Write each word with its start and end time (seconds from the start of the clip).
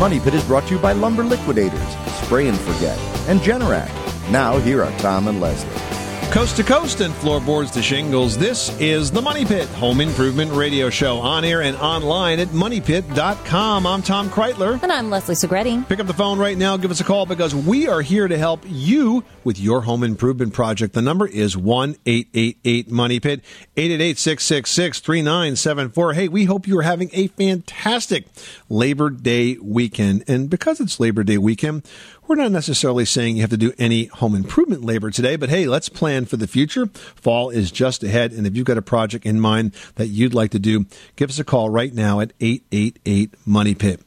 Money 0.00 0.18
Pit 0.18 0.32
is 0.32 0.42
brought 0.44 0.66
to 0.66 0.76
you 0.76 0.80
by 0.80 0.92
Lumber 0.92 1.22
Liquidators, 1.22 1.94
Spray 2.22 2.48
and 2.48 2.58
Forget, 2.58 2.98
and 3.28 3.38
Generac. 3.40 3.90
Now, 4.30 4.56
here 4.56 4.82
are 4.82 4.98
Tom 4.98 5.28
and 5.28 5.42
Leslie. 5.42 5.89
Coast 6.30 6.56
to 6.58 6.62
coast 6.62 7.00
and 7.00 7.12
floorboards 7.12 7.72
to 7.72 7.82
shingles, 7.82 8.38
this 8.38 8.70
is 8.80 9.10
the 9.10 9.20
Money 9.20 9.44
Pit 9.44 9.68
Home 9.70 10.00
Improvement 10.00 10.52
Radio 10.52 10.88
Show 10.88 11.18
on 11.18 11.44
air 11.44 11.60
and 11.62 11.76
online 11.78 12.38
at 12.38 12.46
moneypit.com. 12.48 13.84
I'm 13.84 14.00
Tom 14.00 14.30
Kraeutler. 14.30 14.80
And 14.80 14.92
I'm 14.92 15.10
Leslie 15.10 15.34
Segrete. 15.34 15.88
Pick 15.88 15.98
up 15.98 16.06
the 16.06 16.14
phone 16.14 16.38
right 16.38 16.56
now, 16.56 16.76
give 16.76 16.92
us 16.92 17.00
a 17.00 17.04
call 17.04 17.26
because 17.26 17.52
we 17.52 17.88
are 17.88 18.00
here 18.00 18.28
to 18.28 18.38
help 18.38 18.62
you 18.64 19.24
with 19.42 19.58
your 19.58 19.80
home 19.80 20.04
improvement 20.04 20.54
project. 20.54 20.94
The 20.94 21.02
number 21.02 21.26
is 21.26 21.56
1 21.56 21.96
888 22.06 22.88
Money 22.88 23.18
Pit, 23.18 23.40
888 23.76 24.16
666 24.16 25.00
3974. 25.00 26.12
Hey, 26.12 26.28
we 26.28 26.44
hope 26.44 26.68
you 26.68 26.78
are 26.78 26.82
having 26.82 27.10
a 27.12 27.26
fantastic 27.26 28.26
Labor 28.68 29.10
Day 29.10 29.56
weekend. 29.60 30.22
And 30.28 30.48
because 30.48 30.78
it's 30.78 31.00
Labor 31.00 31.24
Day 31.24 31.38
weekend, 31.38 31.82
we're 32.30 32.36
not 32.36 32.52
necessarily 32.52 33.04
saying 33.04 33.34
you 33.34 33.40
have 33.40 33.50
to 33.50 33.56
do 33.56 33.72
any 33.76 34.04
home 34.04 34.36
improvement 34.36 34.84
labor 34.84 35.10
today, 35.10 35.34
but 35.34 35.48
hey, 35.48 35.66
let's 35.66 35.88
plan 35.88 36.24
for 36.24 36.36
the 36.36 36.46
future. 36.46 36.86
Fall 37.16 37.50
is 37.50 37.72
just 37.72 38.04
ahead, 38.04 38.30
and 38.30 38.46
if 38.46 38.56
you've 38.56 38.66
got 38.66 38.78
a 38.78 38.82
project 38.82 39.26
in 39.26 39.40
mind 39.40 39.74
that 39.96 40.06
you'd 40.06 40.32
like 40.32 40.52
to 40.52 40.60
do, 40.60 40.86
give 41.16 41.28
us 41.28 41.40
a 41.40 41.44
call 41.44 41.70
right 41.70 41.92
now 41.92 42.20
at 42.20 42.32
888 42.40 43.34
Money 43.44 43.74
Pit. 43.74 44.00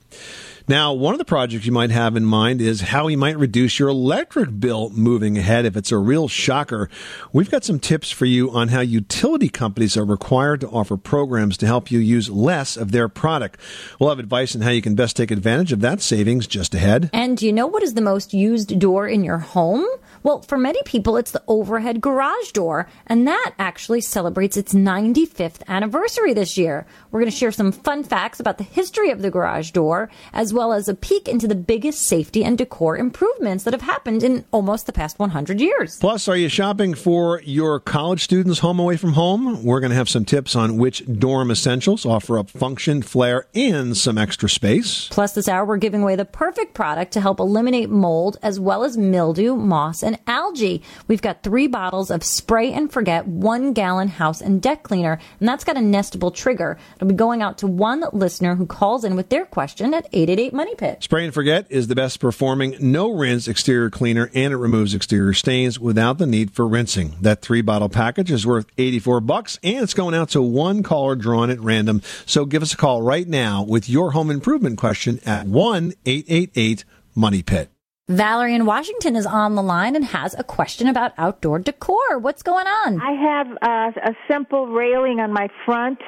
Now, 0.65 0.93
one 0.93 1.13
of 1.13 1.17
the 1.17 1.25
projects 1.25 1.65
you 1.65 1.73
might 1.73 1.91
have 1.91 2.15
in 2.15 2.23
mind 2.23 2.61
is 2.61 2.79
how 2.79 3.09
you 3.09 3.17
might 3.17 3.37
reduce 3.37 3.79
your 3.79 3.89
electric 3.89 4.61
bill 4.61 4.89
moving 4.91 5.37
ahead 5.37 5.65
if 5.65 5.75
it's 5.75 5.91
a 5.91 5.97
real 5.97 6.29
shocker. 6.29 6.89
We've 7.33 7.51
got 7.51 7.65
some 7.65 7.79
tips 7.79 8.11
for 8.11 8.23
you 8.23 8.49
on 8.49 8.69
how 8.69 8.79
utility 8.79 9.49
companies 9.49 9.97
are 9.97 10.05
required 10.05 10.61
to 10.61 10.69
offer 10.69 10.95
programs 10.95 11.57
to 11.57 11.65
help 11.65 11.91
you 11.91 11.99
use 11.99 12.29
less 12.29 12.77
of 12.77 12.93
their 12.93 13.09
product. 13.09 13.59
We'll 13.99 14.07
have 14.07 14.19
advice 14.19 14.55
on 14.55 14.61
how 14.61 14.69
you 14.69 14.81
can 14.81 14.95
best 14.95 15.17
take 15.17 15.31
advantage 15.31 15.73
of 15.73 15.81
that 15.81 16.01
savings 16.01 16.47
just 16.47 16.73
ahead. 16.73 17.09
And 17.11 17.37
do 17.37 17.45
you 17.45 17.51
know 17.51 17.67
what 17.67 17.83
is 17.83 17.95
the 17.95 18.01
most 18.01 18.33
used 18.33 18.79
door 18.79 19.05
in 19.05 19.25
your 19.25 19.39
home? 19.39 19.85
Well, 20.23 20.43
for 20.43 20.57
many 20.57 20.81
people, 20.85 21.17
it's 21.17 21.31
the 21.31 21.43
overhead 21.49 21.99
garage 21.99 22.51
door, 22.53 22.87
and 23.07 23.27
that 23.27 23.53
actually 23.59 23.99
celebrates 23.99 24.55
its 24.55 24.73
95th 24.73 25.67
anniversary 25.67 26.33
this 26.33 26.57
year. 26.57 26.85
We're 27.11 27.19
going 27.19 27.31
to 27.31 27.37
share 27.37 27.51
some 27.51 27.73
fun 27.73 28.05
facts 28.05 28.39
about 28.39 28.57
the 28.57 28.63
history 28.63 29.11
of 29.11 29.21
the 29.21 29.29
garage 29.29 29.71
door, 29.71 30.09
as 30.31 30.52
well 30.53 30.73
as 30.73 30.87
a 30.87 30.93
peek 30.93 31.27
into 31.27 31.47
the 31.47 31.55
biggest 31.55 32.03
safety 32.03 32.43
and 32.43 32.57
decor 32.57 32.97
improvements 32.97 33.63
that 33.63 33.73
have 33.73 33.81
happened 33.81 34.23
in 34.23 34.45
almost 34.51 34.85
the 34.85 34.93
past 34.93 35.19
100 35.19 35.59
years. 35.59 35.97
Plus, 35.97 36.27
are 36.27 36.37
you 36.37 36.49
shopping 36.49 36.93
for 36.93 37.41
your 37.41 37.79
college 37.79 38.23
students 38.23 38.59
home 38.59 38.79
away 38.79 38.97
from 38.97 39.13
home? 39.13 39.63
We're 39.63 39.79
going 39.79 39.89
to 39.91 39.95
have 39.95 40.09
some 40.09 40.25
tips 40.25 40.55
on 40.55 40.77
which 40.77 41.03
dorm 41.19 41.51
essentials 41.51 42.05
offer 42.05 42.37
up 42.37 42.49
function, 42.49 43.01
flair, 43.01 43.47
and 43.55 43.95
some 43.97 44.17
extra 44.17 44.49
space. 44.49 45.07
Plus, 45.09 45.33
this 45.33 45.47
hour, 45.47 45.65
we're 45.65 45.77
giving 45.77 46.03
away 46.03 46.15
the 46.15 46.25
perfect 46.25 46.73
product 46.73 47.13
to 47.13 47.21
help 47.21 47.39
eliminate 47.39 47.89
mold 47.89 48.37
as 48.41 48.59
well 48.59 48.83
as 48.83 48.97
mildew, 48.97 49.55
moss, 49.55 50.03
and 50.03 50.19
algae. 50.27 50.81
We've 51.07 51.21
got 51.21 51.43
three 51.43 51.67
bottles 51.67 52.11
of 52.11 52.23
spray 52.23 52.71
and 52.71 52.91
forget 52.91 53.27
one 53.27 53.73
gallon 53.73 54.09
house 54.09 54.41
and 54.41 54.61
deck 54.61 54.83
cleaner, 54.83 55.19
and 55.39 55.47
that's 55.47 55.63
got 55.63 55.77
a 55.77 55.79
nestable 55.79 56.33
trigger. 56.33 56.77
It'll 56.95 57.07
be 57.07 57.15
going 57.15 57.41
out 57.41 57.57
to 57.59 57.67
one 57.67 58.03
listener 58.11 58.55
who 58.55 58.65
calls 58.65 59.03
in 59.03 59.15
with 59.15 59.29
their 59.29 59.45
question 59.45 59.93
at 59.93 60.07
888 60.11 60.42
Money 60.51 60.75
Pit. 60.75 61.03
Spray 61.03 61.23
and 61.23 61.33
Forget 61.33 61.67
is 61.69 61.87
the 61.87 61.95
best 61.95 62.19
performing 62.19 62.75
no 62.79 63.11
rinse 63.11 63.47
exterior 63.47 63.89
cleaner 63.89 64.29
and 64.33 64.51
it 64.51 64.57
removes 64.57 64.93
exterior 64.93 65.33
stains 65.33 65.79
without 65.79 66.17
the 66.17 66.25
need 66.25 66.51
for 66.51 66.67
rinsing. 66.67 67.15
That 67.21 67.41
three 67.41 67.61
bottle 67.61 67.87
package 67.87 68.31
is 68.31 68.45
worth 68.45 68.65
84 68.77 69.21
bucks 69.21 69.59
and 69.63 69.83
it's 69.83 69.93
going 69.93 70.15
out 70.15 70.29
to 70.29 70.41
one 70.41 70.83
caller 70.83 71.15
drawn 71.15 71.49
at 71.49 71.61
random. 71.61 72.01
So 72.25 72.45
give 72.45 72.63
us 72.63 72.73
a 72.73 72.77
call 72.77 73.01
right 73.01 73.27
now 73.27 73.63
with 73.63 73.87
your 73.87 74.11
home 74.11 74.31
improvement 74.31 74.77
question 74.79 75.19
at 75.25 75.45
1 75.45 75.93
888 76.05 76.83
Money 77.15 77.43
Pit. 77.43 77.69
Valerie 78.09 78.53
in 78.53 78.65
Washington 78.65 79.15
is 79.15 79.25
on 79.25 79.55
the 79.55 79.63
line 79.63 79.95
and 79.95 80.03
has 80.03 80.35
a 80.37 80.43
question 80.43 80.87
about 80.89 81.13
outdoor 81.17 81.59
decor. 81.59 82.17
What's 82.19 82.43
going 82.43 82.67
on? 82.67 82.99
I 82.99 83.11
have 83.13 83.47
uh, 83.61 84.09
a 84.09 84.15
simple 84.29 84.67
railing 84.67 85.21
on 85.21 85.31
my 85.31 85.47
front 85.65 85.99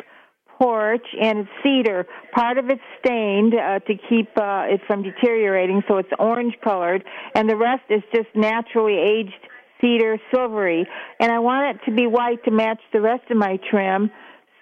porch 0.57 1.05
and 1.21 1.39
it's 1.39 1.49
cedar. 1.63 2.05
Part 2.33 2.57
of 2.57 2.69
it's 2.69 2.81
stained 2.99 3.53
uh, 3.53 3.79
to 3.79 3.93
keep 4.09 4.29
uh, 4.37 4.65
it 4.67 4.81
from 4.87 5.03
deteriorating, 5.03 5.83
so 5.87 5.97
it's 5.97 6.09
orange 6.19 6.55
colored, 6.63 7.03
and 7.33 7.49
the 7.49 7.55
rest 7.55 7.83
is 7.89 8.01
just 8.13 8.29
naturally 8.35 8.97
aged 8.97 9.33
cedar 9.81 10.17
silvery. 10.33 10.87
And 11.19 11.31
I 11.31 11.39
want 11.39 11.75
it 11.75 11.85
to 11.89 11.95
be 11.95 12.07
white 12.07 12.43
to 12.45 12.51
match 12.51 12.79
the 12.93 13.01
rest 13.01 13.29
of 13.29 13.37
my 13.37 13.59
trim. 13.69 14.11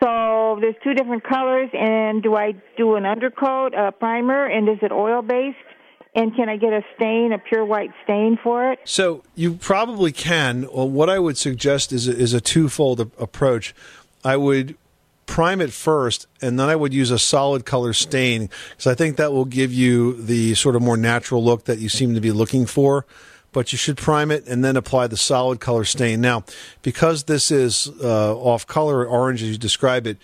So 0.02 0.58
there's 0.60 0.76
two 0.84 0.94
different 0.94 1.24
colors, 1.24 1.70
and 1.74 2.22
do 2.22 2.36
I 2.36 2.54
do 2.78 2.96
an 2.96 3.06
undercoat, 3.06 3.74
a 3.74 3.92
primer, 3.92 4.46
and 4.46 4.68
is 4.68 4.78
it 4.82 4.92
oil 4.92 5.22
based? 5.22 5.58
And 6.16 6.36
can 6.36 6.48
I 6.48 6.58
get 6.58 6.74
a 6.74 6.82
stain, 6.96 7.32
a 7.34 7.40
pure 7.40 7.66
white 7.66 7.90
stain 8.04 8.38
for 8.44 8.72
it? 8.72 8.80
So 8.84 9.24
you 9.34 9.56
probably 9.56 10.12
can. 10.12 10.68
Well, 10.72 10.88
what 10.88 11.10
I 11.10 11.18
would 11.18 11.38
suggest 11.38 11.92
is 11.92 12.08
a, 12.08 12.16
is 12.16 12.34
a 12.34 12.42
twofold 12.42 13.00
approach. 13.00 13.74
I 14.24 14.38
would 14.38 14.76
prime 15.34 15.62
it 15.62 15.74
first, 15.74 16.28
and 16.44 16.60
then 16.60 16.70
I 16.70 16.76
would 16.76 16.94
use 16.94 17.10
a 17.10 17.18
solid 17.18 17.66
color 17.66 17.92
stain 17.92 18.52
because 18.70 18.86
I 18.86 18.94
think 18.94 19.18
that 19.18 19.34
will 19.34 19.46
give 19.46 19.74
you 19.74 20.14
the 20.22 20.54
sort 20.54 20.76
of 20.76 20.84
more 20.84 20.96
natural 20.96 21.44
look 21.44 21.66
that 21.66 21.80
you 21.80 21.90
seem 21.90 22.14
to 22.14 22.22
be 22.22 22.32
looking 22.32 22.68
for. 22.68 23.08
But 23.52 23.72
you 23.72 23.78
should 23.80 23.98
prime 23.98 24.30
it 24.30 24.46
and 24.46 24.64
then 24.64 24.78
apply 24.78 25.08
the 25.08 25.18
solid 25.18 25.60
color 25.60 25.86
stain. 25.86 26.22
Now, 26.22 26.44
because 26.84 27.24
this 27.24 27.50
is 27.50 27.90
uh, 28.00 28.36
off 28.36 28.68
color 28.68 29.08
orange 29.08 29.42
as 29.42 29.50
you 29.50 29.58
describe 29.58 30.06
it, 30.06 30.20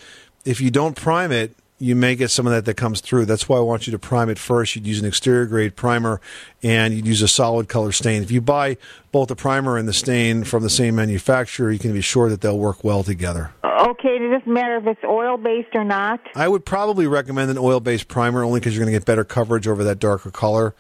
if 0.45 0.61
you 0.61 0.69
don't 0.69 0.95
prime 0.95 1.31
it, 1.31 1.55
you 1.79 1.95
may 1.95 2.15
get 2.15 2.29
some 2.29 2.45
of 2.45 2.51
that 2.51 2.65
that 2.65 2.75
comes 2.75 2.99
through. 3.01 3.25
That's 3.25 3.47
why 3.47 3.57
I 3.57 3.61
want 3.61 3.87
you 3.87 3.91
to 3.91 3.99
prime 3.99 4.29
it 4.29 4.37
first. 4.37 4.75
You'd 4.75 4.85
use 4.85 4.99
an 4.99 5.05
exterior 5.05 5.45
grade 5.45 5.75
primer 5.75 6.19
and 6.61 6.93
you'd 6.93 7.07
use 7.07 7.21
a 7.21 7.27
solid 7.27 7.69
color 7.69 7.93
stain. 7.93 8.21
If 8.21 8.31
you 8.31 8.41
buy 8.41 8.77
both 9.11 9.29
the 9.29 9.35
primer 9.35 9.77
and 9.77 9.87
the 9.87 9.93
stain 9.93 10.43
from 10.43 10.61
the 10.61 10.69
same 10.69 10.95
manufacturer, 10.95 11.71
you 11.71 11.79
can 11.79 11.93
be 11.93 12.01
sure 12.01 12.29
that 12.29 12.41
they'll 12.41 12.59
work 12.59 12.83
well 12.83 13.03
together. 13.03 13.51
Okay, 13.63 14.17
it 14.17 14.29
doesn't 14.29 14.51
matter 14.51 14.77
if 14.77 14.87
it's 14.87 15.03
oil 15.05 15.37
based 15.37 15.73
or 15.73 15.85
not. 15.85 16.19
I 16.35 16.49
would 16.49 16.65
probably 16.65 17.07
recommend 17.07 17.49
an 17.49 17.57
oil 17.57 17.79
based 17.79 18.09
primer 18.09 18.43
only 18.43 18.59
because 18.59 18.75
you're 18.75 18.83
going 18.83 18.93
to 18.93 18.99
get 18.99 19.05
better 19.05 19.23
coverage 19.23 19.67
over 19.67 19.83
that 19.85 19.99
darker 19.99 20.31
color. 20.31 20.75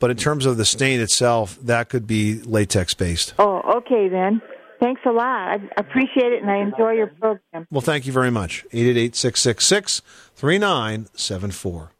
But 0.00 0.10
in 0.10 0.16
terms 0.16 0.46
of 0.46 0.56
the 0.56 0.64
stain 0.64 1.00
itself, 1.00 1.58
that 1.62 1.88
could 1.88 2.06
be 2.06 2.40
latex 2.40 2.94
based. 2.94 3.34
Oh, 3.38 3.60
okay 3.78 4.08
then. 4.08 4.40
Thanks 4.80 5.00
a 5.04 5.10
lot. 5.10 5.60
I 5.60 5.60
appreciate 5.76 6.32
it 6.32 6.42
and 6.42 6.50
I 6.50 6.58
enjoy 6.58 6.92
your 6.92 7.08
program. 7.08 7.66
Well, 7.70 7.80
thank 7.80 8.06
you 8.06 8.12
very 8.12 8.30
much. 8.30 8.64
888 8.72 9.16
666 9.16 10.02
3974. 10.34 11.90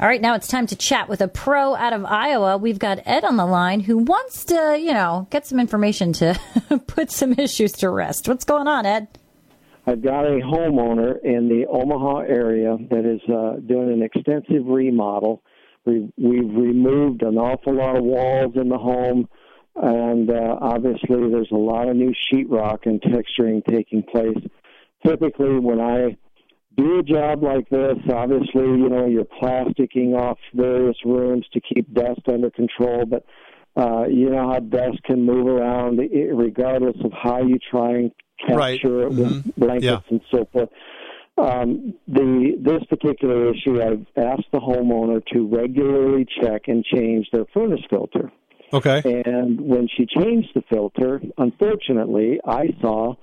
All 0.00 0.06
right, 0.06 0.20
now 0.20 0.34
it's 0.36 0.46
time 0.46 0.68
to 0.68 0.76
chat 0.76 1.08
with 1.08 1.20
a 1.20 1.26
pro 1.26 1.74
out 1.74 1.92
of 1.92 2.04
Iowa. 2.04 2.56
We've 2.56 2.78
got 2.78 3.00
Ed 3.04 3.24
on 3.24 3.36
the 3.36 3.46
line 3.46 3.80
who 3.80 3.98
wants 3.98 4.44
to, 4.44 4.78
you 4.78 4.92
know, 4.92 5.26
get 5.30 5.44
some 5.44 5.58
information 5.58 6.12
to 6.14 6.38
put 6.86 7.10
some 7.10 7.32
issues 7.32 7.72
to 7.72 7.90
rest. 7.90 8.28
What's 8.28 8.44
going 8.44 8.68
on, 8.68 8.86
Ed? 8.86 9.08
I've 9.86 10.02
got 10.02 10.24
a 10.24 10.38
homeowner 10.40 11.16
in 11.24 11.48
the 11.48 11.66
Omaha 11.68 12.18
area 12.28 12.76
that 12.90 13.06
is 13.06 13.20
uh, 13.28 13.58
doing 13.66 13.90
an 13.90 14.02
extensive 14.02 14.66
remodel. 14.66 15.42
We, 15.84 16.12
we've 16.16 16.54
removed 16.54 17.22
an 17.22 17.36
awful 17.36 17.74
lot 17.74 17.96
of 17.96 18.04
walls 18.04 18.52
in 18.54 18.68
the 18.68 18.78
home, 18.78 19.28
and 19.82 20.30
uh, 20.30 20.56
obviously 20.60 21.30
there's 21.30 21.50
a 21.52 21.56
lot 21.56 21.88
of 21.88 21.96
new 21.96 22.12
sheetrock 22.32 22.86
and 22.86 23.00
texturing 23.02 23.64
taking 23.66 24.02
place. 24.02 24.38
Typically, 25.06 25.58
when 25.58 25.80
I 25.80 26.16
do 26.76 26.98
a 26.98 27.02
job 27.02 27.42
like 27.42 27.68
this, 27.70 27.96
obviously, 28.12 28.64
you 28.64 28.88
know, 28.88 29.06
you're 29.06 29.24
plasticking 29.24 30.14
off 30.14 30.38
various 30.54 30.96
rooms 31.04 31.46
to 31.52 31.60
keep 31.60 31.92
dust 31.92 32.20
under 32.28 32.50
control, 32.50 33.04
but 33.06 33.24
uh, 33.76 34.06
you 34.08 34.28
know 34.30 34.50
how 34.50 34.58
dust 34.58 35.02
can 35.04 35.24
move 35.24 35.46
around 35.46 35.98
regardless 35.98 36.96
of 37.04 37.12
how 37.12 37.42
you 37.42 37.58
try 37.70 37.90
and 37.92 38.10
capture 38.40 38.56
Right. 38.56 38.80
it 38.84 39.08
with 39.10 39.44
Mhm. 39.44 39.52
blankets 39.56 39.84
Yeah. 39.84 40.00
and 40.10 40.20
so 40.32 40.44
forth. 40.52 40.68
Um, 41.36 41.94
the 42.08 42.56
this 42.58 42.82
particular 42.84 43.52
issue, 43.52 43.80
I've 43.80 44.04
asked 44.16 44.50
the 44.52 44.58
homeowner 44.58 45.24
to 45.32 45.46
regularly 45.46 46.24
check 46.40 46.66
and 46.66 46.84
change 46.84 47.30
their 47.30 47.44
furnace 47.54 47.84
filter. 47.88 48.32
Okay. 48.72 49.02
And 49.24 49.60
when 49.60 49.88
she 49.88 50.06
changed 50.06 50.50
the 50.54 50.62
filter, 50.70 51.20
unfortunately, 51.38 52.40
I 52.44 52.68
saw 52.80 53.14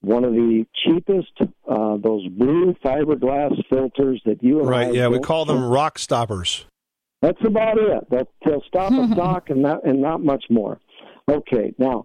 one 0.00 0.24
of 0.24 0.32
the 0.32 0.66
cheapest, 0.84 1.32
uh, 1.40 1.96
those 1.96 2.28
blue 2.28 2.74
fiberglass 2.84 3.52
filters 3.68 4.20
that 4.26 4.42
you 4.42 4.60
and 4.60 4.68
I 4.68 4.70
Right. 4.70 4.94
Yeah, 4.94 5.08
we 5.08 5.18
call 5.18 5.44
them 5.44 5.64
rock 5.64 5.98
stoppers. 5.98 6.66
That's 7.22 7.42
about 7.44 7.78
it. 7.78 8.04
They'll, 8.10 8.28
they'll 8.44 8.62
stop 8.68 8.92
a 8.92 9.14
dock 9.16 9.48
and 9.48 9.62
not 9.62 9.86
and 9.86 10.00
not 10.00 10.22
much 10.22 10.44
more. 10.50 10.78
Okay, 11.26 11.72
now, 11.78 12.04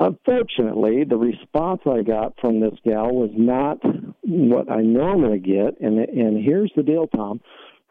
unfortunately, 0.00 1.04
the 1.04 1.16
response 1.16 1.82
I 1.86 2.02
got 2.02 2.34
from 2.40 2.58
this 2.58 2.74
gal 2.84 3.14
was 3.14 3.30
not 3.32 3.78
what 4.22 4.70
I 4.70 4.80
normally 4.82 5.38
get, 5.38 5.80
and 5.80 5.98
and 6.00 6.44
here's 6.44 6.72
the 6.74 6.82
deal, 6.82 7.06
Tom. 7.06 7.40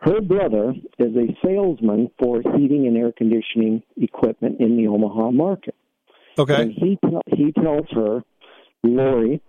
Her 0.04 0.20
brother 0.20 0.74
is 1.00 1.16
a 1.16 1.34
salesman 1.46 2.12
for 2.22 2.42
heating 2.42 2.88
and 2.88 2.98
air 2.98 3.14
conditioning 3.14 3.84
equipment 3.96 4.60
in 4.60 4.76
the 4.76 4.88
Omaha 4.88 5.32
market. 5.32 5.76
Okay. 6.38 6.62
And 6.62 6.72
he 6.72 7.00
he 7.28 7.54
tells 7.54 7.88
her, 7.92 8.22
Lori, 8.84 9.42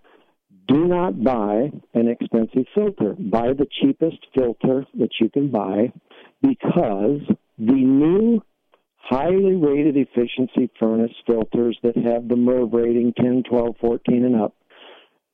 do 0.69 0.87
not 0.87 1.25
buy 1.25 1.73
an 1.95 2.09
expensive 2.09 2.67
filter. 2.73 3.17
Buy 3.19 3.49
the 3.49 3.67
cheapest 3.81 4.19
filter 4.33 4.87
that 4.99 5.11
you 5.21 5.29
can 5.29 5.51
buy. 5.51 5.93
because 6.41 7.21
the 7.59 7.73
new 7.73 8.43
highly 8.97 9.55
rated 9.55 9.97
efficiency 9.97 10.71
furnace 10.79 11.13
filters 11.27 11.79
that 11.83 11.97
have 11.97 12.29
the 12.29 12.35
MERV 12.35 12.73
rating 12.73 13.13
10, 13.17 13.45
12, 13.49 13.77
14, 13.81 14.25
and 14.25 14.37
up, 14.37 14.55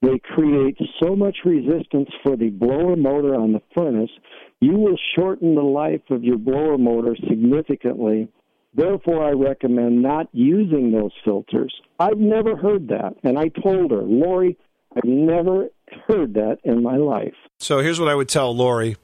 they 0.02 0.19
create 0.19 0.79
so 1.02 1.14
much 1.14 1.38
resistance 1.44 2.08
for 2.23 2.37
the 2.37 2.50
blower 2.50 2.97
motor 2.97 3.35
on 3.35 3.52
the 3.52 3.62
furnace, 3.75 4.11
you 4.61 4.73
will 4.73 4.99
shorten 5.17 5.55
the 5.55 5.62
life 5.62 6.02
of 6.11 6.25
your 6.25 6.38
blower 6.38 6.79
motor 6.79 7.17
significantly. 7.29 8.29
Therefore, 8.75 9.25
I 9.26 9.32
recommend 9.32 10.02
not 10.02 10.29
using 10.32 10.93
those 10.93 11.12
filters. 11.25 11.75
I've 11.99 12.19
never 12.19 12.56
heard 12.56 12.88
that. 12.88 13.17
And 13.25 13.38
I 13.38 13.49
told 13.49 13.91
her, 13.91 14.02
Lori, 14.02 14.56
I've 14.97 15.05
never 15.05 15.69
heard 16.06 16.35
that 16.35 16.58
in 16.64 16.82
my 16.82 16.97
life. 16.97 17.35
So 17.58 17.81
here's 17.81 18.00
what 18.00 18.08
I 18.08 18.14
would 18.14 18.29
tell 18.29 18.55
Lori. 18.55 18.97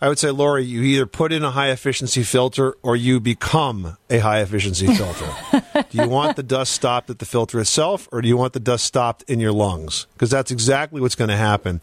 I 0.00 0.08
would 0.08 0.18
say, 0.18 0.30
Lori, 0.30 0.64
you 0.64 0.82
either 0.82 1.06
put 1.06 1.32
in 1.32 1.42
a 1.42 1.50
high 1.50 1.70
efficiency 1.70 2.22
filter 2.22 2.76
or 2.82 2.94
you 2.94 3.18
become 3.18 3.96
a 4.08 4.18
high 4.18 4.40
efficiency 4.40 4.86
filter. 4.86 5.28
do 5.90 6.02
you 6.02 6.08
want 6.08 6.36
the 6.36 6.42
dust 6.42 6.72
stopped 6.72 7.10
at 7.10 7.18
the 7.18 7.24
filter 7.24 7.60
itself 7.60 8.08
or 8.12 8.22
do 8.22 8.28
you 8.28 8.36
want 8.36 8.52
the 8.52 8.60
dust 8.60 8.84
stopped 8.84 9.22
in 9.24 9.40
your 9.40 9.52
lungs? 9.52 10.06
Because 10.14 10.30
that's 10.30 10.50
exactly 10.50 11.00
what's 11.00 11.14
going 11.14 11.30
to 11.30 11.36
happen. 11.36 11.80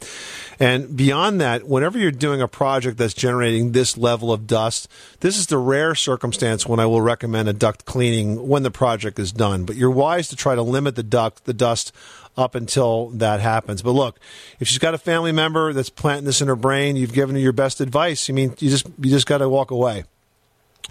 And 0.60 0.96
beyond 0.96 1.42
that, 1.42 1.68
whenever 1.68 1.98
you're 1.98 2.12
doing 2.12 2.42
a 2.42 2.48
project 2.48 2.98
that's 2.98 3.14
generating 3.14 3.72
this 3.72 3.98
level 3.98 4.32
of 4.32 4.48
dust, 4.48 4.88
this 5.20 5.38
is 5.38 5.48
the 5.48 5.58
rare 5.58 5.96
circumstance 5.96 6.66
when 6.66 6.80
I 6.80 6.86
will 6.86 7.02
recommend 7.02 7.50
a 7.50 7.54
duct 7.54 7.86
cleaning 7.86 8.48
when 8.48 8.64
the 8.64 8.72
project 8.72 9.20
is 9.20 9.32
done. 9.32 9.66
But 9.66 9.76
you're 9.76 9.92
wise 9.92 10.28
to 10.30 10.36
try 10.36 10.56
to 10.56 10.62
limit 10.62 10.96
the 10.96 11.04
duct, 11.04 11.46
the 11.46 11.54
dust 11.54 11.92
up 12.38 12.56
until 12.56 13.10
that 13.10 13.40
happens. 13.40 13.82
But 13.82 13.92
look, 13.92 14.20
if 14.60 14.68
she's 14.68 14.80
got 14.80 14.94
a 14.94 14.98
family 14.98 15.32
member 15.32 15.74
that's 15.74 15.90
planting 15.90 16.26
this 16.26 16.42
in 16.42 16.48
her 16.48 16.56
brain, 16.56 16.96
you've 16.96 17.14
given 17.14 17.36
her 17.36 17.42
your 17.42 17.54
best 17.54 17.82
advice. 17.82 18.30
I 18.30 18.34
mean, 18.34 18.54
you 18.60 18.70
just 18.70 18.88
you 19.00 19.10
just 19.10 19.28
got 19.28 19.40
to 19.40 19.50
walk 19.50 19.72
away. 19.72 20.04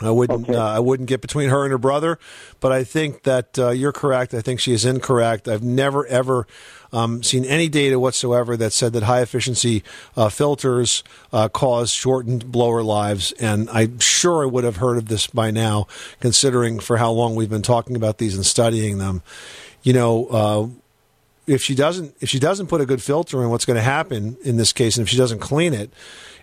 I 0.01 0.11
wouldn't. 0.11 0.49
Okay. 0.49 0.59
Uh, 0.59 0.65
I 0.65 0.81
wouldn't 0.81 1.09
get 1.09 1.21
between 1.21 1.51
her 1.51 1.63
and 1.63 1.71
her 1.71 1.79
brother, 1.79 2.19
but 2.61 2.73
I 2.73 2.83
think 2.83 3.23
that 3.23 3.59
uh, 3.59 3.71
you're 3.71 3.93
correct. 3.93 4.35
I 4.35 4.41
think 4.41 4.59
she 4.61 4.73
is 4.73 4.85
incorrect. 4.85 5.47
I've 5.47 5.63
never 5.63 6.05
ever 6.07 6.47
um, 6.93 7.23
seen 7.23 7.45
any 7.45 7.69
data 7.69 7.99
whatsoever 7.99 8.57
that 8.57 8.73
said 8.73 8.93
that 8.95 9.05
high 9.05 9.21
efficiency 9.21 9.85
uh, 10.17 10.29
filters 10.29 11.05
uh, 11.33 11.49
cause 11.49 11.93
shortened 11.93 12.51
blower 12.51 12.83
lives, 12.83 13.33
and 13.33 13.71
I'm 13.71 14.01
sure 14.01 14.43
I 14.43 14.47
would 14.47 14.65
have 14.65 14.77
heard 14.77 14.99
of 14.99 15.07
this 15.07 15.29
by 15.29 15.51
now, 15.51 15.87
considering 16.21 16.81
for 16.81 16.97
how 16.97 17.13
long 17.13 17.37
we've 17.37 17.51
been 17.51 17.63
talking 17.63 17.95
about 17.95 18.19
these 18.19 18.35
and 18.35 18.45
studying 18.45 18.99
them. 18.99 19.23
You 19.83 19.93
know 19.93 20.27
uh, 20.27 20.69
if 21.47 21.63
she 21.63 21.75
doesn't 21.75 22.15
if 22.21 22.29
she 22.29 22.39
doesn't 22.39 22.69
put 22.69 22.81
a 22.81 22.87
good 22.87 23.03
filter 23.03 23.43
in, 23.43 23.51
what's 23.51 23.65
going 23.65 23.77
to 23.77 23.83
happen 23.83 24.37
in 24.43 24.57
this 24.57 24.73
case, 24.73 24.97
and 24.97 25.07
if 25.07 25.11
she 25.11 25.17
doesn't 25.17 25.41
clean 25.41 25.75
it, 25.75 25.91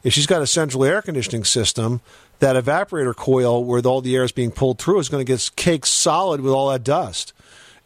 if 0.03 0.13
she's 0.13 0.27
got 0.27 0.41
a 0.41 0.47
central 0.47 0.83
air 0.83 1.01
conditioning 1.01 1.43
system, 1.43 2.01
that 2.39 2.55
evaporator 2.55 3.15
coil 3.15 3.63
where 3.63 3.81
all 3.81 4.01
the 4.01 4.15
air 4.15 4.23
is 4.23 4.31
being 4.31 4.51
pulled 4.51 4.79
through 4.79 4.99
is 4.99 5.09
going 5.09 5.25
to 5.25 5.31
get 5.31 5.49
caked 5.55 5.87
solid 5.87 6.41
with 6.41 6.53
all 6.53 6.69
that 6.69 6.83
dust. 6.83 7.33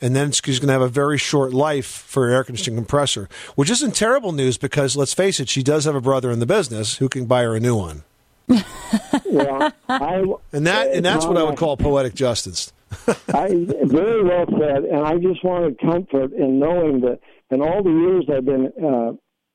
And 0.01 0.15
then 0.15 0.31
she's 0.31 0.59
going 0.59 0.67
to 0.67 0.73
have 0.73 0.81
a 0.81 0.89
very 0.89 1.17
short 1.17 1.53
life 1.53 1.85
for 1.85 2.27
an 2.27 2.33
air 2.33 2.43
conditioning 2.43 2.77
compressor, 2.77 3.29
which 3.55 3.69
isn't 3.69 3.95
terrible 3.95 4.33
news 4.33 4.57
because 4.57 4.95
let's 4.95 5.13
face 5.13 5.39
it, 5.39 5.47
she 5.47 5.63
does 5.63 5.85
have 5.85 5.95
a 5.95 6.01
brother 6.01 6.31
in 6.31 6.39
the 6.39 6.45
business 6.45 6.97
who 6.97 7.07
can 7.07 7.25
buy 7.25 7.43
her 7.43 7.55
a 7.55 7.59
new 7.59 7.75
one. 7.75 8.03
yeah, 8.47 9.71
I, 9.89 10.23
and 10.53 10.67
that 10.67 10.91
and 10.91 11.03
that's 11.03 11.25
what 11.25 11.35
I 11.35 11.43
would 11.43 11.57
call 11.57 11.77
poetic 11.77 12.13
justice. 12.13 12.71
I 13.33 13.49
very 13.83 14.23
well 14.23 14.45
said, 14.59 14.83
and 14.83 15.05
I 15.05 15.17
just 15.17 15.43
wanted 15.43 15.79
comfort 15.79 16.33
in 16.33 16.59
knowing 16.59 17.01
that 17.01 17.19
in 17.51 17.61
all 17.61 17.83
the 17.83 17.91
years 17.91 18.25
I've 18.29 18.45
been 18.45 18.71
uh, 18.83 19.11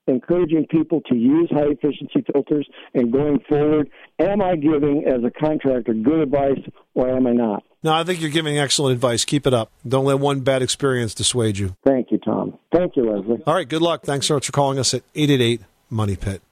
encouraging 0.07 0.67
people 0.71 1.01
to 1.09 1.15
use 1.15 1.49
high 1.51 1.69
efficiency 1.71 2.25
filters 2.33 2.69
and 2.95 3.13
going 3.13 3.41
forward, 3.49 3.91
am 4.19 4.43
I 4.43 4.57
giving 4.57 5.05
as 5.07 5.23
a 5.25 5.31
contractor 5.31 5.95
good 5.95 6.21
advice 6.21 6.61
or 6.95 7.09
am 7.09 7.27
I 7.27 7.33
not? 7.33 7.63
No, 7.83 7.93
I 7.95 8.05
think 8.05 8.21
you're 8.21 8.31
giving 8.31 8.59
excellent 8.59 8.93
advice. 8.93 9.25
Keep 9.25 9.47
it 9.47 9.55
up. 9.55 9.71
Don't 9.89 10.05
let 10.05 10.19
one 10.19 10.41
bad 10.41 10.63
experience 10.63 11.15
dissuade 11.15 11.57
you. 11.57 11.77
Thank 11.85 12.11
you, 12.11 12.19
Tom. 12.19 12.59
Thank 12.73 12.97
you, 12.97 13.11
Leslie. 13.11 13.43
All 13.47 13.55
right, 13.55 13.69
good 13.69 13.81
luck. 13.81 14.03
Thanks 14.03 14.27
so 14.27 14.35
much 14.35 14.47
for 14.47 14.53
calling 14.53 14.79
us 14.79 14.93
at 14.93 15.03
888 15.15 15.63
Money 15.89 16.17
Pit. 16.17 16.43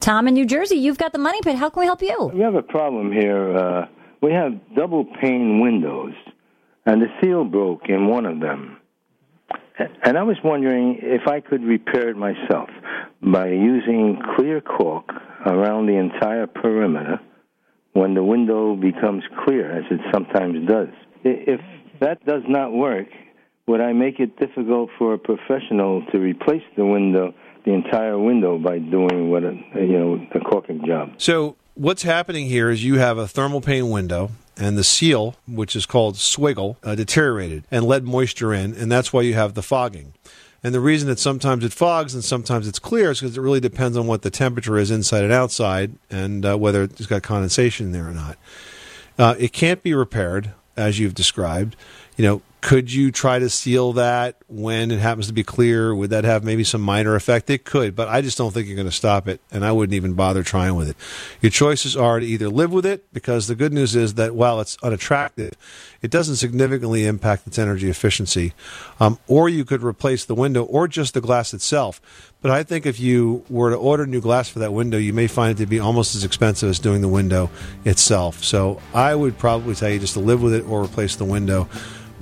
Tom 0.00 0.26
in 0.26 0.34
New 0.34 0.46
Jersey, 0.46 0.76
you've 0.76 0.98
got 0.98 1.12
the 1.12 1.18
Money 1.18 1.40
Pit. 1.42 1.56
How 1.56 1.68
can 1.68 1.80
we 1.80 1.86
help 1.86 2.02
you? 2.02 2.30
We 2.34 2.40
have 2.40 2.54
a 2.54 2.62
problem 2.62 3.12
here. 3.12 3.56
Uh, 3.56 3.86
we 4.22 4.32
have 4.32 4.52
double 4.74 5.04
pane 5.04 5.60
windows, 5.60 6.14
and 6.86 7.02
the 7.02 7.08
seal 7.20 7.44
broke 7.44 7.88
in 7.88 8.06
one 8.06 8.24
of 8.24 8.40
them. 8.40 8.78
And 10.04 10.16
I 10.16 10.22
was 10.22 10.36
wondering 10.44 10.98
if 11.02 11.26
I 11.26 11.40
could 11.40 11.62
repair 11.64 12.10
it 12.10 12.16
myself 12.16 12.68
by 13.20 13.48
using 13.48 14.20
clear 14.36 14.60
caulk 14.60 15.10
around 15.44 15.86
the 15.86 15.96
entire 15.96 16.46
perimeter 16.46 17.20
when 17.92 18.14
the 18.14 18.22
window 18.22 18.76
becomes 18.76 19.22
clear, 19.44 19.70
as 19.70 19.84
it 19.90 20.00
sometimes 20.12 20.68
does. 20.68 20.88
If 21.24 21.60
that 22.00 22.24
does 22.24 22.42
not 22.48 22.72
work, 22.72 23.08
would 23.66 23.80
I 23.80 23.92
make 23.92 24.18
it 24.18 24.38
difficult 24.38 24.90
for 24.98 25.14
a 25.14 25.18
professional 25.18 26.04
to 26.12 26.18
replace 26.18 26.62
the 26.76 26.84
window, 26.84 27.34
the 27.64 27.72
entire 27.72 28.18
window, 28.18 28.58
by 28.58 28.78
doing 28.78 29.30
what 29.30 29.44
a 29.44 29.54
you 29.74 29.98
know 29.98 30.26
a 30.34 30.40
caulking 30.40 30.84
job? 30.86 31.14
So 31.18 31.56
what's 31.74 32.02
happening 32.02 32.46
here 32.46 32.70
is 32.70 32.84
you 32.84 32.98
have 32.98 33.18
a 33.18 33.28
thermal 33.28 33.60
pane 33.60 33.90
window 33.90 34.30
and 34.56 34.76
the 34.76 34.84
seal, 34.84 35.36
which 35.46 35.74
is 35.74 35.86
called 35.86 36.16
swiggle, 36.16 36.76
uh, 36.82 36.94
deteriorated 36.94 37.64
and 37.70 37.84
let 37.84 38.04
moisture 38.04 38.52
in, 38.52 38.74
and 38.74 38.90
that's 38.90 39.12
why 39.12 39.22
you 39.22 39.34
have 39.34 39.54
the 39.54 39.62
fogging. 39.62 40.12
And 40.64 40.74
the 40.74 40.80
reason 40.80 41.08
that 41.08 41.18
sometimes 41.18 41.64
it 41.64 41.72
fogs 41.72 42.14
and 42.14 42.22
sometimes 42.22 42.68
it's 42.68 42.78
clear 42.78 43.10
is 43.10 43.20
because 43.20 43.36
it 43.36 43.40
really 43.40 43.60
depends 43.60 43.96
on 43.96 44.06
what 44.06 44.22
the 44.22 44.30
temperature 44.30 44.78
is 44.78 44.92
inside 44.92 45.24
and 45.24 45.32
outside 45.32 45.92
and 46.08 46.46
uh, 46.46 46.56
whether 46.56 46.84
it's 46.84 47.06
got 47.06 47.22
condensation 47.22 47.90
there 47.90 48.08
or 48.08 48.12
not. 48.12 48.38
Uh, 49.18 49.34
it 49.38 49.52
can't 49.52 49.82
be 49.82 49.92
repaired, 49.92 50.52
as 50.76 50.98
you've 50.98 51.14
described. 51.14 51.76
You 52.16 52.24
know, 52.24 52.42
could 52.62 52.92
you 52.92 53.10
try 53.10 53.40
to 53.40 53.50
seal 53.50 53.92
that 53.94 54.36
when 54.46 54.92
it 54.92 55.00
happens 55.00 55.26
to 55.26 55.32
be 55.32 55.42
clear? 55.42 55.92
Would 55.92 56.10
that 56.10 56.22
have 56.22 56.44
maybe 56.44 56.62
some 56.62 56.80
minor 56.80 57.16
effect? 57.16 57.50
It 57.50 57.64
could, 57.64 57.96
but 57.96 58.06
I 58.06 58.20
just 58.22 58.38
don't 58.38 58.54
think 58.54 58.68
you're 58.68 58.76
going 58.76 58.86
to 58.86 58.92
stop 58.92 59.26
it, 59.26 59.40
and 59.50 59.64
I 59.64 59.72
wouldn't 59.72 59.94
even 59.94 60.14
bother 60.14 60.44
trying 60.44 60.76
with 60.76 60.88
it. 60.88 60.96
Your 61.40 61.50
choices 61.50 61.96
are 61.96 62.20
to 62.20 62.24
either 62.24 62.48
live 62.48 62.72
with 62.72 62.86
it, 62.86 63.12
because 63.12 63.48
the 63.48 63.56
good 63.56 63.72
news 63.72 63.96
is 63.96 64.14
that 64.14 64.36
while 64.36 64.60
it's 64.60 64.78
unattractive, 64.80 65.54
it 66.02 66.10
doesn't 66.12 66.36
significantly 66.36 67.04
impact 67.04 67.48
its 67.48 67.58
energy 67.58 67.90
efficiency, 67.90 68.54
um, 69.00 69.18
or 69.26 69.48
you 69.48 69.64
could 69.64 69.82
replace 69.82 70.24
the 70.24 70.34
window 70.36 70.62
or 70.62 70.86
just 70.86 71.14
the 71.14 71.20
glass 71.20 71.52
itself. 71.52 72.00
But 72.42 72.52
I 72.52 72.62
think 72.62 72.86
if 72.86 73.00
you 73.00 73.44
were 73.50 73.70
to 73.70 73.76
order 73.76 74.06
new 74.06 74.20
glass 74.20 74.48
for 74.48 74.60
that 74.60 74.72
window, 74.72 74.98
you 74.98 75.12
may 75.12 75.26
find 75.26 75.58
it 75.58 75.62
to 75.62 75.66
be 75.66 75.80
almost 75.80 76.14
as 76.14 76.22
expensive 76.22 76.70
as 76.70 76.78
doing 76.78 77.00
the 77.00 77.08
window 77.08 77.50
itself. 77.84 78.44
So 78.44 78.80
I 78.94 79.16
would 79.16 79.36
probably 79.36 79.74
tell 79.74 79.90
you 79.90 79.98
just 79.98 80.14
to 80.14 80.20
live 80.20 80.42
with 80.42 80.54
it 80.54 80.64
or 80.64 80.84
replace 80.84 81.16
the 81.16 81.24
window. 81.24 81.68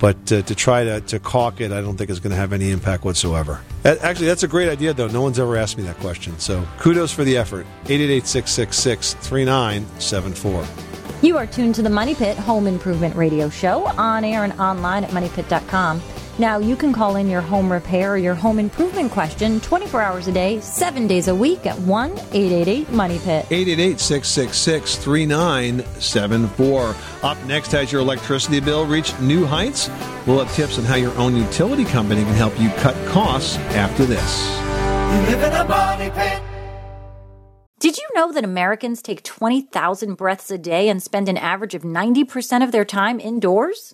But 0.01 0.31
uh, 0.31 0.41
to 0.41 0.55
try 0.55 0.83
to, 0.83 0.99
to 0.99 1.19
caulk 1.19 1.61
it, 1.61 1.71
I 1.71 1.79
don't 1.79 1.95
think 1.95 2.09
is 2.09 2.19
going 2.19 2.31
to 2.31 2.35
have 2.35 2.53
any 2.53 2.71
impact 2.71 3.05
whatsoever. 3.05 3.61
Actually, 3.85 4.25
that's 4.25 4.41
a 4.41 4.47
great 4.47 4.67
idea, 4.67 4.95
though. 4.95 5.07
No 5.07 5.21
one's 5.21 5.37
ever 5.37 5.55
asked 5.55 5.77
me 5.77 5.83
that 5.83 5.97
question. 5.97 6.37
So 6.39 6.67
kudos 6.79 7.13
for 7.13 7.23
the 7.23 7.37
effort. 7.37 7.67
888 7.85 8.25
666 8.25 9.13
3974. 9.13 10.65
You 11.21 11.37
are 11.37 11.45
tuned 11.45 11.75
to 11.75 11.83
the 11.83 11.89
Money 11.89 12.15
Pit 12.15 12.35
Home 12.39 12.65
Improvement 12.65 13.15
Radio 13.15 13.47
Show 13.47 13.85
on 13.89 14.25
air 14.25 14.43
and 14.43 14.59
online 14.59 15.03
at 15.03 15.11
moneypit.com. 15.11 16.01
Now, 16.41 16.57
you 16.57 16.75
can 16.75 16.91
call 16.91 17.15
in 17.17 17.29
your 17.29 17.41
home 17.41 17.71
repair 17.71 18.13
or 18.13 18.17
your 18.17 18.33
home 18.33 18.57
improvement 18.57 19.11
question 19.11 19.61
24 19.61 20.01
hours 20.01 20.27
a 20.27 20.31
day, 20.31 20.59
seven 20.61 21.05
days 21.05 21.27
a 21.27 21.35
week 21.35 21.67
at 21.67 21.77
1 21.77 22.13
888 22.13 22.91
Money 22.91 23.19
Pit. 23.19 23.45
888 23.51 23.99
666 23.99 24.95
3974. 24.95 26.95
Up 27.21 27.37
next, 27.45 27.71
has 27.73 27.91
your 27.91 28.01
electricity 28.01 28.59
bill 28.59 28.87
reached 28.87 29.21
new 29.21 29.45
heights? 29.45 29.87
We'll 30.25 30.43
have 30.43 30.51
tips 30.55 30.79
on 30.79 30.85
how 30.85 30.95
your 30.95 31.15
own 31.15 31.35
utility 31.35 31.85
company 31.85 32.23
can 32.23 32.33
help 32.33 32.59
you 32.59 32.69
cut 32.69 32.95
costs 33.05 33.57
after 33.77 34.03
this. 34.03 34.49
You 34.49 35.37
live 35.37 35.43
in 35.43 35.53
a 35.53 35.63
money 35.63 36.09
pit. 36.09 36.41
Did 37.79 37.99
you 37.99 38.09
know 38.15 38.31
that 38.31 38.43
Americans 38.43 39.03
take 39.03 39.21
20,000 39.21 40.15
breaths 40.15 40.49
a 40.49 40.57
day 40.57 40.89
and 40.89 41.03
spend 41.03 41.29
an 41.29 41.37
average 41.37 41.75
of 41.75 41.83
90% 41.83 42.63
of 42.63 42.71
their 42.71 42.83
time 42.83 43.19
indoors? 43.19 43.93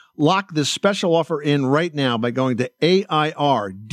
Lock 0.17 0.53
this 0.53 0.69
special 0.69 1.15
offer 1.15 1.41
in 1.41 1.65
right 1.65 1.93
now 1.93 2.17
by 2.17 2.31
going 2.31 2.57
to 2.57 2.69
AIRDOCTOR 2.81 3.91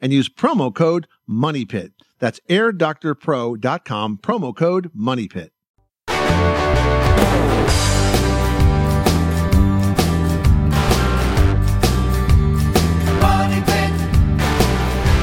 and 0.00 0.12
use 0.12 0.28
promo 0.28 0.74
code 0.74 1.06
MONEYPIT. 1.28 1.92
That's 2.18 2.40
airdoctorpro.com, 2.48 4.18
promo 4.18 4.56
code 4.56 4.90
MONEYPIT. 4.94 5.50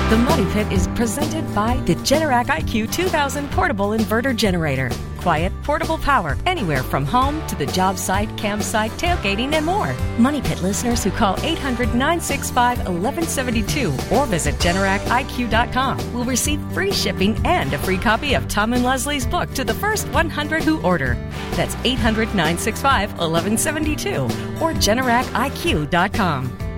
The 0.09 0.17
Money 0.17 0.51
Pit 0.53 0.71
is 0.71 0.87
presented 0.95 1.45
by 1.53 1.77
the 1.85 1.93
Generac 1.97 2.47
IQ 2.47 2.91
2000 2.91 3.47
portable 3.51 3.89
inverter 3.89 4.35
generator. 4.35 4.89
Quiet, 5.19 5.53
portable 5.61 5.99
power 5.99 6.35
anywhere 6.47 6.81
from 6.81 7.05
home 7.05 7.45
to 7.45 7.55
the 7.55 7.67
job 7.67 7.95
site, 7.95 8.35
campsite, 8.35 8.89
tailgating, 8.93 9.53
and 9.53 9.63
more. 9.63 9.93
Money 10.17 10.41
Pit 10.41 10.63
listeners 10.63 11.03
who 11.03 11.11
call 11.11 11.39
800 11.43 11.93
965 11.93 12.79
1172 12.79 13.89
or 14.11 14.25
visit 14.25 14.55
GeneracIQ.com 14.55 16.11
will 16.11 16.25
receive 16.25 16.59
free 16.73 16.91
shipping 16.91 17.39
and 17.45 17.71
a 17.71 17.77
free 17.77 17.99
copy 17.99 18.33
of 18.33 18.47
Tom 18.47 18.73
and 18.73 18.83
Leslie's 18.83 19.27
book 19.27 19.53
to 19.53 19.63
the 19.63 19.75
first 19.75 20.07
100 20.07 20.63
who 20.63 20.81
order. 20.81 21.13
That's 21.51 21.75
800 21.83 22.29
965 22.29 23.11
1172 23.11 24.23
or 24.59 24.73
GeneracIQ.com. 24.73 26.68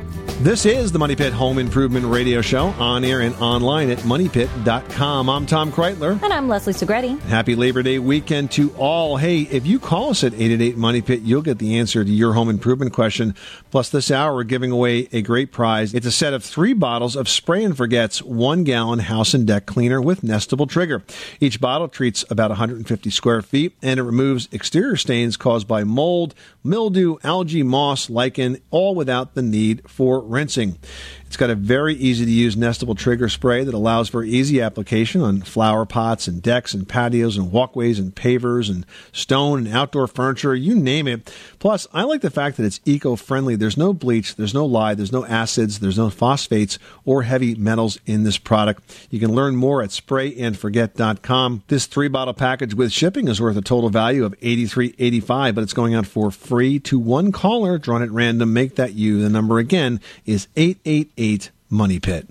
This 0.41 0.65
is 0.65 0.91
the 0.91 0.97
Money 0.97 1.15
Pit 1.15 1.33
Home 1.33 1.59
Improvement 1.59 2.03
Radio 2.07 2.41
Show 2.41 2.69
on 2.79 3.05
air 3.05 3.21
and 3.21 3.35
online 3.35 3.91
at 3.91 3.99
moneypit.com. 3.99 5.29
I'm 5.29 5.45
Tom 5.45 5.71
Kraeutler. 5.71 6.19
And 6.23 6.33
I'm 6.33 6.47
Leslie 6.47 6.73
Segrete. 6.73 7.19
Happy 7.19 7.53
Labor 7.53 7.83
Day 7.83 7.99
weekend 7.99 8.49
to 8.53 8.71
all. 8.71 9.17
Hey, 9.17 9.41
if 9.41 9.67
you 9.67 9.77
call 9.77 10.09
us 10.09 10.23
at 10.23 10.33
888 10.33 10.77
Money 10.77 11.03
Pit, 11.03 11.21
you'll 11.21 11.43
get 11.43 11.59
the 11.59 11.77
answer 11.77 12.03
to 12.03 12.09
your 12.09 12.33
home 12.33 12.49
improvement 12.49 12.91
question. 12.91 13.35
Plus, 13.71 13.89
this 13.89 14.11
hour, 14.11 14.35
we're 14.35 14.43
giving 14.43 14.69
away 14.69 15.07
a 15.13 15.21
great 15.21 15.53
prize. 15.53 15.93
It's 15.93 16.05
a 16.05 16.11
set 16.11 16.33
of 16.33 16.43
three 16.43 16.73
bottles 16.73 17.15
of 17.15 17.29
Spray 17.29 17.63
and 17.63 17.75
Forget's 17.75 18.21
one 18.21 18.65
gallon 18.65 18.99
house 18.99 19.33
and 19.33 19.47
deck 19.47 19.65
cleaner 19.65 20.01
with 20.01 20.23
nestable 20.23 20.69
trigger. 20.69 21.03
Each 21.39 21.59
bottle 21.59 21.87
treats 21.87 22.25
about 22.29 22.49
150 22.49 23.09
square 23.09 23.41
feet 23.41 23.77
and 23.81 23.97
it 23.97 24.03
removes 24.03 24.49
exterior 24.51 24.97
stains 24.97 25.37
caused 25.37 25.69
by 25.69 25.85
mold, 25.85 26.35
mildew, 26.65 27.15
algae, 27.23 27.63
moss, 27.63 28.09
lichen, 28.09 28.61
all 28.71 28.93
without 28.93 29.35
the 29.35 29.41
need 29.41 29.89
for 29.89 30.19
rinsing. 30.19 30.77
It's 31.25 31.37
got 31.37 31.49
a 31.49 31.55
very 31.55 31.95
easy 31.95 32.25
to 32.25 32.31
use 32.31 32.57
nestable 32.57 32.97
trigger 32.97 33.29
spray 33.29 33.63
that 33.63 33.73
allows 33.73 34.09
for 34.09 34.21
easy 34.21 34.59
application 34.59 35.21
on 35.21 35.39
flower 35.43 35.85
pots 35.85 36.27
and 36.27 36.41
decks 36.41 36.73
and 36.73 36.85
patios 36.85 37.37
and 37.37 37.53
walkways 37.53 37.99
and 37.99 38.13
pavers 38.13 38.69
and 38.69 38.85
stone 39.13 39.65
and 39.65 39.73
outdoor 39.73 40.07
furniture, 40.07 40.53
you 40.53 40.75
name 40.75 41.07
it. 41.07 41.33
Plus, 41.57 41.87
I 41.93 42.03
like 42.03 42.19
the 42.19 42.29
fact 42.29 42.57
that 42.57 42.65
it's 42.65 42.81
eco 42.83 43.15
friendly. 43.15 43.55
There's 43.61 43.77
no 43.77 43.93
bleach, 43.93 44.35
there's 44.35 44.53
no 44.53 44.65
lye, 44.65 44.95
there's 44.95 45.11
no 45.11 45.25
acids, 45.25 45.79
there's 45.79 45.97
no 45.97 46.09
phosphates 46.09 46.79
or 47.05 47.21
heavy 47.21 47.55
metals 47.55 47.99
in 48.05 48.23
this 48.23 48.37
product. 48.37 49.07
You 49.11 49.19
can 49.19 49.33
learn 49.33 49.55
more 49.55 49.83
at 49.83 49.91
sprayandforget.com. 49.91 51.63
This 51.67 51.85
three 51.85 52.07
bottle 52.07 52.33
package 52.33 52.73
with 52.73 52.91
shipping 52.91 53.27
is 53.27 53.39
worth 53.39 53.55
a 53.57 53.61
total 53.61 53.89
value 53.89 54.25
of 54.25 54.37
$83.85, 54.39 55.55
but 55.55 55.61
it's 55.61 55.73
going 55.73 55.93
out 55.93 56.07
for 56.07 56.31
free 56.31 56.79
to 56.79 56.97
one 56.97 57.31
caller 57.31 57.77
drawn 57.77 58.01
at 58.01 58.11
random. 58.11 58.51
Make 58.51 58.75
that 58.75 58.93
you. 58.93 59.21
The 59.21 59.29
number 59.29 59.59
again 59.59 60.01
is 60.25 60.47
888 60.55 61.51
Money 61.69 61.99
Pit. 61.99 62.27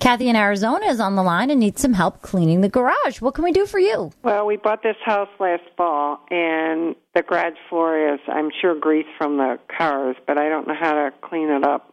Kathy 0.00 0.28
in 0.28 0.36
Arizona 0.36 0.86
is 0.86 1.00
on 1.00 1.16
the 1.16 1.22
line 1.22 1.50
and 1.50 1.58
needs 1.58 1.80
some 1.80 1.94
help 1.94 2.20
cleaning 2.20 2.60
the 2.60 2.68
garage. 2.68 3.20
What 3.20 3.34
can 3.34 3.44
we 3.44 3.52
do 3.52 3.64
for 3.64 3.78
you? 3.78 4.12
Well, 4.22 4.44
we 4.44 4.56
bought 4.56 4.82
this 4.82 4.96
house 5.02 5.28
last 5.40 5.62
fall, 5.76 6.20
and 6.30 6.94
the 7.14 7.22
garage 7.22 7.54
floor 7.70 8.14
is, 8.14 8.20
I'm 8.28 8.50
sure, 8.60 8.78
grease 8.78 9.06
from 9.16 9.38
the 9.38 9.58
cars, 9.76 10.16
but 10.26 10.36
I 10.36 10.50
don't 10.50 10.68
know 10.68 10.74
how 10.78 10.92
to 10.92 11.12
clean 11.22 11.48
it 11.48 11.64
up. 11.64 11.92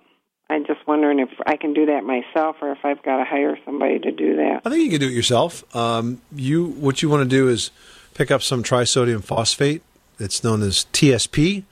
I'm 0.49 0.65
just 0.65 0.85
wondering 0.85 1.19
if 1.19 1.29
I 1.47 1.55
can 1.55 1.73
do 1.73 1.85
that 1.85 2.03
myself, 2.03 2.57
or 2.61 2.73
if 2.73 2.79
I've 2.83 3.01
got 3.03 3.17
to 3.17 3.23
hire 3.23 3.57
somebody 3.65 3.99
to 3.99 4.11
do 4.11 4.35
that. 4.35 4.61
I 4.65 4.69
think 4.69 4.83
you 4.83 4.89
can 4.91 4.99
do 4.99 5.07
it 5.07 5.13
yourself. 5.13 5.63
Um, 5.75 6.21
you 6.35 6.65
what 6.65 7.01
you 7.01 7.09
want 7.09 7.23
to 7.23 7.29
do 7.29 7.47
is 7.47 7.71
pick 8.13 8.29
up 8.29 8.43
some 8.43 8.61
trisodium 8.61 9.23
phosphate. 9.23 9.81
It's 10.19 10.43
known 10.43 10.61
as 10.61 10.85
TSP. 10.91 11.63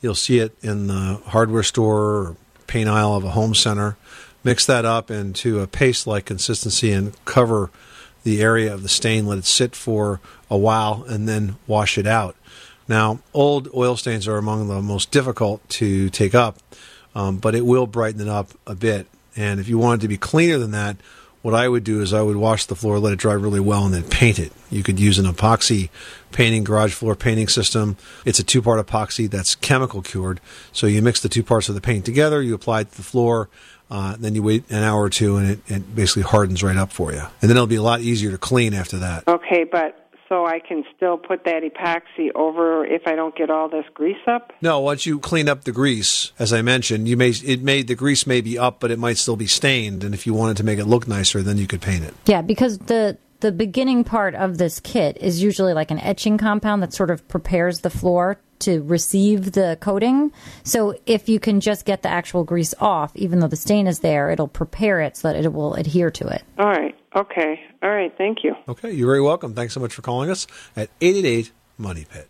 You'll 0.00 0.14
see 0.14 0.38
it 0.38 0.56
in 0.62 0.86
the 0.86 1.20
hardware 1.26 1.62
store 1.62 2.00
or 2.00 2.36
paint 2.66 2.88
aisle 2.88 3.14
of 3.14 3.24
a 3.24 3.30
home 3.30 3.54
center. 3.54 3.96
Mix 4.44 4.66
that 4.66 4.84
up 4.84 5.10
into 5.10 5.60
a 5.60 5.66
paste 5.66 6.06
like 6.06 6.26
consistency 6.26 6.92
and 6.92 7.12
cover 7.24 7.70
the 8.22 8.42
area 8.42 8.72
of 8.72 8.82
the 8.82 8.88
stain. 8.88 9.26
Let 9.26 9.38
it 9.38 9.46
sit 9.46 9.74
for 9.74 10.20
a 10.50 10.56
while 10.56 11.04
and 11.08 11.28
then 11.28 11.56
wash 11.66 11.96
it 11.98 12.06
out. 12.06 12.36
Now, 12.86 13.20
old 13.32 13.68
oil 13.74 13.96
stains 13.96 14.28
are 14.28 14.36
among 14.36 14.68
the 14.68 14.82
most 14.82 15.10
difficult 15.10 15.66
to 15.70 16.10
take 16.10 16.34
up, 16.34 16.58
um, 17.14 17.38
but 17.38 17.54
it 17.54 17.64
will 17.64 17.86
brighten 17.86 18.20
it 18.20 18.28
up 18.28 18.50
a 18.66 18.74
bit. 18.74 19.06
And 19.36 19.58
if 19.58 19.68
you 19.68 19.78
want 19.78 20.00
it 20.00 20.04
to 20.04 20.08
be 20.08 20.18
cleaner 20.18 20.58
than 20.58 20.72
that, 20.72 20.96
what 21.44 21.54
I 21.54 21.68
would 21.68 21.84
do 21.84 22.00
is 22.00 22.14
I 22.14 22.22
would 22.22 22.36
wash 22.36 22.64
the 22.64 22.74
floor, 22.74 22.98
let 22.98 23.12
it 23.12 23.18
dry 23.18 23.34
really 23.34 23.60
well, 23.60 23.84
and 23.84 23.92
then 23.92 24.04
paint 24.04 24.38
it. 24.38 24.50
You 24.70 24.82
could 24.82 24.98
use 24.98 25.18
an 25.18 25.26
epoxy 25.26 25.90
painting, 26.32 26.64
garage 26.64 26.94
floor 26.94 27.14
painting 27.14 27.48
system. 27.48 27.98
It's 28.24 28.38
a 28.38 28.42
two 28.42 28.62
part 28.62 28.84
epoxy 28.84 29.28
that's 29.28 29.54
chemical 29.54 30.00
cured. 30.00 30.40
So 30.72 30.86
you 30.86 31.02
mix 31.02 31.20
the 31.20 31.28
two 31.28 31.42
parts 31.42 31.68
of 31.68 31.74
the 31.74 31.82
paint 31.82 32.06
together, 32.06 32.40
you 32.40 32.54
apply 32.54 32.80
it 32.80 32.92
to 32.92 32.96
the 32.96 33.02
floor, 33.02 33.50
uh, 33.90 34.16
then 34.18 34.34
you 34.34 34.42
wait 34.42 34.70
an 34.70 34.82
hour 34.82 35.02
or 35.02 35.10
two, 35.10 35.36
and 35.36 35.50
it, 35.50 35.60
it 35.66 35.94
basically 35.94 36.22
hardens 36.22 36.62
right 36.62 36.76
up 36.76 36.92
for 36.92 37.12
you. 37.12 37.22
And 37.40 37.50
then 37.50 37.52
it'll 37.52 37.66
be 37.66 37.76
a 37.76 37.82
lot 37.82 38.00
easier 38.00 38.30
to 38.30 38.38
clean 38.38 38.74
after 38.74 38.98
that. 38.98 39.26
Okay, 39.28 39.64
but 39.64 40.04
so 40.28 40.46
I 40.46 40.58
can 40.58 40.84
still 40.96 41.18
put 41.18 41.44
that 41.44 41.62
epoxy 41.62 42.30
over 42.34 42.84
if 42.84 43.02
I 43.06 43.14
don't 43.14 43.36
get 43.36 43.50
all 43.50 43.68
this 43.68 43.84
grease 43.92 44.16
up? 44.26 44.52
No, 44.60 44.80
once 44.80 45.06
you 45.06 45.18
clean 45.18 45.48
up 45.48 45.64
the 45.64 45.72
grease, 45.72 46.32
as 46.38 46.52
I 46.52 46.62
mentioned, 46.62 47.08
you 47.08 47.16
may 47.16 47.30
it 47.30 47.62
may 47.62 47.82
the 47.82 47.94
grease 47.94 48.26
may 48.26 48.40
be 48.40 48.58
up, 48.58 48.80
but 48.80 48.90
it 48.90 48.98
might 48.98 49.18
still 49.18 49.36
be 49.36 49.46
stained. 49.46 50.02
And 50.02 50.14
if 50.14 50.26
you 50.26 50.34
wanted 50.34 50.56
to 50.56 50.64
make 50.64 50.78
it 50.78 50.86
look 50.86 51.06
nicer, 51.06 51.42
then 51.42 51.58
you 51.58 51.66
could 51.66 51.82
paint 51.82 52.04
it. 52.04 52.14
Yeah, 52.26 52.42
because 52.42 52.78
the 52.78 53.18
the 53.40 53.52
beginning 53.52 54.04
part 54.04 54.34
of 54.34 54.56
this 54.56 54.80
kit 54.80 55.18
is 55.20 55.42
usually 55.42 55.74
like 55.74 55.90
an 55.90 55.98
etching 55.98 56.38
compound 56.38 56.82
that 56.82 56.94
sort 56.94 57.10
of 57.10 57.26
prepares 57.28 57.80
the 57.80 57.90
floor 57.90 58.38
to 58.60 58.82
receive 58.82 59.52
the 59.52 59.76
coating. 59.80 60.32
So 60.62 60.94
if 61.06 61.28
you 61.28 61.40
can 61.40 61.60
just 61.60 61.84
get 61.84 62.02
the 62.02 62.08
actual 62.08 62.44
grease 62.44 62.74
off, 62.80 63.14
even 63.16 63.40
though 63.40 63.48
the 63.48 63.56
stain 63.56 63.86
is 63.86 64.00
there, 64.00 64.30
it'll 64.30 64.48
prepare 64.48 65.00
it 65.00 65.16
so 65.16 65.32
that 65.32 65.44
it 65.44 65.52
will 65.52 65.74
adhere 65.74 66.10
to 66.10 66.28
it. 66.28 66.42
All 66.58 66.66
right. 66.66 66.94
Okay. 67.16 67.60
All 67.82 67.90
right. 67.90 68.12
Thank 68.16 68.38
you. 68.44 68.54
Okay. 68.68 68.92
You're 68.92 69.08
very 69.08 69.22
welcome. 69.22 69.54
Thanks 69.54 69.74
so 69.74 69.80
much 69.80 69.94
for 69.94 70.02
calling 70.02 70.30
us 70.30 70.46
at 70.76 70.90
888 71.00 71.52
Money 71.78 72.06
Pit. 72.10 72.28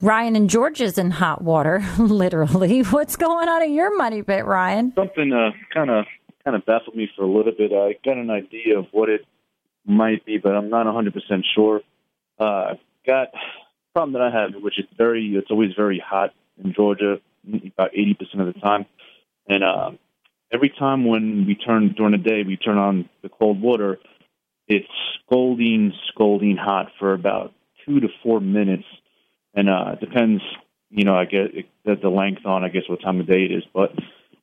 Ryan 0.00 0.36
and 0.36 0.48
George 0.48 0.80
is 0.80 0.96
in 0.96 1.10
hot 1.10 1.42
water, 1.42 1.84
literally. 1.98 2.82
What's 2.90 3.16
going 3.16 3.48
on 3.48 3.62
in 3.62 3.74
your 3.74 3.96
money 3.96 4.22
pit, 4.22 4.44
Ryan? 4.44 4.92
Something 4.94 5.32
kind 5.74 5.90
of 5.90 6.04
kind 6.44 6.56
of 6.56 6.64
baffled 6.64 6.94
me 6.94 7.10
for 7.16 7.24
a 7.24 7.26
little 7.26 7.52
bit. 7.52 7.72
I 7.72 7.96
got 8.04 8.16
an 8.16 8.30
idea 8.30 8.78
of 8.78 8.86
what 8.92 9.08
it 9.08 9.26
might 9.84 10.24
be, 10.24 10.38
but 10.38 10.54
I'm 10.54 10.70
not 10.70 10.86
100% 10.86 11.12
sure. 11.54 11.80
Uh, 12.38 12.44
I've 12.44 12.78
got 13.04 13.28
a 13.34 13.57
problem 13.98 14.12
that 14.12 14.22
I 14.22 14.42
have, 14.42 14.62
which 14.62 14.78
is 14.78 14.84
very, 14.96 15.34
it's 15.34 15.50
always 15.50 15.72
very 15.76 15.98
hot 15.98 16.32
in 16.62 16.72
Georgia, 16.72 17.20
about 17.44 17.90
80% 17.92 18.46
of 18.46 18.54
the 18.54 18.60
time. 18.60 18.86
And 19.48 19.64
uh, 19.64 19.90
every 20.52 20.68
time 20.68 21.04
when 21.04 21.46
we 21.46 21.56
turn 21.56 21.94
during 21.96 22.12
the 22.12 22.18
day, 22.18 22.44
we 22.46 22.56
turn 22.56 22.78
on 22.78 23.08
the 23.22 23.28
cold 23.28 23.60
water, 23.60 23.98
it's 24.68 24.86
scalding, 25.24 25.92
scalding 26.06 26.56
hot 26.56 26.92
for 27.00 27.12
about 27.12 27.52
two 27.84 27.98
to 27.98 28.08
four 28.22 28.38
minutes. 28.38 28.84
And 29.54 29.68
uh, 29.68 29.94
it 29.94 30.00
depends, 30.00 30.42
you 30.90 31.02
know, 31.02 31.16
I 31.16 31.24
guess 31.24 31.48
it, 31.52 31.66
the 32.00 32.08
length 32.08 32.46
on, 32.46 32.62
I 32.62 32.68
guess, 32.68 32.82
what 32.86 33.02
time 33.02 33.18
of 33.18 33.26
day 33.26 33.46
it 33.46 33.50
is. 33.50 33.64
But 33.74 33.90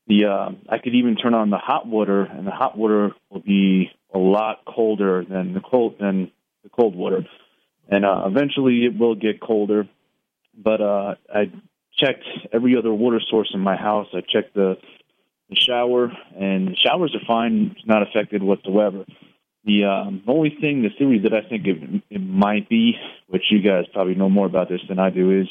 the 0.08 0.26
uh, 0.26 0.50
I 0.68 0.80
could 0.80 0.96
even 0.96 1.16
turn 1.16 1.34
on 1.34 1.50
the 1.50 1.58
hot 1.58 1.88
water, 1.88 2.24
and 2.24 2.46
the 2.46 2.52
hot 2.52 2.78
water 2.78 3.12
will 3.30 3.40
be 3.40 3.90
a 4.14 4.18
lot 4.18 4.66
colder 4.66 5.24
than 5.24 5.54
the 5.54 5.62
cold 5.62 5.96
than 6.00 6.32
the 6.64 6.70
cold 6.70 6.96
water, 6.96 7.26
and 7.90 8.06
uh, 8.06 8.24
eventually 8.26 8.86
it 8.86 8.98
will 8.98 9.16
get 9.16 9.42
colder. 9.42 9.88
But 10.58 10.82
uh, 10.82 11.16
I 11.34 11.52
checked 11.98 12.24
every 12.54 12.78
other 12.78 12.94
water 12.94 13.22
source 13.30 13.52
in 13.54 13.60
my 13.60 13.76
house. 13.76 14.08
I 14.14 14.22
checked 14.22 14.54
the 14.56 14.78
the 15.50 15.56
shower, 15.56 16.12
and 16.40 16.70
the 16.70 16.76
showers 16.76 17.16
are 17.16 17.26
fine; 17.28 17.76
it's 17.76 17.88
not 17.88 18.02
affected 18.02 18.42
whatsoever. 18.42 19.06
The 19.64 19.86
um, 19.86 20.24
only 20.28 20.56
thing, 20.62 20.84
the 20.84 20.90
theory 20.98 21.20
that 21.20 21.34
I 21.34 21.48
think 21.48 21.66
it, 21.66 22.04
it 22.10 22.20
might 22.20 22.70
be, 22.70 22.94
which 23.28 23.44
you 23.50 23.62
guys 23.62 23.86
probably 23.94 24.16
know 24.16 24.30
more 24.30 24.46
about 24.46 24.70
this 24.70 24.82
than 24.88 25.00
I 25.00 25.10
do, 25.10 25.42
is 25.42 25.48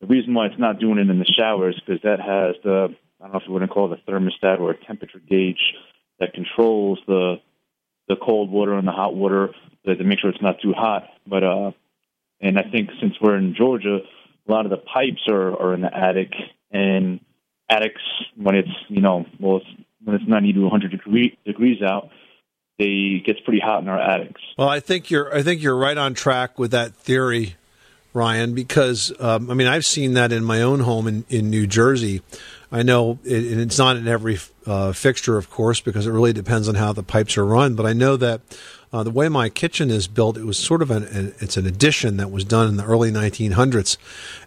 the 0.00 0.06
reason 0.06 0.34
why 0.34 0.46
it's 0.46 0.58
not 0.58 0.80
doing 0.80 0.98
it 0.98 1.10
in 1.10 1.18
the 1.18 1.24
showers 1.24 1.80
because 1.84 2.02
that 2.02 2.20
has 2.20 2.56
the 2.64 2.94
I 3.20 3.26
don't 3.26 3.32
know 3.34 3.38
if 3.38 3.46
you 3.46 3.52
want 3.52 3.64
to 3.64 3.68
call 3.68 3.92
it 3.92 4.00
a 4.04 4.10
thermostat 4.10 4.58
or 4.58 4.72
a 4.72 4.84
temperature 4.84 5.20
gauge 5.20 5.60
that 6.18 6.34
controls 6.34 6.98
the 7.06 7.36
the 8.12 8.24
cold 8.24 8.50
water 8.50 8.74
and 8.74 8.86
the 8.86 8.92
hot 8.92 9.14
water 9.14 9.48
to, 9.86 10.04
make 10.04 10.20
sure 10.20 10.30
it's 10.30 10.42
not 10.42 10.60
too 10.60 10.72
hot. 10.72 11.04
But 11.26 11.42
uh, 11.42 11.72
And 12.40 12.58
I 12.58 12.62
think 12.70 12.90
since 13.00 13.14
we're 13.20 13.36
in 13.36 13.54
Georgia, 13.54 14.00
a 14.48 14.52
lot 14.52 14.66
of 14.66 14.70
the 14.70 14.76
pipes 14.76 15.22
are, 15.28 15.52
are 15.60 15.74
in 15.74 15.80
the 15.80 15.94
attic, 15.94 16.32
and 16.70 17.20
attics 17.68 18.02
when 18.36 18.54
it's 18.54 18.68
you 18.88 19.00
know 19.00 19.24
well 19.40 19.58
it's, 19.58 19.66
when 20.04 20.16
it's 20.16 20.28
90 20.28 20.52
to 20.54 20.60
100 20.62 20.90
degree, 20.90 21.38
degrees 21.46 21.80
out, 21.80 22.10
they 22.78 23.22
gets 23.24 23.40
pretty 23.40 23.60
hot 23.60 23.82
in 23.82 23.88
our 23.88 24.00
attics. 24.00 24.40
Well, 24.58 24.68
I 24.68 24.80
think 24.80 25.10
you're 25.10 25.34
I 25.34 25.42
think 25.42 25.62
you're 25.62 25.76
right 25.76 25.96
on 25.96 26.14
track 26.14 26.58
with 26.58 26.72
that 26.72 26.94
theory, 26.94 27.56
Ryan. 28.12 28.54
Because 28.54 29.12
um, 29.20 29.50
I 29.50 29.54
mean, 29.54 29.68
I've 29.68 29.86
seen 29.86 30.14
that 30.14 30.32
in 30.32 30.44
my 30.44 30.60
own 30.60 30.80
home 30.80 31.06
in, 31.06 31.24
in 31.28 31.50
New 31.50 31.66
Jersey. 31.66 32.22
I 32.72 32.82
know, 32.82 33.18
it, 33.22 33.58
it's 33.58 33.78
not 33.78 33.98
in 33.98 34.08
every 34.08 34.38
uh, 34.64 34.92
fixture, 34.92 35.36
of 35.36 35.50
course, 35.50 35.80
because 35.80 36.06
it 36.06 36.10
really 36.10 36.32
depends 36.32 36.70
on 36.70 36.74
how 36.74 36.94
the 36.94 37.02
pipes 37.02 37.36
are 37.36 37.44
run. 37.44 37.74
But 37.74 37.84
I 37.84 37.92
know 37.92 38.16
that 38.16 38.40
uh, 38.92 39.02
the 39.02 39.10
way 39.10 39.28
my 39.28 39.50
kitchen 39.50 39.90
is 39.90 40.08
built, 40.08 40.38
it 40.38 40.44
was 40.44 40.58
sort 40.58 40.80
of 40.80 40.90
an, 40.90 41.04
an, 41.04 41.34
it's 41.38 41.58
an 41.58 41.66
addition 41.66 42.16
that 42.16 42.30
was 42.30 42.44
done 42.44 42.68
in 42.68 42.76
the 42.76 42.84
early 42.84 43.10
1900s, 43.10 43.98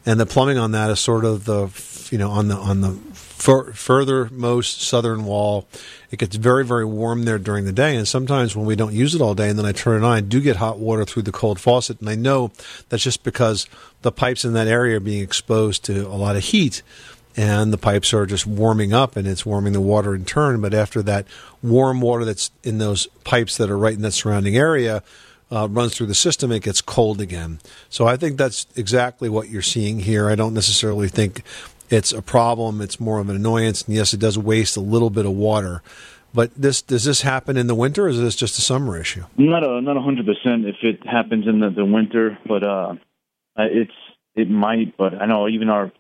and 0.05 0.20
the 0.20 0.25
plumbing 0.25 0.58
on 0.58 0.72
that 0.72 0.89
is 0.89 1.00
sort 1.00 1.24
of 1.24 1.46
the 1.46 1.70
you 2.12 2.20
know 2.20 2.29
on 2.29 2.48
the 2.48 2.55
on 2.55 2.82
the 2.82 2.91
fur, 3.13 3.72
furthermost 3.74 4.82
southern 4.82 5.25
wall. 5.25 5.67
It 6.12 6.20
gets 6.20 6.36
very 6.36 6.63
very 6.63 6.86
warm 6.86 7.24
there 7.24 7.39
during 7.39 7.65
the 7.65 7.72
day, 7.72 7.96
and 7.96 8.08
sometimes 8.08 8.55
when 8.55 8.67
we 8.67 8.75
don't 8.75 8.94
use 8.94 9.15
it 9.15 9.22
all 9.22 9.34
day, 9.34 9.50
and 9.50 9.58
then 9.58 9.65
I 9.65 9.72
turn 9.72 10.03
it 10.03 10.05
on, 10.05 10.12
I 10.12 10.22
do 10.22 10.39
get 10.39 10.58
hot 10.58 10.77
water 10.77 11.05
through 11.05 11.24
the 11.24 11.32
cold 11.32 11.60
faucet, 11.60 12.00
and 12.00 12.10
I 12.10 12.15
know 12.15 12.51
that's 12.89 13.03
just 13.03 13.24
because 13.24 13.67
the 14.03 14.12
pipes 14.12 14.46
in 14.46 14.53
that 14.53 14.67
area 14.67 14.98
are 14.98 15.00
being 15.00 15.24
exposed 15.24 15.84
to 15.86 16.05
a 16.08 16.13
lot 16.17 16.36
of 16.36 16.44
heat 16.44 16.84
and 17.36 17.74
the 17.74 17.77
pipes 17.77 18.13
are 18.13 18.25
just 18.25 18.48
warming 18.48 18.94
up 18.94 19.15
and 19.15 19.27
it's 19.27 19.46
warming 19.46 19.74
the 19.74 19.82
water 19.82 20.15
in 20.15 20.25
turn. 20.25 20.62
But 20.62 20.74
after 20.74 21.01
that 21.04 21.25
warm 21.62 22.01
water 22.01 22.25
that's 22.25 22.51
in 22.63 22.77
those 22.77 23.08
pipes 23.24 23.58
that 23.58 23.70
are 23.70 23.77
right 23.77 23.94
in 23.94 24.01
that 24.04 24.12
surrounding 24.12 24.56
area 24.56 25.04
uh, 25.51 25.68
runs 25.70 25.96
through 25.96 26.08
the 26.08 26.15
system, 26.15 26.51
it 26.51 26.63
gets 26.63 26.82
cold 26.82 27.22
again. 27.22 27.60
So 27.89 28.08
I 28.08 28.18
think 28.18 28.38
that's 28.38 28.65
exactly 28.75 29.30
what 29.30 29.50
you're 29.50 29.62
seeing 29.62 30.00
here. 30.00 30.30
I 30.30 30.36
don't 30.36 30.54
necessarily 30.54 31.08
think 31.08 31.44
it's 31.89 32.12
a 32.12 32.22
problem. 32.22 32.82
It's 32.82 33.00
more 33.00 33.20
of 33.20 33.30
an 33.30 33.36
annoyance. 33.36 33.84
And 33.84 33.96
yes, 33.96 34.13
it 34.13 34.20
does 34.20 34.38
waste 34.38 34.77
a 34.77 34.82
little 34.82 35.10
bit 35.10 35.25
of 35.25 35.34
water. 35.34 35.82
But 36.34 36.51
this 36.56 36.82
does 36.82 37.06
this 37.06 37.22
happen 37.22 37.56
in 37.56 37.68
the 37.68 37.75
winter, 37.75 38.06
or 38.06 38.10
is 38.10 38.20
this 38.20 38.36
just 38.36 38.58
a 38.58 38.62
summer 38.62 39.00
issue? 39.00 39.24
Not 39.38 39.63
a 39.63 39.80
not 39.80 39.96
hundred 40.04 40.25
percent 40.25 40.65
if 40.65 40.75
it 40.82 41.06
happens 41.08 41.48
in 41.48 41.62
the, 41.62 41.70
the 41.70 41.86
winter, 41.86 42.38
but 42.46 42.62
uh, 42.62 42.96
it's 43.56 43.94
it 44.36 44.50
might. 44.50 44.98
But 44.98 45.22
I 45.22 45.27
know 45.27 45.48
even 45.48 45.70
our 45.70 45.94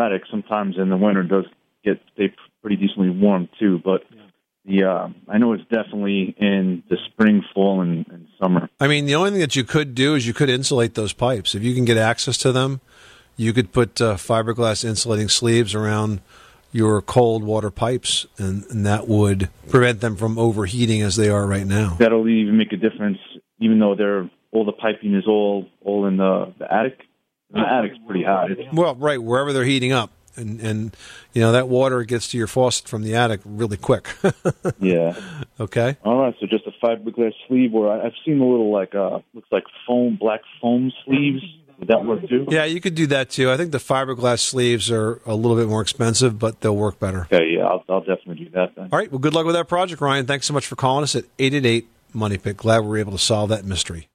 attic 0.00 0.22
sometimes 0.30 0.76
in 0.78 0.88
the 0.88 0.96
winter 0.96 1.22
does 1.22 1.44
get 1.84 2.00
stay 2.14 2.34
pretty 2.60 2.76
decently 2.76 3.10
warm 3.10 3.48
too. 3.58 3.80
But 3.84 4.02
the 4.64 4.84
uh, 4.84 5.08
I 5.28 5.38
know 5.38 5.52
it's 5.52 5.64
definitely 5.64 6.34
in 6.38 6.82
the 6.88 6.96
spring, 7.10 7.42
fall, 7.54 7.80
and, 7.80 8.06
and 8.08 8.28
summer. 8.40 8.68
I 8.80 8.86
mean, 8.86 9.06
the 9.06 9.14
only 9.14 9.32
thing 9.32 9.40
that 9.40 9.56
you 9.56 9.64
could 9.64 9.94
do 9.94 10.14
is 10.14 10.26
you 10.26 10.34
could 10.34 10.50
insulate 10.50 10.94
those 10.94 11.12
pipes 11.12 11.54
if 11.54 11.62
you 11.62 11.74
can 11.74 11.84
get 11.84 11.96
access 11.96 12.38
to 12.38 12.52
them. 12.52 12.80
You 13.36 13.52
could 13.52 13.72
put 13.72 14.00
uh, 14.00 14.14
fiberglass 14.16 14.84
insulating 14.84 15.28
sleeves 15.28 15.74
around 15.74 16.20
your 16.70 17.02
cold 17.02 17.44
water 17.44 17.70
pipes, 17.70 18.26
and, 18.38 18.64
and 18.70 18.86
that 18.86 19.08
would 19.08 19.50
prevent 19.68 20.00
them 20.00 20.16
from 20.16 20.38
overheating 20.38 21.02
as 21.02 21.16
they 21.16 21.28
are 21.28 21.46
right 21.46 21.66
now. 21.66 21.96
That'll 21.98 22.28
even 22.28 22.56
make 22.56 22.72
a 22.72 22.76
difference, 22.76 23.18
even 23.58 23.78
though 23.78 23.94
they're 23.94 24.30
all 24.52 24.64
the 24.64 24.72
piping 24.72 25.14
is 25.14 25.26
all 25.26 25.66
all 25.82 26.06
in 26.06 26.16
the, 26.18 26.52
the 26.58 26.72
attic. 26.72 27.00
The 27.52 27.60
attic's 27.60 27.98
pretty 28.06 28.24
hot. 28.24 28.50
It's, 28.50 28.60
Well, 28.72 28.94
right, 28.96 29.22
wherever 29.22 29.52
they're 29.52 29.64
heating 29.64 29.92
up. 29.92 30.10
And, 30.34 30.60
and 30.62 30.96
you 31.34 31.42
know 31.42 31.52
that 31.52 31.68
water 31.68 32.02
gets 32.04 32.28
to 32.28 32.38
your 32.38 32.46
faucet 32.46 32.88
from 32.88 33.02
the 33.02 33.14
attic 33.16 33.40
really 33.44 33.76
quick. 33.76 34.08
yeah. 34.80 35.14
okay. 35.60 35.98
All 36.06 36.20
right. 36.22 36.34
So 36.40 36.46
just 36.46 36.64
a 36.66 36.70
fiberglass 36.82 37.34
sleeve, 37.48 37.74
or 37.74 37.92
I- 37.92 38.06
I've 38.06 38.14
seen 38.24 38.38
the 38.38 38.44
little 38.46 38.72
like 38.72 38.94
uh 38.94 39.18
looks 39.34 39.48
like 39.52 39.64
foam 39.86 40.16
black 40.18 40.40
foam 40.58 40.90
sleeves. 41.04 41.42
Would 41.78 41.88
that 41.88 42.06
work 42.06 42.26
too? 42.26 42.46
Yeah, 42.48 42.64
you 42.64 42.80
could 42.80 42.94
do 42.94 43.06
that 43.08 43.28
too. 43.28 43.50
I 43.50 43.58
think 43.58 43.72
the 43.72 43.78
fiberglass 43.78 44.38
sleeves 44.38 44.90
are 44.90 45.20
a 45.26 45.34
little 45.34 45.56
bit 45.56 45.68
more 45.68 45.82
expensive, 45.82 46.38
but 46.38 46.62
they'll 46.62 46.76
work 46.76 46.98
better. 46.98 47.28
Okay. 47.30 47.50
Yeah. 47.58 47.66
I'll, 47.66 47.84
I'll 47.90 48.00
definitely 48.00 48.44
do 48.46 48.50
that 48.52 48.74
then. 48.74 48.88
All 48.90 48.98
right. 48.98 49.10
Well, 49.12 49.18
good 49.18 49.34
luck 49.34 49.44
with 49.44 49.54
that 49.56 49.68
project, 49.68 50.00
Ryan. 50.00 50.24
Thanks 50.24 50.46
so 50.46 50.54
much 50.54 50.66
for 50.66 50.76
calling 50.76 51.02
us 51.02 51.14
at 51.14 51.24
888 51.38 51.88
Money 52.14 52.38
Pit. 52.38 52.56
Glad 52.56 52.80
we 52.80 52.88
were 52.88 52.96
able 52.98 53.12
to 53.12 53.18
solve 53.18 53.50
that 53.50 53.66
mystery. 53.66 54.08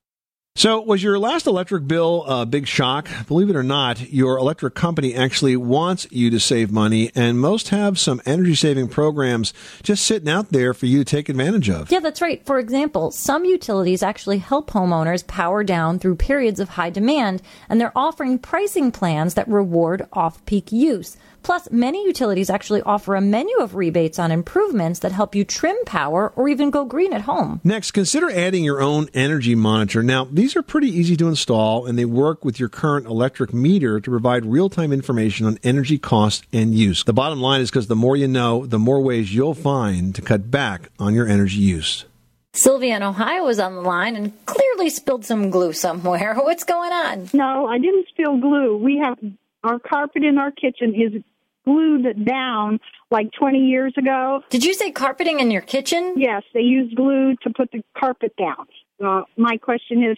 So, 0.58 0.82
was 0.82 1.04
your 1.04 1.20
last 1.20 1.46
electric 1.46 1.88
bill 1.88 2.26
a 2.26 2.44
big 2.44 2.66
shock? 2.66 3.08
Believe 3.28 3.52
it 3.52 3.56
or 3.56 3.62
not, 3.62 4.12
your 4.12 4.40
electric 4.40 4.74
company 4.74 5.14
actually 5.14 5.56
wants 5.56 6.08
you 6.10 6.32
to 6.32 6.40
save 6.40 6.72
money, 6.72 7.12
and 7.14 7.40
most 7.40 7.70
have 7.70 8.00
some 8.00 8.24
energy 8.26 8.56
saving 8.56 8.88
programs 8.88 9.54
just 9.84 10.04
sitting 10.04 10.28
out 10.28 10.52
there 10.52 10.74
for 10.74 10.88
you 10.88 10.98
to 10.98 11.06
take 11.06 11.30
advantage 11.30 11.70
of. 11.70 11.92
Yeah, 11.92 12.00
that's 12.00 12.24
right. 12.24 12.44
For 12.44 12.58
example, 12.58 13.12
some 13.12 13.46
utilities 13.46 14.02
actually 14.02 14.40
help 14.40 14.72
homeowners 14.72 15.28
power 15.28 15.64
down 15.64 16.00
through 16.00 16.16
periods 16.16 16.60
of 16.60 16.70
high 16.70 16.90
demand, 16.90 17.44
and 17.70 17.80
they're 17.80 17.96
offering 17.96 18.40
pricing 18.40 18.92
plans 18.92 19.36
that 19.36 19.48
reward 19.48 20.08
off 20.12 20.44
peak 20.48 20.72
use. 20.72 21.18
Plus, 21.44 21.70
many 21.72 22.04
utilities 22.06 22.50
actually 22.50 22.82
offer 22.82 23.16
a 23.16 23.22
menu 23.22 23.58
of 23.58 23.76
rebates 23.76 24.20
on 24.20 24.32
improvements 24.32 25.00
that 25.00 25.12
help 25.12 25.36
you 25.36 25.44
trim 25.44 25.78
power 25.86 26.34
or 26.36 26.48
even 26.50 26.70
go 26.70 26.86
green 26.86 27.14
at 27.14 27.22
home. 27.22 27.62
Next, 27.64 27.92
consider 27.92 28.30
adding 28.30 28.64
your 28.64 28.82
own 28.82 29.10
energy 29.14 29.56
monitor. 29.56 30.04
Now, 30.04 30.26
these 30.26 30.56
are 30.56 30.62
pretty 30.62 30.90
easy 30.90 31.16
to 31.18 31.28
install 31.28 31.86
and 31.86 31.98
they 31.98 32.06
work 32.06 32.44
with 32.44 32.60
your 32.60 32.70
current 32.70 33.06
electric 33.06 33.54
meter 33.54 34.00
to 34.00 34.10
provide 34.10 34.46
real 34.46 34.70
time 34.70 34.92
information 34.92 35.46
on 35.46 35.58
energy 35.64 35.98
cost 35.98 36.46
and 36.52 36.74
use. 36.74 37.04
The 37.04 37.14
bottom 37.14 37.42
line 37.42 37.62
is 37.62 37.70
because 37.70 37.88
the 37.88 37.96
more 37.96 38.18
you 38.18 38.28
know, 38.28 38.66
the 38.66 38.80
more 38.80 39.02
ways 39.02 39.34
you'll 39.34 39.54
find 39.54 40.14
to 40.16 40.22
cut 40.22 40.52
back 40.52 40.90
on 41.00 41.14
your 41.14 41.28
energy 41.28 41.60
use. 41.60 42.06
Sylvia 42.54 42.96
in 42.96 43.04
Ohio 43.04 43.48
is 43.48 43.60
on 43.60 43.76
the 43.76 43.82
line 43.82 44.16
and 44.16 44.34
clearly 44.48 44.90
spilled 44.90 45.24
some 45.24 45.52
glue 45.52 45.74
somewhere. 45.74 46.34
What's 46.38 46.64
going 46.64 46.92
on? 46.92 47.30
No, 47.32 47.68
I 47.68 47.78
didn't 47.78 48.08
spill 48.10 48.38
glue. 48.38 48.78
We 48.78 48.98
have 48.98 49.18
our 49.64 49.80
carpet 49.80 50.24
in 50.24 50.38
our 50.38 50.52
kitchen 50.52 50.94
is 50.96 51.22
glued 51.66 52.26
down 52.26 52.80
like 53.12 53.30
20 53.38 53.60
years 53.60 53.94
ago. 53.98 54.42
Did 54.50 54.64
you 54.64 54.74
say 54.74 54.92
carpeting 54.92 55.40
in 55.40 55.52
your 55.52 55.62
kitchen? 55.62 56.14
Yes, 56.18 56.44
they 56.54 56.62
used 56.62 56.96
glue 56.96 57.36
to 57.44 57.50
put 57.50 57.72
the 57.72 57.84
carpet 57.98 58.34
down. 58.38 58.66
Uh, 59.04 59.24
my 59.36 59.58
question 59.58 60.04
is, 60.04 60.18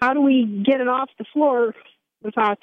how 0.00 0.12
do 0.14 0.20
we 0.20 0.62
get 0.66 0.80
it 0.80 0.88
off 0.88 1.08
the 1.18 1.24
floor 1.32 1.74
without 2.22 2.58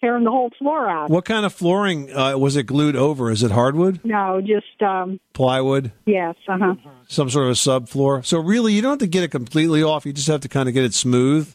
tearing 0.00 0.24
the 0.24 0.30
whole 0.30 0.50
floor 0.58 0.88
out? 0.88 1.10
What 1.10 1.24
kind 1.24 1.44
of 1.44 1.52
flooring 1.52 2.14
uh, 2.16 2.36
was 2.38 2.56
it 2.56 2.64
glued 2.64 2.96
over? 2.96 3.30
Is 3.30 3.42
it 3.42 3.50
hardwood, 3.50 4.00
No, 4.04 4.40
just 4.40 4.80
um, 4.82 5.20
plywood, 5.32 5.92
yes, 6.06 6.34
uh 6.48 6.58
huh. 6.60 6.74
some 7.08 7.28
sort 7.30 7.46
of 7.46 7.50
a 7.50 7.54
subfloor? 7.54 8.24
So, 8.24 8.38
really, 8.38 8.72
you 8.72 8.82
don't 8.82 8.92
have 8.92 8.98
to 9.00 9.06
get 9.06 9.24
it 9.24 9.28
completely 9.30 9.82
off. 9.82 10.06
You 10.06 10.12
just 10.12 10.28
have 10.28 10.40
to 10.40 10.48
kind 10.48 10.68
of 10.68 10.74
get 10.74 10.84
it 10.84 10.94
smooth 10.94 11.52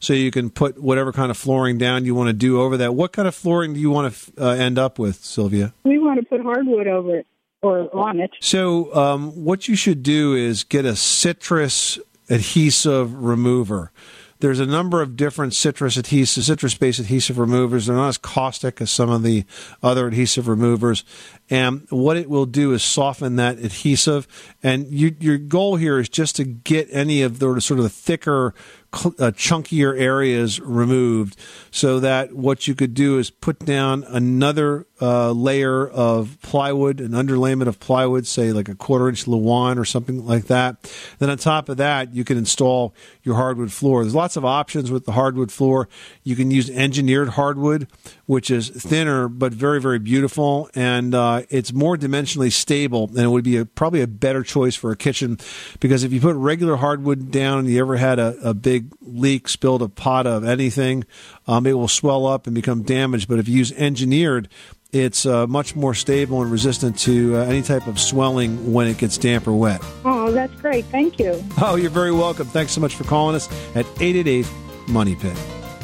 so 0.00 0.12
you 0.12 0.30
can 0.30 0.50
put 0.50 0.82
whatever 0.82 1.12
kind 1.12 1.30
of 1.30 1.36
flooring 1.36 1.78
down 1.78 2.04
you 2.04 2.14
want 2.14 2.28
to 2.28 2.32
do 2.32 2.60
over 2.60 2.76
that. 2.78 2.94
What 2.94 3.12
kind 3.12 3.28
of 3.28 3.34
flooring 3.34 3.74
do 3.74 3.80
you 3.80 3.90
want 3.90 4.12
to 4.12 4.44
uh, 4.44 4.50
end 4.50 4.78
up 4.78 4.98
with, 4.98 5.16
Sylvia? 5.16 5.72
We 5.84 5.98
want 5.98 6.18
to 6.18 6.26
put 6.26 6.40
hardwood 6.40 6.86
over 6.86 7.18
it 7.18 7.26
or 7.62 7.94
on 7.94 8.20
it. 8.20 8.30
So, 8.40 8.94
um, 8.94 9.44
what 9.44 9.68
you 9.68 9.76
should 9.76 10.02
do 10.02 10.34
is 10.34 10.64
get 10.64 10.84
a 10.84 10.96
citrus 10.96 11.98
adhesive 12.28 13.14
remover. 13.14 13.92
There's 14.40 14.60
a 14.60 14.66
number 14.66 15.02
of 15.02 15.16
different 15.16 15.52
citrus 15.52 15.98
adhesive, 15.98 16.44
citrus-based 16.44 16.98
adhesive 16.98 17.38
removers. 17.38 17.86
They're 17.86 17.96
not 17.96 18.08
as 18.08 18.16
caustic 18.16 18.80
as 18.80 18.90
some 18.90 19.10
of 19.10 19.22
the 19.22 19.44
other 19.82 20.06
adhesive 20.06 20.48
removers. 20.48 21.04
And 21.50 21.86
what 21.90 22.16
it 22.16 22.30
will 22.30 22.46
do 22.46 22.72
is 22.72 22.82
soften 22.82 23.36
that 23.36 23.58
adhesive. 23.58 24.28
And 24.62 24.86
you, 24.86 25.16
your 25.18 25.36
goal 25.36 25.76
here 25.76 25.98
is 25.98 26.08
just 26.08 26.36
to 26.36 26.44
get 26.44 26.88
any 26.92 27.22
of 27.22 27.40
the 27.40 27.60
sort 27.60 27.80
of 27.80 27.84
the 27.84 27.90
thicker, 27.90 28.54
uh, 28.92 29.32
chunkier 29.34 29.98
areas 29.98 30.60
removed, 30.60 31.36
so 31.70 32.00
that 32.00 32.32
what 32.32 32.68
you 32.68 32.74
could 32.74 32.94
do 32.94 33.18
is 33.18 33.30
put 33.30 33.58
down 33.60 34.04
another 34.08 34.86
uh, 35.00 35.30
layer 35.30 35.88
of 35.88 36.38
plywood, 36.42 37.00
an 37.00 37.12
underlayment 37.12 37.66
of 37.66 37.80
plywood, 37.80 38.26
say 38.26 38.52
like 38.52 38.68
a 38.68 38.74
quarter 38.74 39.08
inch 39.08 39.26
Luan 39.26 39.78
or 39.78 39.84
something 39.84 40.24
like 40.26 40.46
that. 40.46 40.92
Then 41.18 41.30
on 41.30 41.38
top 41.38 41.68
of 41.68 41.76
that, 41.78 42.14
you 42.14 42.24
can 42.24 42.36
install 42.36 42.94
your 43.22 43.36
hardwood 43.36 43.72
floor. 43.72 44.02
There's 44.02 44.14
lots 44.14 44.36
of 44.36 44.44
options 44.44 44.90
with 44.90 45.04
the 45.04 45.12
hardwood 45.12 45.52
floor. 45.52 45.88
You 46.22 46.36
can 46.36 46.50
use 46.50 46.68
engineered 46.68 47.30
hardwood, 47.30 47.88
which 48.30 48.48
is 48.48 48.68
thinner 48.68 49.26
but 49.26 49.52
very 49.52 49.80
very 49.80 49.98
beautiful, 49.98 50.70
and 50.76 51.16
uh, 51.16 51.42
it's 51.50 51.72
more 51.72 51.96
dimensionally 51.96 52.52
stable, 52.52 53.08
and 53.08 53.18
it 53.18 53.26
would 53.26 53.42
be 53.42 53.56
a, 53.56 53.66
probably 53.66 54.02
a 54.02 54.06
better 54.06 54.44
choice 54.44 54.76
for 54.76 54.92
a 54.92 54.96
kitchen 54.96 55.36
because 55.80 56.04
if 56.04 56.12
you 56.12 56.20
put 56.20 56.36
regular 56.36 56.76
hardwood 56.76 57.32
down, 57.32 57.58
and 57.58 57.68
you 57.68 57.80
ever 57.80 57.96
had 57.96 58.20
a, 58.20 58.36
a 58.40 58.54
big 58.54 58.92
leak, 59.00 59.48
spilled 59.48 59.82
a 59.82 59.88
pot 59.88 60.28
of 60.28 60.44
anything, 60.44 61.02
um, 61.48 61.66
it 61.66 61.72
will 61.72 61.88
swell 61.88 62.24
up 62.24 62.46
and 62.46 62.54
become 62.54 62.84
damaged. 62.84 63.28
But 63.28 63.40
if 63.40 63.48
you 63.48 63.56
use 63.56 63.72
engineered, 63.72 64.48
it's 64.92 65.26
uh, 65.26 65.48
much 65.48 65.74
more 65.74 65.92
stable 65.92 66.40
and 66.40 66.52
resistant 66.52 67.00
to 67.00 67.36
uh, 67.36 67.40
any 67.46 67.62
type 67.62 67.88
of 67.88 67.98
swelling 67.98 68.72
when 68.72 68.86
it 68.86 68.96
gets 68.96 69.18
damp 69.18 69.48
or 69.48 69.54
wet. 69.54 69.82
Oh, 70.04 70.30
that's 70.30 70.54
great. 70.60 70.84
Thank 70.84 71.18
you. 71.18 71.44
Oh, 71.60 71.74
you're 71.74 71.90
very 71.90 72.12
welcome. 72.12 72.46
Thanks 72.46 72.70
so 72.70 72.80
much 72.80 72.94
for 72.94 73.02
calling 73.02 73.34
us 73.34 73.48
at 73.74 73.86
888 74.00 74.46
Money 74.86 75.16
Pit. 75.16 75.36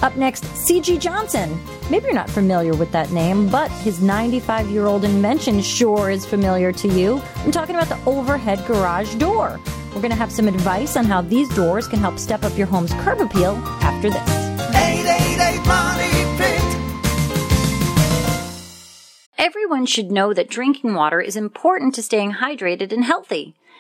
Up 0.03 0.17
next, 0.17 0.45
C.G. 0.55 0.99
Johnson. 0.99 1.59
Maybe 1.91 2.07
you're 2.07 2.15
not 2.15 2.29
familiar 2.29 2.75
with 2.75 2.93
that 2.93 3.11
name, 3.13 3.49
but 3.49 3.71
his 3.71 4.01
95 4.03 4.69
year 4.69 4.87
old 4.87 5.05
invention 5.05 5.63
sure 5.63 6.11
is 6.11 6.27
familiar 6.27 6.73
to 6.73 6.89
you. 6.89 7.21
I'm 7.39 7.53
talking 7.53 7.75
about 7.75 7.89
the 7.89 8.11
overhead 8.11 8.65
garage 8.67 9.15
door. 9.17 9.61
We're 9.95 10.03
going 10.03 10.11
to 10.11 10.17
have 10.17 10.31
some 10.33 10.49
advice 10.49 10.97
on 10.97 11.07
how 11.07 11.23
these 11.23 11.49
doors 11.55 11.89
can 11.89 12.01
help 12.01 12.19
step 12.19 12.45
up 12.45 12.57
your 12.59 12.67
home's 12.67 12.93
curb 12.95 13.21
appeal 13.21 13.57
after 13.81 14.11
this. 14.11 14.47
Everyone 19.39 19.87
should 19.87 20.11
know 20.11 20.35
that 20.35 20.51
drinking 20.51 20.95
water 20.95 21.21
is 21.21 21.37
important 21.37 21.95
to 21.95 22.03
staying 22.03 22.33
hydrated 22.33 22.93
and 22.93 23.05
healthy. 23.05 23.55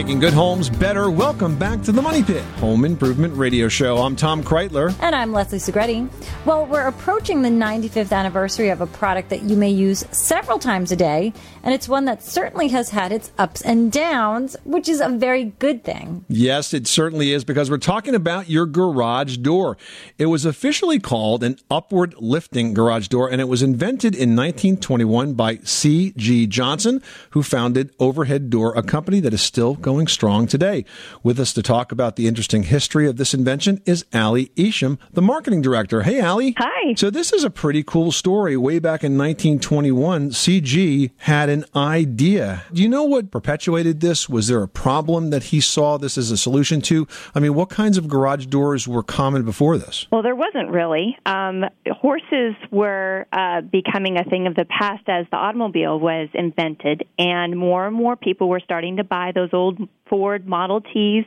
Making 0.00 0.20
good 0.20 0.32
homes 0.32 0.70
better. 0.70 1.10
Welcome 1.10 1.58
back 1.58 1.82
to 1.82 1.92
the 1.92 2.00
Money 2.00 2.22
Pit 2.22 2.42
Home 2.56 2.86
Improvement 2.86 3.34
Radio 3.36 3.68
Show. 3.68 3.98
I'm 3.98 4.16
Tom 4.16 4.42
Kraeutler. 4.42 4.94
And 4.98 5.14
I'm 5.14 5.30
Leslie 5.30 5.58
Segrete. 5.58 6.08
Well, 6.46 6.64
we're 6.64 6.86
approaching 6.86 7.42
the 7.42 7.50
95th 7.50 8.10
anniversary 8.10 8.70
of 8.70 8.80
a 8.80 8.86
product 8.86 9.28
that 9.28 9.42
you 9.42 9.58
may 9.58 9.68
use 9.68 10.06
several 10.10 10.58
times 10.58 10.90
a 10.90 10.96
day, 10.96 11.34
and 11.62 11.74
it's 11.74 11.86
one 11.86 12.06
that 12.06 12.22
certainly 12.22 12.68
has 12.68 12.88
had 12.88 13.12
its 13.12 13.30
ups 13.36 13.60
and 13.60 13.92
downs, 13.92 14.56
which 14.64 14.88
is 14.88 15.02
a 15.02 15.10
very 15.10 15.44
good 15.58 15.84
thing. 15.84 16.24
Yes, 16.28 16.72
it 16.72 16.86
certainly 16.86 17.32
is, 17.32 17.44
because 17.44 17.70
we're 17.70 17.76
talking 17.76 18.14
about 18.14 18.48
your 18.48 18.64
garage 18.64 19.36
door. 19.36 19.76
It 20.16 20.26
was 20.26 20.46
officially 20.46 20.98
called 20.98 21.44
an 21.44 21.58
upward 21.70 22.14
lifting 22.18 22.72
garage 22.72 23.08
door, 23.08 23.30
and 23.30 23.38
it 23.38 23.48
was 23.48 23.62
invented 23.62 24.14
in 24.14 24.34
1921 24.34 25.34
by 25.34 25.58
C.G. 25.62 26.46
Johnson, 26.46 27.02
who 27.32 27.42
founded 27.42 27.90
Overhead 28.00 28.48
Door, 28.48 28.78
a 28.78 28.82
company 28.82 29.20
that 29.20 29.34
is 29.34 29.42
still 29.42 29.74
going 29.74 29.89
strong 29.98 30.46
today. 30.46 30.84
With 31.22 31.40
us 31.40 31.52
to 31.54 31.62
talk 31.62 31.90
about 31.90 32.16
the 32.16 32.28
interesting 32.28 32.62
history 32.62 33.08
of 33.08 33.16
this 33.16 33.34
invention 33.34 33.80
is 33.84 34.04
Allie 34.12 34.52
Isham, 34.56 34.98
the 35.12 35.20
marketing 35.20 35.62
director. 35.62 36.02
Hey, 36.02 36.20
Allie. 36.20 36.54
Hi. 36.58 36.94
So 36.94 37.10
this 37.10 37.32
is 37.32 37.42
a 37.44 37.50
pretty 37.50 37.82
cool 37.82 38.12
story. 38.12 38.56
Way 38.56 38.78
back 38.78 39.02
in 39.02 39.18
1921, 39.18 40.30
CG 40.30 41.10
had 41.18 41.48
an 41.48 41.64
idea. 41.74 42.62
Do 42.72 42.82
you 42.82 42.88
know 42.88 43.04
what 43.04 43.30
perpetuated 43.30 44.00
this? 44.00 44.28
Was 44.28 44.46
there 44.46 44.62
a 44.62 44.68
problem 44.68 45.30
that 45.30 45.44
he 45.44 45.60
saw 45.60 45.96
this 45.96 46.16
as 46.16 46.30
a 46.30 46.36
solution 46.36 46.80
to? 46.82 47.08
I 47.34 47.40
mean, 47.40 47.54
what 47.54 47.68
kinds 47.68 47.98
of 47.98 48.08
garage 48.08 48.46
doors 48.46 48.86
were 48.86 49.02
common 49.02 49.44
before 49.44 49.76
this? 49.76 50.06
Well, 50.12 50.22
there 50.22 50.36
wasn't 50.36 50.70
really. 50.70 51.16
Um, 51.26 51.64
horses 51.90 52.54
were 52.70 53.26
uh, 53.32 53.62
becoming 53.62 54.18
a 54.18 54.24
thing 54.24 54.46
of 54.46 54.54
the 54.54 54.66
past 54.66 55.08
as 55.08 55.26
the 55.30 55.36
automobile 55.36 55.98
was 55.98 56.28
invented, 56.34 57.04
and 57.18 57.58
more 57.58 57.86
and 57.86 57.96
more 57.96 58.16
people 58.16 58.48
were 58.48 58.60
starting 58.60 58.96
to 58.96 59.04
buy 59.04 59.32
those 59.34 59.50
old 59.52 59.79
Ford 60.08 60.46
Model 60.46 60.80
Ts 60.80 61.26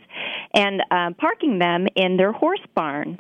and 0.54 0.82
um, 0.92 1.13
parking 1.16 1.60
them 1.60 1.88
in 1.96 2.18
their 2.18 2.32
horse 2.32 2.62
barns. 2.76 3.20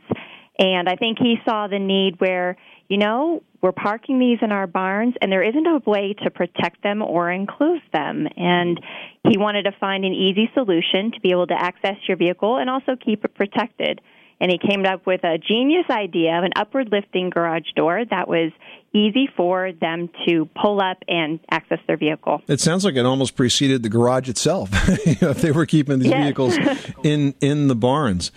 And 0.59 0.87
I 0.87 0.95
think 0.95 1.17
he 1.19 1.37
saw 1.45 1.67
the 1.67 1.79
need 1.79 2.19
where, 2.19 2.57
you 2.87 2.97
know, 2.97 3.41
we're 3.61 3.71
parking 3.71 4.19
these 4.19 4.39
in 4.41 4.51
our 4.51 4.67
barns 4.67 5.15
and 5.21 5.31
there 5.31 5.43
isn't 5.43 5.65
a 5.65 5.81
way 5.89 6.13
to 6.23 6.29
protect 6.29 6.83
them 6.83 7.01
or 7.01 7.31
enclose 7.31 7.81
them. 7.91 8.27
And 8.37 8.79
he 9.27 9.37
wanted 9.37 9.63
to 9.63 9.71
find 9.79 10.05
an 10.05 10.13
easy 10.13 10.51
solution 10.53 11.11
to 11.11 11.19
be 11.21 11.31
able 11.31 11.47
to 11.47 11.55
access 11.59 11.95
your 12.07 12.17
vehicle 12.17 12.57
and 12.57 12.69
also 12.69 12.95
keep 12.95 13.23
it 13.25 13.33
protected 13.33 14.01
and 14.43 14.51
he 14.51 14.57
came 14.57 14.85
up 14.85 15.05
with 15.05 15.23
a 15.23 15.37
genius 15.37 15.85
idea 15.89 16.37
of 16.37 16.43
an 16.43 16.51
upward 16.57 16.89
lifting 16.91 17.29
garage 17.29 17.71
door 17.77 18.03
that 18.09 18.27
was 18.27 18.51
easy 18.93 19.27
for 19.35 19.71
them 19.71 20.09
to 20.27 20.47
pull 20.61 20.79
up 20.79 20.97
and 21.07 21.39
access 21.49 21.79
their 21.87 21.97
vehicle. 21.97 22.41
It 22.47 22.59
sounds 22.59 22.85
like 22.85 22.95
it 22.95 23.05
almost 23.05 23.35
preceded 23.35 23.83
the 23.83 23.89
garage 23.89 24.29
itself. 24.29 24.69
if 25.05 25.41
they 25.41 25.51
were 25.51 25.65
keeping 25.65 25.99
these 25.99 26.11
yes. 26.11 26.23
vehicles 26.23 26.57
in 27.03 27.33
in 27.41 27.67
the 27.67 27.75
barns, 27.75 28.31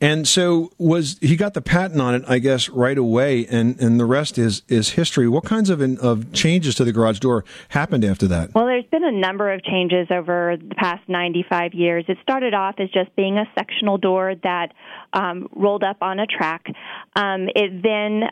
and 0.00 0.28
so 0.28 0.70
was 0.78 1.18
he 1.20 1.36
got 1.36 1.54
the 1.54 1.62
patent 1.62 2.00
on 2.00 2.14
it, 2.14 2.24
I 2.28 2.38
guess, 2.38 2.68
right 2.68 2.98
away, 2.98 3.46
and 3.46 3.80
and 3.80 3.98
the 3.98 4.04
rest 4.04 4.38
is 4.38 4.62
is 4.68 4.90
history. 4.90 5.28
What 5.28 5.44
kinds 5.44 5.70
of 5.70 5.80
of 5.80 6.32
changes 6.32 6.74
to 6.76 6.84
the 6.84 6.92
garage 6.92 7.18
door 7.20 7.44
happened 7.70 8.04
after 8.04 8.26
that? 8.28 8.54
Well, 8.54 8.66
there's 8.66 8.86
been 8.86 9.04
a 9.04 9.12
number 9.12 9.52
of 9.52 9.62
changes 9.64 10.08
over 10.10 10.56
the 10.56 10.74
past 10.74 11.08
95 11.08 11.74
years. 11.74 12.04
It 12.08 12.18
started 12.22 12.54
off 12.54 12.76
as 12.78 12.90
just 12.90 13.14
being 13.16 13.38
a 13.38 13.44
sectional 13.58 13.98
door 13.98 14.34
that 14.42 14.72
um, 15.12 15.48
rolled 15.54 15.84
up 15.84 15.98
on 16.02 16.18
a 16.18 16.26
track. 16.26 16.66
Um, 17.16 17.48
it 17.54 17.82
then 17.82 18.30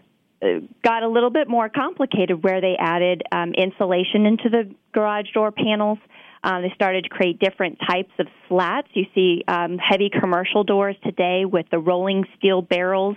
got 0.84 1.02
a 1.02 1.08
little 1.08 1.30
bit 1.30 1.48
more 1.48 1.68
complicated 1.68 2.42
where 2.42 2.60
they 2.60 2.76
added 2.78 3.22
um, 3.30 3.52
insulation 3.54 4.26
into 4.26 4.48
the 4.48 4.74
garage 4.92 5.30
door 5.32 5.52
panels. 5.52 5.98
Um, 6.44 6.62
they 6.62 6.72
started 6.74 7.04
to 7.04 7.08
create 7.08 7.38
different 7.38 7.78
types 7.88 8.10
of 8.18 8.26
slats. 8.48 8.88
You 8.94 9.04
see 9.14 9.44
um, 9.46 9.78
heavy 9.78 10.10
commercial 10.10 10.64
doors 10.64 10.96
today 11.04 11.44
with 11.44 11.66
the 11.70 11.78
rolling 11.78 12.24
steel 12.36 12.62
barrels. 12.62 13.16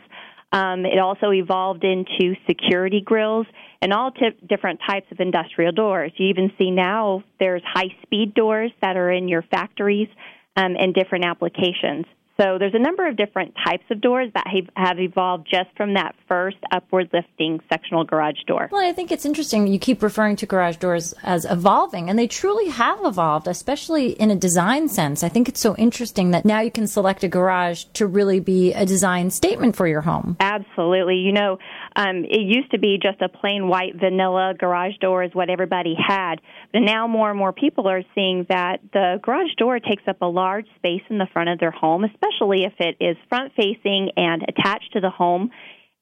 Um, 0.51 0.85
it 0.85 0.99
also 0.99 1.31
evolved 1.31 1.83
into 1.83 2.35
security 2.47 3.01
grills 3.01 3.47
and 3.81 3.91
all 3.91 4.11
t- 4.11 4.29
different 4.47 4.79
types 4.87 5.07
of 5.11 5.19
industrial 5.19 5.71
doors. 5.71 6.11
You 6.17 6.27
even 6.27 6.51
see 6.57 6.69
now 6.69 7.23
there's 7.39 7.63
high 7.65 7.95
speed 8.03 8.35
doors 8.35 8.71
that 8.81 8.95
are 8.95 9.11
in 9.11 9.27
your 9.27 9.41
factories 9.41 10.07
um, 10.55 10.75
and 10.79 10.93
different 10.93 11.25
applications. 11.25 12.05
So 12.37 12.57
there's 12.59 12.73
a 12.73 12.79
number 12.79 13.07
of 13.07 13.15
different 13.15 13.53
types 13.65 13.85
of 13.89 14.01
doors 14.01 14.29
that 14.33 14.45
have 14.75 14.99
evolved 14.99 15.47
just 15.49 15.69
from 15.77 15.93
that 15.93 16.15
first 16.27 16.57
upward 16.69 17.09
lifting 17.13 17.61
sectional 17.69 18.03
garage 18.03 18.41
door. 18.45 18.67
Well, 18.71 18.85
I 18.85 18.91
think 18.91 19.11
it's 19.11 19.25
interesting 19.25 19.67
you 19.67 19.79
keep 19.79 20.03
referring 20.03 20.35
to 20.37 20.45
garage 20.45 20.75
doors 20.75 21.13
as 21.23 21.45
evolving, 21.45 22.09
and 22.09 22.19
they 22.19 22.27
truly 22.27 22.69
have 22.69 22.99
evolved, 23.03 23.47
especially 23.47 24.09
in 24.09 24.31
a 24.31 24.35
design 24.35 24.89
sense. 24.89 25.23
I 25.23 25.29
think 25.29 25.47
it's 25.47 25.61
so 25.61 25.77
interesting 25.77 26.31
that 26.31 26.43
now 26.43 26.59
you 26.59 26.71
can 26.71 26.87
select 26.87 27.23
a 27.23 27.29
garage 27.29 27.85
to 27.93 28.05
really 28.05 28.41
be 28.41 28.73
a 28.73 28.85
design 28.85 29.29
statement 29.29 29.77
for 29.77 29.87
your 29.87 30.01
home. 30.01 30.35
Absolutely. 30.41 31.15
You 31.15 31.31
know, 31.31 31.57
um, 31.95 32.25
it 32.25 32.41
used 32.41 32.71
to 32.71 32.79
be 32.79 32.99
just 33.01 33.21
a 33.21 33.29
plain 33.29 33.67
white 33.67 33.95
vanilla 33.95 34.53
garage 34.57 34.97
door 34.99 35.23
is 35.23 35.31
what 35.33 35.49
everybody 35.49 35.95
had, 35.97 36.35
but 36.73 36.79
now 36.79 37.07
more 37.07 37.29
and 37.29 37.39
more 37.39 37.53
people 37.53 37.87
are 37.87 38.03
seeing 38.13 38.45
that 38.49 38.81
the 38.91 39.19
garage 39.21 39.53
door 39.57 39.79
takes 39.79 40.03
up 40.07 40.21
a 40.21 40.25
large 40.25 40.65
space 40.75 41.01
in 41.09 41.17
the 41.17 41.27
front 41.31 41.49
of 41.49 41.59
their 41.59 41.71
home, 41.71 42.03
especially 42.03 42.65
if 42.65 42.73
it 42.79 42.97
is 42.99 43.15
front 43.29 43.53
facing 43.55 44.09
and 44.17 44.43
attached 44.47 44.91
to 44.93 44.99
the 44.99 45.09
home. 45.09 45.51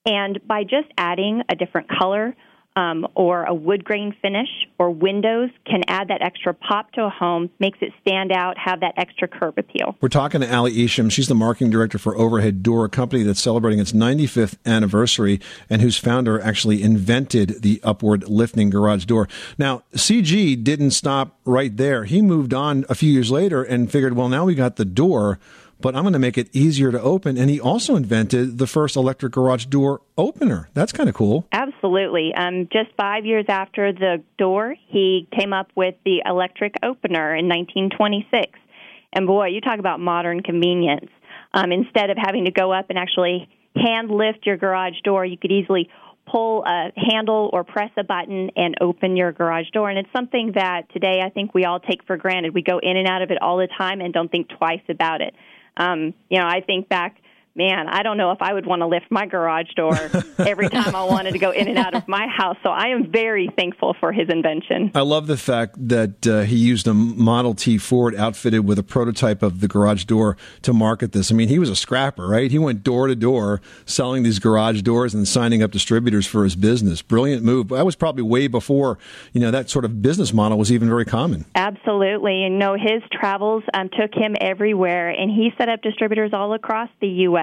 And 0.06 0.40
by 0.48 0.64
just 0.64 0.92
adding 0.98 1.44
a 1.50 1.56
different 1.56 1.88
color 1.90 2.36
um, 2.76 3.08
or 3.16 3.44
a 3.44 3.54
wood 3.54 3.84
grain 3.84 4.16
finish 4.22 4.50
or 4.80 4.90
windows 4.90 5.50
can 5.66 5.84
add 5.88 6.08
that 6.08 6.22
extra 6.22 6.54
pop 6.54 6.92
to 6.94 7.04
a 7.06 7.10
home, 7.10 7.50
makes 7.60 7.78
it 7.82 7.92
stand 8.02 8.32
out, 8.32 8.58
have 8.58 8.80
that 8.80 8.94
extra 8.98 9.28
curb 9.28 9.58
appeal. 9.58 9.96
We're 10.02 10.10
talking 10.10 10.42
to 10.42 10.56
Ali 10.56 10.84
Isham. 10.84 11.10
She's 11.10 11.28
the 11.28 11.36
marketing 11.36 11.70
director 11.70 11.98
for 11.98 12.18
Overhead 12.18 12.64
Door, 12.64 12.86
a 12.86 12.90
company 12.90 13.24
that's 13.24 13.42
celebrating 13.42 13.80
its 13.80 13.92
95th 13.92 14.58
anniversary 14.66 15.40
and 15.70 15.82
whose 15.82 15.98
founder 15.98 16.42
actually 16.42 16.82
invented 16.82 17.62
the 17.62 17.80
upward 17.84 18.28
lifting 18.30 18.70
garage 18.70 19.06
door. 19.06 19.28
Now, 19.58 19.84
CG 19.96 20.64
didn't 20.64 20.92
stop 20.92 21.40
right 21.46 21.76
there. 21.76 22.06
He 22.06 22.22
moved 22.22 22.54
on 22.54 22.86
a 22.90 22.96
few 22.96 23.12
years 23.12 23.32
later 23.32 23.64
and 23.64 23.92
figured, 23.92 24.16
well, 24.16 24.30
now 24.30 24.46
we 24.46 24.56
got 24.56 24.78
the 24.78 24.86
door 24.86 25.40
but 25.84 25.98
I'm 25.98 26.04
going 26.04 26.14
to 26.14 26.20
make 26.20 26.38
it 26.38 26.48
easier 26.54 26.92
to 26.94 27.02
open. 27.02 27.38
And 27.38 27.50
he 27.50 27.60
also 27.60 27.96
invented 27.98 28.58
the 28.58 28.66
first 28.66 28.96
electric 28.96 29.34
garage 29.34 29.66
door 29.66 30.02
opener. 30.18 30.70
That's 30.74 30.94
kind 30.94 31.10
of 31.10 31.14
cool. 31.14 31.46
Absolutely. 31.52 32.34
Um, 32.34 32.70
just 32.72 32.90
five 32.98 33.26
years 33.26 33.46
after 33.50 33.92
the 33.92 34.24
door, 34.38 34.76
he 34.88 35.28
came 35.38 35.52
up 35.52 35.68
with 35.76 35.96
the 36.06 36.24
electric 36.26 36.76
opener 36.82 37.36
in 37.36 37.50
1926. 37.50 38.58
And 39.12 39.28
boy, 39.28 39.48
you 39.48 39.60
talk 39.60 39.78
about 39.78 40.00
modern 40.00 40.42
convenience. 40.42 41.10
Um, 41.54 41.74
instead 41.74 42.10
of 42.10 42.18
having 42.18 42.46
to 42.46 42.52
go 42.52 42.72
up 42.72 42.86
and 42.90 42.98
actually 42.98 43.50
hand 43.76 44.10
lift 44.10 44.46
your 44.46 44.56
garage 44.56 45.00
door, 45.04 45.26
you 45.26 45.38
could 45.38 45.52
easily 45.52 45.90
pull 46.32 46.64
a 46.66 46.92
handle 46.96 47.50
or 47.52 47.66
press 47.66 47.92
a 47.98 48.04
button 48.04 48.50
and 48.56 48.76
open 48.80 49.18
your 49.18 49.32
garage 49.34 49.70
door. 49.72 49.90
And 49.90 50.00
it's 50.00 50.10
something 50.16 50.54
that 50.56 50.84
today 50.94 51.22
I 51.24 51.30
think 51.30 51.54
we 51.54 51.66
all 51.66 51.80
take 51.80 52.06
for 52.06 52.16
granted. 52.16 52.54
We 52.54 52.62
go 52.62 52.80
in 52.82 52.96
and 52.96 53.08
out 53.08 53.22
of 53.22 53.32
it 53.32 53.42
all 53.42 53.58
the 53.58 53.68
time 53.78 54.00
and 54.00 54.14
don't 54.14 54.32
think 54.32 54.48
twice 54.50 54.82
about 54.90 55.22
it. 55.22 55.34
Um, 55.78 56.14
you 56.30 56.40
know, 56.40 56.46
I 56.46 56.62
think 56.62 56.90
back 56.90 57.22
man, 57.56 57.88
I 57.88 58.02
don't 58.02 58.18
know 58.18 58.32
if 58.32 58.42
I 58.42 58.54
would 58.54 58.66
want 58.66 58.82
to 58.82 58.88
lift 58.88 59.06
my 59.12 59.26
garage 59.26 59.72
door 59.76 59.94
every 60.40 60.70
time 60.70 60.96
I 60.96 61.04
wanted 61.04 61.34
to 61.34 61.40
go 61.40 61.52
in 61.52 61.68
and 61.68 61.78
out 61.78 61.94
of 61.94 62.08
my 62.08 62.28
house. 62.28 62.58
So 62.64 62.70
I 62.70 62.88
am 62.88 63.12
very 63.12 63.50
thankful 63.56 63.96
for 64.00 64.12
his 64.12 64.30
invention. 64.30 64.92
I 64.96 65.02
love 65.02 65.28
the 65.28 65.38
fact 65.38 65.76
that 65.88 66.26
uh, 66.26 66.42
he 66.42 66.56
used 66.56 66.88
a 66.88 66.94
Model 66.94 67.54
T 67.54 67.78
Ford 67.78 68.16
outfitted 68.16 68.66
with 68.66 68.80
a 68.80 68.84
prototype 68.84 69.44
of 69.44 69.60
the 69.60 69.68
garage 69.68 70.06
door 70.06 70.36
to 70.64 70.74
market 70.74 71.12
this. 71.12 71.32
I 71.32 71.36
mean, 71.36 71.48
he 71.48 71.60
was 71.60 71.70
a 71.70 71.76
scrapper, 71.76 72.28
right? 72.28 72.50
He 72.50 72.60
went 72.60 72.84
door 72.84 73.08
to 73.08 73.16
door 73.16 73.62
selling 73.86 74.24
these 74.24 74.40
garage 74.40 74.82
doors 74.82 75.14
and 75.14 75.28
signing 75.28 75.62
up 75.62 75.72
distributors 75.72 76.26
for 76.26 76.44
his 76.44 76.56
business. 76.56 77.02
Brilliant 77.02 77.44
move. 77.44 77.70
That 77.70 77.86
was 77.86 77.96
probably 77.96 78.24
way 78.24 78.48
before, 78.48 78.98
you 79.32 79.42
know, 79.42 79.52
that 79.52 79.70
sort 79.70 79.86
of 79.86 80.02
business 80.02 80.34
model 80.34 80.58
was 80.58 80.72
even 80.72 80.90
very 80.90 81.06
common. 81.06 81.46
Absolutely. 81.54 82.46
And 82.46 82.58
no, 82.58 82.74
his 82.74 83.04
travels 83.12 83.64
um, 83.74 83.90
took 83.90 84.14
him 84.14 84.36
everywhere, 84.42 85.10
and 85.10 85.30
he 85.30 85.52
set 85.58 85.70
up 85.70 85.82
distributors 85.82 86.32
all 86.34 86.54
across 86.54 86.90
the 87.00 87.08
U.S. 87.08 87.43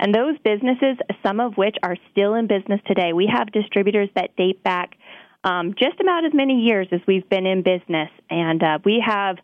And 0.00 0.14
those 0.14 0.36
businesses, 0.42 0.96
some 1.22 1.40
of 1.40 1.58
which 1.58 1.76
are 1.82 1.96
still 2.10 2.34
in 2.34 2.46
business 2.46 2.80
today, 2.86 3.12
we 3.12 3.30
have 3.30 3.52
distributors 3.52 4.08
that 4.14 4.34
date 4.34 4.62
back 4.64 4.96
um, 5.44 5.74
just 5.78 6.00
about 6.00 6.24
as 6.24 6.32
many 6.32 6.62
years 6.62 6.88
as 6.90 7.00
we've 7.06 7.28
been 7.28 7.46
in 7.46 7.62
business. 7.62 8.08
And 8.30 8.62
uh, 8.62 8.78
we 8.82 9.04
have 9.06 9.36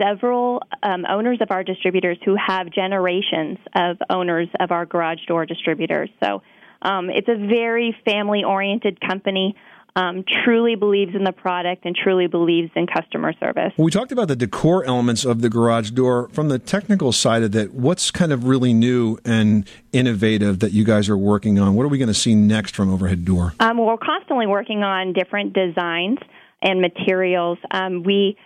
several 0.00 0.62
um, 0.82 1.04
owners 1.06 1.38
of 1.42 1.50
our 1.50 1.62
distributors 1.62 2.16
who 2.24 2.36
have 2.36 2.70
generations 2.70 3.58
of 3.74 3.98
owners 4.08 4.48
of 4.58 4.70
our 4.70 4.86
garage 4.86 5.24
door 5.26 5.44
distributors. 5.44 6.08
So 6.22 6.42
um, 6.80 7.10
it's 7.10 7.28
a 7.28 7.36
very 7.36 7.94
family 8.06 8.44
oriented 8.44 9.00
company 9.00 9.56
um, 9.98 10.24
truly 10.44 10.76
believes 10.76 11.16
in 11.16 11.24
the 11.24 11.32
product 11.32 11.84
and 11.84 11.96
truly 11.96 12.28
believes 12.28 12.70
in 12.76 12.86
customer 12.86 13.32
service. 13.40 13.72
we 13.76 13.90
talked 13.90 14.12
about 14.12 14.28
the 14.28 14.36
decor 14.36 14.84
elements 14.84 15.24
of 15.24 15.40
the 15.40 15.48
garage 15.48 15.90
door. 15.90 16.28
From 16.32 16.48
the 16.48 16.58
technical 16.60 17.10
side 17.10 17.42
of 17.42 17.56
it, 17.56 17.74
what's 17.74 18.12
kind 18.12 18.32
of 18.32 18.44
really 18.44 18.72
new 18.72 19.18
and 19.24 19.68
innovative 19.92 20.60
that 20.60 20.70
you 20.70 20.84
guys 20.84 21.08
are 21.08 21.16
working 21.16 21.58
on? 21.58 21.74
What 21.74 21.82
are 21.82 21.88
we 21.88 21.98
going 21.98 22.06
to 22.06 22.14
see 22.14 22.36
next 22.36 22.76
from 22.76 22.94
Overhead 22.94 23.24
Door? 23.24 23.54
Um, 23.58 23.78
we're 23.78 23.96
constantly 23.96 24.46
working 24.46 24.84
on 24.84 25.14
different 25.14 25.52
designs 25.52 26.18
and 26.62 26.80
materials. 26.80 27.58
Um, 27.72 28.04
we 28.04 28.36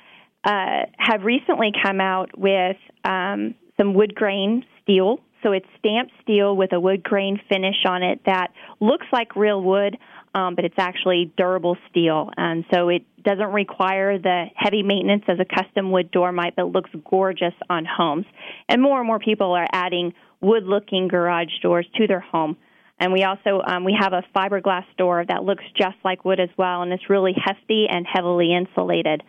uh, 0.45 0.87
have 0.97 1.23
recently 1.23 1.73
come 1.85 2.01
out 2.01 2.31
with 2.38 2.79
um, 3.05 3.55
some 3.77 3.93
wood 3.93 4.15
grain 4.15 4.65
steel. 4.83 5.19
So 5.43 5.53
it's 5.53 5.67
stamped 5.79 6.12
steel 6.23 6.57
with 6.57 6.73
a 6.73 6.81
wood 6.81 7.03
grain 7.03 7.38
finish 7.49 7.85
on 7.85 8.03
it 8.03 8.21
that 8.25 8.53
looks 8.81 9.07
like 9.12 9.37
real 9.37 9.61
wood, 9.61 9.99
um, 10.35 10.55
but 10.55 10.64
it's 10.64 10.79
actually 10.79 11.33
durable 11.37 11.77
steel, 11.90 12.31
and 12.37 12.64
so 12.73 12.88
it 12.88 13.03
doesn't 13.23 13.53
require 13.53 14.18
the 14.18 14.47
heavy 14.57 14.83
maintenance 14.83 15.25
as 15.29 15.38
a 15.38 15.45
custom 15.45 15.90
wood 15.90 16.11
door 16.11 16.33
might, 16.33 16.57
but 16.57 16.73
looks 16.73 16.90
gorgeous 17.09 17.55
on 17.68 17.85
homes. 17.85 18.27
And 18.68 18.83
more 18.83 18.99
and 18.99 19.07
more 19.07 19.18
people 19.18 19.53
are 19.53 19.68
adding 19.73 20.14
wood-looking 20.40 21.09
garage 21.09 21.53
doors 21.62 21.87
to 21.97 22.07
their 22.07 22.21
home. 22.21 22.57
And 22.99 23.12
we 23.12 23.25
also 23.25 23.62
um, 23.66 23.85
we 23.85 23.97
have 23.99 24.12
a 24.12 24.23
fiberglass 24.35 24.85
door 24.97 25.25
that 25.27 25.45
looks 25.45 25.64
just 25.77 25.97
like 26.05 26.25
wood 26.25 26.40
as 26.40 26.51
well, 26.57 26.83
and 26.83 26.92
it's 26.92 27.11
really 27.11 27.35
hefty 27.37 27.87
and 27.90 28.07
heavily 28.11 28.55
insulated. 28.55 29.23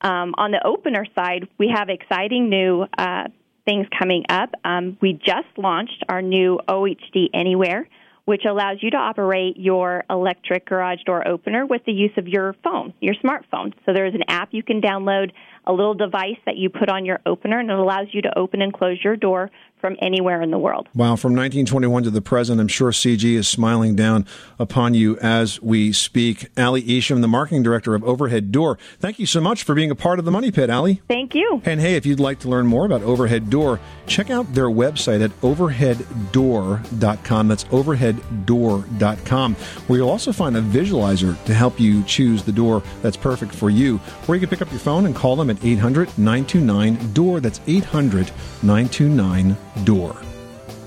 Um, 0.00 0.34
on 0.36 0.50
the 0.50 0.66
opener 0.66 1.06
side, 1.14 1.46
we 1.58 1.72
have 1.74 1.88
exciting 1.88 2.48
new 2.48 2.84
uh, 2.98 3.24
things 3.64 3.86
coming 3.96 4.24
up. 4.28 4.50
Um, 4.64 4.96
we 5.00 5.12
just 5.12 5.46
launched 5.56 6.04
our 6.08 6.22
new 6.22 6.58
OHD 6.68 7.28
Anywhere 7.32 7.88
which 8.24 8.44
allows 8.48 8.78
you 8.80 8.90
to 8.90 8.96
operate 8.96 9.56
your 9.56 10.04
electric 10.08 10.66
garage 10.66 11.02
door 11.04 11.26
opener 11.26 11.66
with 11.66 11.84
the 11.84 11.92
use 11.92 12.12
of 12.16 12.28
your 12.28 12.54
phone, 12.62 12.94
your 13.00 13.14
smartphone. 13.14 13.72
So 13.84 13.92
there's 13.92 14.14
an 14.14 14.22
app 14.28 14.50
you 14.52 14.62
can 14.62 14.80
download, 14.80 15.32
a 15.66 15.72
little 15.72 15.94
device 15.94 16.38
that 16.46 16.56
you 16.56 16.68
put 16.68 16.88
on 16.88 17.04
your 17.04 17.20
opener, 17.26 17.60
and 17.60 17.70
it 17.70 17.78
allows 17.78 18.08
you 18.12 18.22
to 18.22 18.38
open 18.38 18.62
and 18.62 18.72
close 18.72 18.98
your 19.02 19.16
door 19.16 19.50
from 19.80 19.96
anywhere 20.00 20.40
in 20.40 20.52
the 20.52 20.58
world. 20.58 20.88
Wow, 20.94 21.16
from 21.16 21.32
1921 21.32 22.04
to 22.04 22.10
the 22.10 22.22
present, 22.22 22.60
I'm 22.60 22.68
sure 22.68 22.92
CG 22.92 23.24
is 23.24 23.48
smiling 23.48 23.96
down 23.96 24.24
upon 24.58 24.94
you 24.94 25.18
as 25.18 25.60
we 25.60 25.92
speak. 25.92 26.46
Ali 26.56 26.96
Isham, 26.96 27.20
the 27.20 27.26
marketing 27.26 27.64
director 27.64 27.96
of 27.96 28.04
Overhead 28.04 28.52
Door, 28.52 28.78
thank 29.00 29.18
you 29.18 29.26
so 29.26 29.40
much 29.40 29.64
for 29.64 29.74
being 29.74 29.90
a 29.90 29.96
part 29.96 30.20
of 30.20 30.24
the 30.24 30.30
Money 30.30 30.52
Pit, 30.52 30.70
Ali. 30.70 31.02
Thank 31.08 31.34
you. 31.34 31.60
And 31.64 31.80
hey, 31.80 31.96
if 31.96 32.06
you'd 32.06 32.20
like 32.20 32.38
to 32.40 32.48
learn 32.48 32.68
more 32.68 32.86
about 32.86 33.02
Overhead 33.02 33.50
Door, 33.50 33.80
check 34.06 34.30
out 34.30 34.54
their 34.54 34.68
website 34.68 35.20
at 35.20 35.32
overheaddoor.com. 35.42 37.48
That's 37.48 37.64
overheaddoor.com, 37.72 39.54
where 39.56 39.98
you'll 39.98 40.10
also 40.10 40.32
find 40.32 40.56
a 40.56 40.62
visualizer 40.62 41.44
to 41.44 41.54
help 41.54 41.80
you 41.80 42.04
choose 42.04 42.44
the 42.44 42.52
door 42.52 42.84
that's 43.02 43.16
perfect 43.16 43.52
for 43.52 43.68
you. 43.68 43.98
Or 44.28 44.36
you 44.36 44.40
can 44.40 44.48
pick 44.48 44.62
up 44.62 44.70
your 44.70 44.78
phone 44.78 45.06
and 45.06 45.16
call 45.16 45.34
them 45.34 45.50
at 45.52 45.64
800 45.64 46.08
929 46.18 47.12
DOOR. 47.12 47.40
That's 47.40 47.60
800 47.66 48.30
929 48.62 49.56
door. 49.84 50.16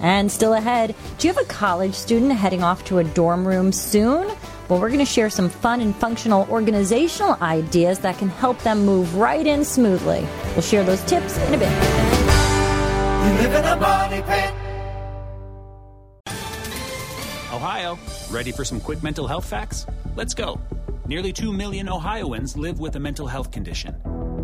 And 0.02 0.32
still 0.32 0.54
ahead, 0.54 0.94
do 1.18 1.28
you 1.28 1.34
have 1.34 1.44
a 1.44 1.48
college 1.48 1.94
student 1.94 2.32
heading 2.34 2.64
off 2.64 2.84
to 2.86 3.00
a 3.00 3.04
dorm 3.04 3.48
room 3.48 3.72
soon? 3.72 4.28
Well, 4.68 4.80
we're 4.80 4.90
going 4.90 5.00
to 5.00 5.06
share 5.06 5.30
some 5.30 5.50
fun 5.50 5.80
and 5.80 5.96
functional 5.96 6.48
organizational 6.50 7.38
ideas 7.42 8.00
that 8.00 8.18
can 8.18 8.30
help 8.30 8.60
them 8.60 8.86
move 8.86 9.16
right 9.16 9.46
in 9.46 9.64
smoothly. 9.64 10.28
We'll 10.54 10.62
share 10.62 10.84
those 10.84 11.02
tips 11.04 11.38
in 11.38 11.54
a 11.54 11.58
bit. 11.58 11.72
You 13.26 13.32
live 13.42 13.56
in 13.56 13.66
a 13.66 13.76
money 13.78 14.22
pit. 14.22 14.54
Ohio, 17.54 17.98
ready 18.30 18.52
for 18.52 18.66
some 18.66 18.82
quick 18.82 19.02
mental 19.02 19.28
health 19.28 19.46
facts? 19.46 19.86
Let's 20.16 20.34
go. 20.34 20.60
Nearly 21.08 21.32
2 21.32 21.54
million 21.54 21.88
Ohioans 21.88 22.58
live 22.58 22.80
with 22.80 22.96
a 22.96 23.00
mental 23.00 23.28
health 23.28 23.52
condition. 23.52 23.96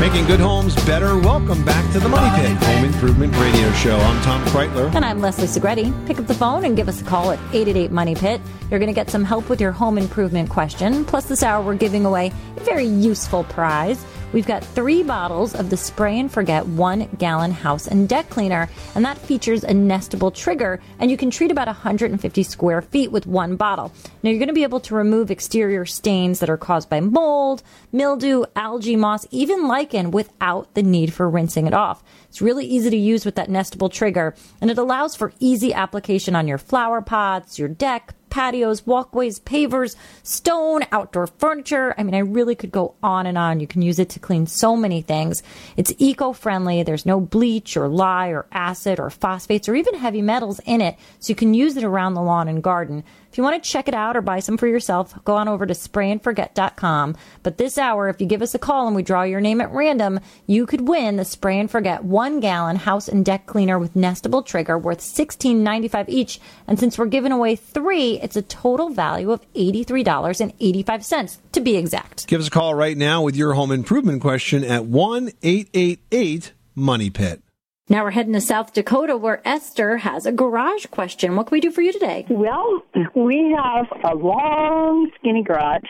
Making 0.00 0.26
good 0.26 0.38
homes 0.38 0.76
better. 0.86 1.18
Welcome 1.18 1.64
back 1.64 1.92
to 1.92 1.98
the 1.98 2.08
Money 2.08 2.30
Pit 2.40 2.56
Home 2.56 2.84
Improvement 2.84 3.36
Radio 3.36 3.72
Show. 3.72 3.96
I'm 3.96 4.22
Tom 4.22 4.44
Kraeutler. 4.44 4.94
And 4.94 5.04
I'm 5.04 5.20
Leslie 5.20 5.48
Segrete. 5.48 6.06
Pick 6.06 6.20
up 6.20 6.28
the 6.28 6.34
phone 6.34 6.64
and 6.64 6.76
give 6.76 6.88
us 6.88 7.00
a 7.02 7.04
call 7.04 7.32
at 7.32 7.38
888 7.52 7.90
Money 7.90 8.14
Pit. 8.14 8.40
You're 8.70 8.78
going 8.78 8.90
to 8.90 8.94
get 8.94 9.10
some 9.10 9.24
help 9.24 9.48
with 9.48 9.60
your 9.60 9.72
home 9.72 9.98
improvement 9.98 10.50
question. 10.50 11.04
Plus, 11.04 11.24
this 11.24 11.42
hour, 11.42 11.64
we're 11.64 11.74
giving 11.74 12.04
away 12.04 12.30
a 12.56 12.60
very 12.60 12.86
useful 12.86 13.42
prize. 13.42 14.04
We've 14.30 14.46
got 14.46 14.62
three 14.62 15.02
bottles 15.02 15.54
of 15.54 15.70
the 15.70 15.76
Spray 15.78 16.20
and 16.20 16.30
Forget 16.30 16.66
one 16.66 17.08
gallon 17.16 17.50
house 17.50 17.86
and 17.86 18.06
deck 18.06 18.28
cleaner, 18.28 18.68
and 18.94 19.02
that 19.06 19.16
features 19.16 19.64
a 19.64 19.68
nestable 19.68 20.34
trigger, 20.34 20.80
and 20.98 21.10
you 21.10 21.16
can 21.16 21.30
treat 21.30 21.50
about 21.50 21.66
150 21.66 22.42
square 22.42 22.82
feet 22.82 23.10
with 23.10 23.26
one 23.26 23.56
bottle. 23.56 23.90
Now, 24.22 24.28
you're 24.28 24.38
going 24.38 24.48
to 24.48 24.52
be 24.52 24.64
able 24.64 24.80
to 24.80 24.94
remove 24.94 25.30
exterior 25.30 25.86
stains 25.86 26.40
that 26.40 26.50
are 26.50 26.58
caused 26.58 26.90
by 26.90 27.00
mold, 27.00 27.62
mildew, 27.90 28.44
algae, 28.54 28.96
moss, 28.96 29.26
even 29.30 29.66
lichen 29.66 30.10
without 30.10 30.74
the 30.74 30.82
need 30.82 31.14
for 31.14 31.30
rinsing 31.30 31.66
it 31.66 31.72
off. 31.72 32.04
It's 32.28 32.42
really 32.42 32.66
easy 32.66 32.90
to 32.90 32.98
use 32.98 33.24
with 33.24 33.36
that 33.36 33.48
nestable 33.48 33.90
trigger, 33.90 34.34
and 34.60 34.70
it 34.70 34.76
allows 34.76 35.16
for 35.16 35.32
easy 35.40 35.72
application 35.72 36.36
on 36.36 36.46
your 36.46 36.58
flower 36.58 37.00
pots, 37.00 37.58
your 37.58 37.68
deck, 37.68 38.14
patios, 38.30 38.86
walkways, 38.86 39.40
pavers, 39.40 39.96
stone, 40.22 40.84
outdoor 40.92 41.26
furniture. 41.26 41.94
I 41.96 42.02
mean, 42.02 42.14
I 42.14 42.20
really 42.20 42.54
could 42.54 42.72
go 42.72 42.94
on 43.02 43.26
and 43.26 43.38
on. 43.38 43.60
You 43.60 43.66
can 43.66 43.82
use 43.82 43.98
it 43.98 44.10
to 44.10 44.18
clean 44.18 44.46
so 44.46 44.76
many 44.76 45.02
things. 45.02 45.42
It's 45.76 45.92
eco 45.98 46.32
friendly. 46.32 46.82
There's 46.82 47.06
no 47.06 47.20
bleach 47.20 47.76
or 47.76 47.88
lye 47.88 48.28
or 48.28 48.46
acid 48.52 49.00
or 49.00 49.10
phosphates 49.10 49.68
or 49.68 49.74
even 49.74 49.94
heavy 49.94 50.22
metals 50.22 50.60
in 50.64 50.80
it. 50.80 50.96
So 51.20 51.30
you 51.30 51.36
can 51.36 51.54
use 51.54 51.76
it 51.76 51.84
around 51.84 52.14
the 52.14 52.22
lawn 52.22 52.48
and 52.48 52.62
garden. 52.62 53.04
If 53.30 53.36
you 53.36 53.44
want 53.44 53.62
to 53.62 53.70
check 53.70 53.88
it 53.88 53.94
out 53.94 54.16
or 54.16 54.22
buy 54.22 54.40
some 54.40 54.56
for 54.56 54.66
yourself, 54.66 55.14
go 55.24 55.36
on 55.36 55.48
over 55.48 55.66
to 55.66 55.74
sprayandforget.com. 55.74 57.16
But 57.42 57.58
this 57.58 57.76
hour, 57.76 58.08
if 58.08 58.20
you 58.20 58.26
give 58.26 58.42
us 58.42 58.54
a 58.54 58.58
call 58.58 58.86
and 58.86 58.96
we 58.96 59.02
draw 59.02 59.22
your 59.22 59.40
name 59.40 59.60
at 59.60 59.70
random, 59.70 60.20
you 60.46 60.64
could 60.66 60.88
win 60.88 61.16
the 61.16 61.24
Spray 61.24 61.58
and 61.58 61.70
Forget 61.70 62.04
one 62.04 62.40
gallon 62.40 62.76
house 62.76 63.06
and 63.08 63.24
deck 63.24 63.46
cleaner 63.46 63.78
with 63.78 63.94
nestable 63.94 64.44
trigger 64.44 64.78
worth 64.78 65.00
$16.95 65.00 66.06
each. 66.08 66.40
And 66.66 66.78
since 66.78 66.98
we're 66.98 67.06
giving 67.06 67.32
away 67.32 67.56
three, 67.56 68.20
it's 68.20 68.36
a 68.36 68.42
total 68.42 68.88
value 68.90 69.30
of 69.30 69.40
$83.85 69.52 71.38
to 71.52 71.60
be 71.60 71.76
exact. 71.76 72.26
Give 72.26 72.40
us 72.40 72.48
a 72.48 72.50
call 72.50 72.74
right 72.74 72.96
now 72.96 73.22
with 73.22 73.36
your 73.36 73.52
home 73.54 73.72
improvement 73.72 74.22
question 74.22 74.64
at 74.64 74.86
1 74.86 75.32
888 75.42 76.52
Money 76.74 77.10
Pit. 77.10 77.42
Now 77.90 78.04
we're 78.04 78.10
heading 78.10 78.34
to 78.34 78.40
South 78.42 78.74
Dakota 78.74 79.16
where 79.16 79.40
Esther 79.48 79.96
has 79.98 80.26
a 80.26 80.32
garage 80.32 80.84
question. 80.86 81.36
What 81.36 81.46
can 81.46 81.56
we 81.56 81.60
do 81.60 81.70
for 81.70 81.80
you 81.80 81.90
today? 81.90 82.26
Well, 82.28 82.82
we 83.14 83.56
have 83.56 83.86
a 84.04 84.14
long, 84.14 85.10
skinny 85.18 85.42
garage 85.42 85.88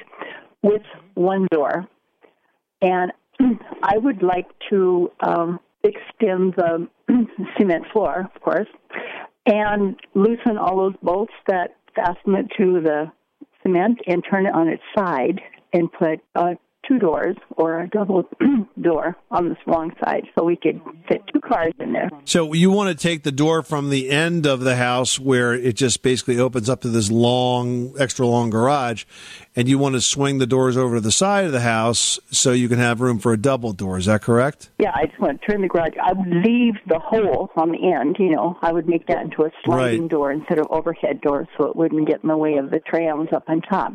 with 0.62 0.82
one 1.14 1.48
door. 1.50 1.88
And 2.80 3.12
I 3.82 3.98
would 3.98 4.22
like 4.22 4.46
to 4.70 5.10
um, 5.26 5.58
extend 5.82 6.54
the 6.56 6.88
cement 7.58 7.84
floor, 7.92 8.30
of 8.32 8.40
course, 8.42 8.68
and 9.46 9.96
loosen 10.14 10.56
all 10.56 10.76
those 10.76 10.96
bolts 11.02 11.32
that 11.48 11.74
fasten 11.96 12.36
it 12.36 12.46
to 12.58 12.80
the 12.80 13.10
cement 13.64 13.98
and 14.06 14.22
turn 14.30 14.46
it 14.46 14.54
on 14.54 14.68
its 14.68 14.82
side 14.96 15.40
and 15.72 15.90
put 15.92 16.20
uh, 16.36 16.54
two 16.88 16.98
doors 16.98 17.36
or 17.56 17.80
a 17.80 17.88
double 17.88 18.24
door 18.80 19.14
on 19.30 19.50
this 19.50 19.58
long 19.66 19.92
side 20.02 20.24
so 20.36 20.44
we 20.44 20.56
could 20.56 20.80
fit 21.08 21.22
two 21.32 21.40
cars 21.40 21.72
in 21.78 21.92
there. 21.92 22.10
So 22.24 22.52
you 22.54 22.70
want 22.70 22.96
to 22.96 23.00
take 23.00 23.22
the 23.22 23.30
door 23.32 23.62
from 23.62 23.90
the 23.90 24.08
end 24.10 24.46
of 24.46 24.60
the 24.60 24.76
house 24.76 25.18
where 25.18 25.52
it 25.52 25.74
just 25.76 26.02
basically 26.02 26.38
opens 26.40 26.68
up 26.68 26.80
to 26.82 26.88
this 26.88 27.10
long, 27.10 27.94
extra 27.98 28.26
long 28.26 28.50
garage, 28.50 29.04
and 29.54 29.68
you 29.68 29.78
want 29.78 29.94
to 29.94 30.00
swing 30.00 30.38
the 30.38 30.46
doors 30.46 30.76
over 30.76 30.96
to 30.96 31.00
the 31.00 31.12
side 31.12 31.44
of 31.44 31.52
the 31.52 31.60
house 31.60 32.18
so 32.30 32.52
you 32.52 32.68
can 32.68 32.78
have 32.78 33.00
room 33.00 33.18
for 33.18 33.32
a 33.32 33.36
double 33.36 33.72
door. 33.72 33.98
Is 33.98 34.06
that 34.06 34.22
correct? 34.22 34.70
Yeah, 34.78 34.92
I 34.94 35.06
just 35.06 35.20
want 35.20 35.40
to 35.40 35.46
turn 35.46 35.60
the 35.62 35.68
garage. 35.68 35.94
I 36.02 36.12
would 36.12 36.28
leave 36.44 36.74
the 36.86 36.98
hole 36.98 37.50
on 37.56 37.70
the 37.72 37.92
end, 37.92 38.16
you 38.18 38.30
know, 38.30 38.56
I 38.62 38.72
would 38.72 38.88
make 38.88 39.06
that 39.08 39.22
into 39.22 39.42
a 39.42 39.50
sliding 39.64 40.02
Right. 40.02 40.10
door 40.10 40.32
instead 40.32 40.58
of 40.58 40.66
overhead 40.70 41.20
door 41.20 41.46
so 41.56 41.64
it 41.66 41.76
wouldn't 41.76 42.06
get 42.08 42.22
in 42.22 42.28
the 42.28 42.36
way 42.36 42.54
of 42.56 42.70
the 42.70 42.80
trams 42.80 43.28
up 43.32 43.44
on 43.48 43.60
top. 43.62 43.92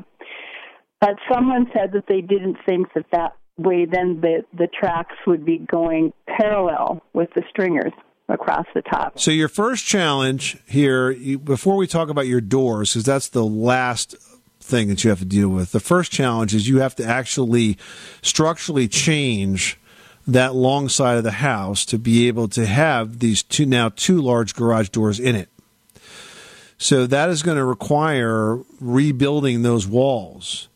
But 1.03 1.17
someone 1.29 1.69
said 1.73 1.91
that 1.91 2.05
they 2.07 2.21
didn't 2.21 2.55
think 2.65 2.93
that 2.93 3.05
that 3.11 3.35
way 3.57 3.85
then 3.85 4.21
the 4.21 4.45
the 4.57 4.67
tracks 4.67 5.15
would 5.27 5.43
be 5.43 5.57
going 5.57 6.13
parallel 6.27 7.03
with 7.11 7.27
the 7.35 7.43
stringers 7.49 7.91
across 8.29 8.65
the 8.73 8.81
top. 8.83 9.19
So 9.19 9.29
your 9.29 9.49
first 9.49 9.85
challenge 9.85 10.57
here, 10.65 11.11
you, 11.11 11.37
before 11.37 11.75
we 11.75 11.87
talk 11.87 12.07
about 12.07 12.27
your 12.27 12.39
doors, 12.39 12.93
because 12.93 13.03
that's 13.03 13.27
the 13.27 13.43
last 13.43 14.15
thing 14.61 14.87
that 14.87 15.03
you 15.03 15.09
have 15.09 15.19
to 15.19 15.25
deal 15.25 15.49
with. 15.49 15.73
The 15.73 15.81
first 15.81 16.09
challenge 16.09 16.55
is 16.55 16.69
you 16.69 16.79
have 16.79 16.95
to 16.95 17.05
actually 17.05 17.77
structurally 18.21 18.87
change 18.87 19.77
that 20.25 20.55
long 20.55 20.87
side 20.87 21.17
of 21.17 21.25
the 21.25 21.31
house 21.31 21.83
to 21.87 21.99
be 21.99 22.29
able 22.29 22.47
to 22.47 22.65
have 22.65 23.19
these 23.19 23.43
two 23.43 23.65
now 23.65 23.89
two 23.89 24.21
large 24.21 24.55
garage 24.55 24.87
doors 24.87 25.19
in 25.19 25.35
it. 25.35 25.49
So 26.77 27.05
that 27.07 27.29
is 27.29 27.43
going 27.43 27.57
to 27.57 27.65
require 27.65 28.59
rebuilding 28.79 29.63
those 29.63 29.85
walls. 29.85 30.69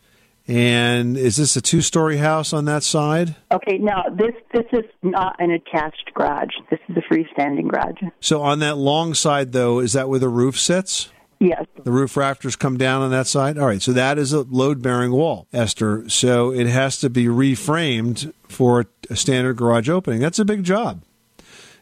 And 0.48 1.18
is 1.18 1.36
this 1.36 1.58
a 1.58 1.62
two-story 1.62 2.18
house 2.18 2.54
on 2.54 2.66
that 2.66 2.84
side? 2.84 3.36
Okay, 3.52 3.78
now 3.80 4.04
this 4.10 4.34
this 4.54 4.66
is 4.72 4.86
not 5.04 5.36
an 5.40 5.52
attached 5.52 6.12
garage. 6.14 6.54
This 6.72 6.80
is 6.88 6.96
a 6.96 7.14
freestanding 7.14 7.68
garage. 7.68 8.02
So 8.22 8.42
on 8.42 8.60
that 8.60 8.78
long 8.78 9.14
side, 9.14 9.52
though, 9.52 9.80
is 9.80 9.94
that 9.94 10.08
where 10.08 10.20
the 10.20 10.30
roof 10.30 10.58
sits? 10.58 11.10
Yes. 11.40 11.66
The 11.84 11.92
roof 11.92 12.18
rafters 12.18 12.56
come 12.56 12.78
down 12.78 13.02
on 13.02 13.12
that 13.12 13.28
side? 13.28 13.58
All 13.58 13.68
right, 13.68 13.82
so 13.82 13.94
that 13.94 14.18
is 14.18 14.34
a 14.34 14.42
load 14.42 14.82
bearing 14.82 15.12
wall, 15.12 15.48
Esther. 15.54 16.10
So 16.10 16.52
it 16.52 16.66
has 16.68 16.98
to 17.00 17.10
be 17.10 17.26
reframed 17.26 18.34
for 18.48 18.86
a 19.10 19.16
standard 19.16 19.58
garage 19.58 19.90
opening. 19.90 20.20
That's 20.20 20.40
a 20.40 20.46
big 20.46 20.64
job. 20.64 21.04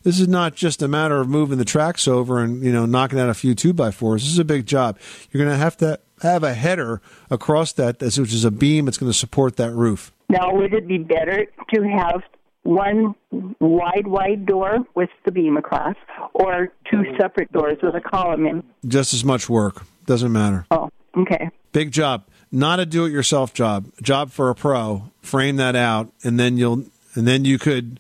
This 0.04 0.19
is 0.19 0.28
not 0.28 0.56
just 0.56 0.82
a 0.82 0.88
matter 0.88 1.19
of 1.19 1.28
moving 1.30 1.58
the 1.58 1.65
tracks 1.65 2.08
over 2.08 2.39
and 2.39 2.63
you 2.63 2.71
know 2.71 2.86
knocking 2.86 3.19
out 3.19 3.30
a 3.30 3.34
few 3.34 3.56
two 3.56 3.73
by 3.73 3.91
fours. 3.91 4.23
This 4.23 4.32
is 4.32 4.39
a 4.39 4.45
big 4.45 4.65
job. 4.65 4.99
You're 5.32 5.43
going 5.43 5.56
to 5.56 5.63
have 5.63 5.78
to 5.78 5.99
have 6.21 6.43
a 6.43 6.54
header 6.54 7.01
across 7.30 7.71
that, 7.73 8.01
which 8.01 8.17
is 8.17 8.45
a 8.45 8.51
beam 8.51 8.86
that's 8.86 8.97
going 8.97 9.12
to 9.12 9.17
support 9.17 9.58
that 9.58 9.71
roof. 9.71 10.12
Now, 10.30 10.54
would 10.54 10.73
it 10.73 10.88
be 10.88 10.97
better 10.97 11.45
to 11.73 11.84
have 11.84 12.23
one 12.63 13.13
wide, 13.60 14.08
wide 14.08 14.45
door 14.45 14.80
with 14.95 15.10
the 15.23 15.32
beam 15.32 15.56
across, 15.56 15.95
or 16.34 16.71
two 16.89 17.04
separate 17.19 17.51
doors 17.51 17.78
with 17.84 17.95
a 17.95 18.01
column 18.01 18.47
in? 18.47 18.63
Just 18.88 19.13
as 19.13 19.23
much 19.23 19.47
work. 19.47 19.84
Doesn't 20.06 20.32
matter. 20.32 20.65
Oh, 20.71 20.89
okay. 21.17 21.49
Big 21.71 21.91
job. 21.91 22.25
Not 22.51 22.80
a 22.80 22.86
do-it-yourself 22.86 23.54
job. 23.54 23.91
Job 24.01 24.32
for 24.32 24.49
a 24.49 24.56
pro. 24.56 25.12
Frame 25.21 25.58
that 25.58 25.75
out, 25.75 26.12
and 26.23 26.39
then 26.39 26.58
you'll, 26.58 26.86
and 27.13 27.28
then 27.28 27.43
you 27.43 27.60
could, 27.60 27.99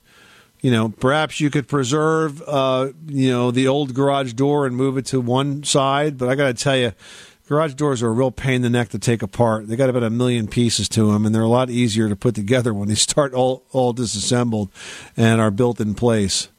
you 0.61 0.71
know, 0.71 0.89
perhaps 0.89 1.39
you 1.39 1.49
could 1.49 1.67
preserve, 1.67 2.41
uh, 2.47 2.89
you 3.07 3.29
know, 3.29 3.51
the 3.51 3.67
old 3.67 3.93
garage 3.93 4.33
door 4.33 4.65
and 4.65 4.75
move 4.75 4.97
it 4.97 5.05
to 5.07 5.19
one 5.19 5.63
side. 5.63 6.17
But 6.17 6.29
I 6.29 6.35
got 6.35 6.47
to 6.47 6.53
tell 6.53 6.77
you, 6.77 6.93
garage 7.47 7.73
doors 7.73 8.01
are 8.03 8.07
a 8.07 8.11
real 8.11 8.31
pain 8.31 8.55
in 8.55 8.61
the 8.61 8.69
neck 8.69 8.89
to 8.89 8.99
take 8.99 9.21
apart. 9.21 9.67
They 9.67 9.75
got 9.75 9.89
about 9.89 10.03
a 10.03 10.09
million 10.09 10.47
pieces 10.47 10.89
to 10.89 11.11
them, 11.11 11.25
and 11.25 11.33
they're 11.33 11.41
a 11.41 11.47
lot 11.47 11.69
easier 11.69 12.09
to 12.09 12.15
put 12.15 12.35
together 12.35 12.73
when 12.73 12.87
they 12.87 12.95
start 13.05 13.33
all 13.33 13.63
all 13.71 13.93
disassembled 13.93 14.69
and 15.15 15.41
are 15.41 15.51
built 15.51 15.79
in 15.79 15.93
place. 15.93 16.49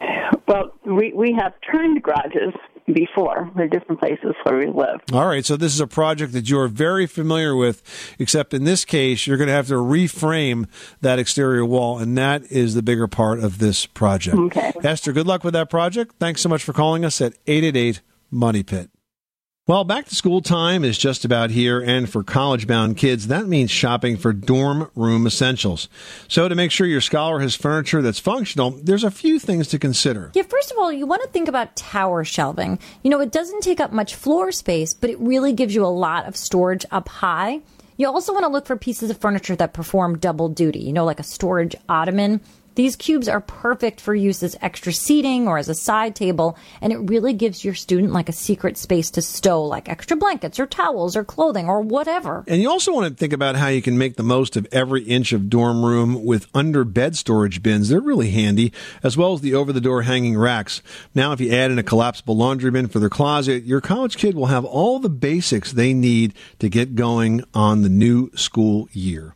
Well, 0.49 0.73
we 0.85 1.13
we 1.13 1.37
have 1.39 1.55
turned 1.71 2.03
garages 2.03 2.55
before 2.93 3.51
in 3.59 3.69
different 3.69 4.01
places 4.01 4.35
where 4.45 4.59
we 4.59 4.67
live. 4.67 5.01
All 5.13 5.27
right, 5.27 5.45
so 5.45 5.57
this 5.57 5.75
is 5.75 5.81
a 5.81 5.87
project 5.87 6.33
that 6.33 6.49
you're 6.49 6.69
very 6.69 7.07
familiar 7.07 7.57
with, 7.57 7.83
except 8.19 8.55
in 8.55 8.65
this 8.65 8.85
case, 8.85 9.27
you're 9.27 9.37
going 9.37 9.49
to 9.49 9.55
have 9.55 9.67
to 9.69 9.75
reframe 9.75 10.69
that 11.01 11.19
exterior 11.19 11.65
wall, 11.65 11.99
and 11.99 12.17
that 12.17 12.45
is 12.51 12.75
the 12.75 12.83
bigger 12.83 13.09
part 13.09 13.41
of 13.41 13.59
this 13.59 13.87
project. 13.87 14.37
Okay. 14.37 14.73
Esther, 14.85 15.13
good 15.13 15.27
luck 15.27 15.43
with 15.43 15.55
that 15.55 15.69
project. 15.69 16.15
Thanks 16.21 16.41
so 16.41 16.49
much 16.49 16.63
for 16.63 16.73
calling 16.73 17.05
us 17.05 17.21
at 17.21 17.33
888 17.47 18.01
Money 18.31 18.63
Pit. 18.63 18.91
Well, 19.69 19.83
back 19.83 20.05
to 20.07 20.15
school 20.15 20.43
time 20.43 20.85
is 20.85 20.97
just 20.97 21.25
about 21.25 21.51
here, 21.51 21.81
and 21.81 22.09
for 22.09 22.23
college 22.23 22.69
bound 22.69 22.97
kids, 22.97 23.27
that 23.27 23.49
means 23.49 23.69
shopping 23.69 24.17
for 24.17 24.33
dorm 24.33 24.89
room 24.95 25.27
essentials. 25.27 25.89
So, 26.29 26.49
to 26.49 26.55
make 26.55 26.71
sure 26.71 26.87
your 26.87 27.01
scholar 27.01 27.41
has 27.41 27.57
furniture 27.57 28.01
that's 28.01 28.21
functional, 28.21 28.71
there's 28.71 29.03
a 29.03 29.11
few 29.11 29.41
things 29.41 29.67
to 29.69 29.81
consider. 29.81 30.31
Yeah, 30.35 30.45
first 30.45 30.71
of 30.71 30.79
all, 30.79 30.93
you 30.93 31.05
want 31.05 31.23
to 31.23 31.29
think 31.31 31.49
about 31.49 31.75
tower 31.75 32.23
shelving. 32.23 32.79
You 33.03 33.11
know, 33.11 33.21
it 33.21 33.33
doesn't 33.33 33.61
take 33.63 33.81
up 33.81 33.91
much 33.91 34.15
floor 34.15 34.53
space, 34.53 34.95
but 34.95 35.11
it 35.11 35.19
really 35.19 35.53
gives 35.53 35.75
you 35.75 35.85
a 35.85 35.89
lot 35.89 36.29
of 36.29 36.37
storage 36.37 36.87
up 36.93 37.09
high. 37.09 37.61
You 37.97 38.07
also 38.07 38.33
want 38.33 38.45
to 38.45 38.53
look 38.53 38.67
for 38.67 38.77
pieces 38.77 39.11
of 39.11 39.19
furniture 39.19 39.57
that 39.57 39.73
perform 39.73 40.19
double 40.19 40.49
duty, 40.49 40.79
you 40.79 40.93
know, 40.93 41.05
like 41.05 41.19
a 41.19 41.25
storage 41.25 41.75
ottoman. 41.89 42.41
These 42.77 42.97
cubes 42.97 43.27
are 43.27 43.41
perfect 43.41 44.03
for 44.03 44.15
use 44.15 44.43
as 44.43 44.55
extra 44.61 44.93
seating 44.93 45.49
or 45.49 45.57
as 45.57 45.71
a 45.71 45.75
side 45.75 46.15
table, 46.15 46.59
and 46.83 46.93
it 46.93 46.99
really 46.99 47.33
gives 47.33 47.65
your 47.65 47.73
student 47.73 48.13
like 48.13 48.29
a 48.29 48.33
secret 48.33 48.77
space 48.77 49.11
to 49.13 49.23
stow 49.23 49.63
like 49.63 49.89
extra 49.89 50.15
blankets 50.15 50.61
or 50.61 50.67
towels 50.67 51.17
or 51.17 51.25
clothing 51.25 51.71
or 51.71 51.81
whatever. 51.81 52.45
And 52.47 52.61
you 52.61 52.69
also 52.69 52.93
want 52.93 53.09
to 53.09 53.19
think 53.19 53.33
about 53.33 53.57
how 53.57 53.69
you 53.69 53.81
can 53.81 53.97
make 53.97 54.17
the 54.17 54.23
most 54.23 54.59
of 54.59 54.67
every 54.73 55.05
inch 55.05 55.33
of 55.33 55.49
dorm 55.49 55.87
room 55.87 56.23
with 56.23 56.49
under 56.53 56.85
bed 56.85 57.17
storage 57.17 57.63
bins. 57.63 57.89
They're 57.89 57.99
really 57.99 58.31
handy, 58.31 58.75
as 59.03 59.17
well 59.17 59.33
as 59.33 59.41
the 59.41 59.55
over 59.55 59.73
the 59.73 59.81
door 59.81 60.03
hanging 60.03 60.37
racks. 60.37 60.83
Now, 61.15 61.33
if 61.33 61.41
you 61.41 61.51
add 61.53 61.71
in 61.71 61.79
a 61.79 61.83
collapsible 61.83 62.37
laundry 62.37 62.71
bin 62.71 62.89
for 62.89 62.99
their 62.99 63.09
closet, 63.09 63.65
your 63.65 63.81
college 63.81 64.19
kid 64.19 64.35
will 64.35 64.47
have 64.47 64.67
all 64.67 64.99
the 64.99 65.09
basics 65.09 65.73
they 65.73 65.95
need 65.95 66.35
to 66.59 66.69
get 66.69 66.95
going 66.95 67.43
on 67.55 67.81
the 67.81 67.89
new 67.89 68.31
school 68.35 68.91
year. 68.93 69.36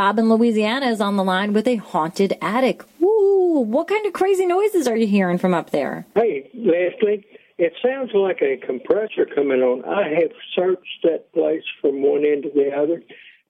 Bob 0.00 0.18
in 0.18 0.30
Louisiana 0.30 0.86
is 0.86 1.02
on 1.02 1.16
the 1.16 1.22
line 1.22 1.52
with 1.52 1.68
a 1.68 1.76
haunted 1.76 2.32
attic. 2.40 2.82
Ooh, 3.02 3.62
what 3.66 3.86
kind 3.86 4.06
of 4.06 4.14
crazy 4.14 4.46
noises 4.46 4.88
are 4.88 4.96
you 4.96 5.06
hearing 5.06 5.36
from 5.36 5.52
up 5.52 5.72
there? 5.72 6.06
Hey, 6.14 6.48
Leslie, 6.54 7.26
it 7.58 7.74
sounds 7.84 8.10
like 8.14 8.40
a 8.40 8.56
compressor 8.66 9.26
coming 9.26 9.60
on. 9.60 9.84
I 9.84 10.08
have 10.18 10.30
searched 10.56 11.02
that 11.02 11.30
place 11.34 11.64
from 11.82 12.00
one 12.00 12.24
end 12.24 12.44
to 12.44 12.48
the 12.48 12.74
other. 12.74 13.02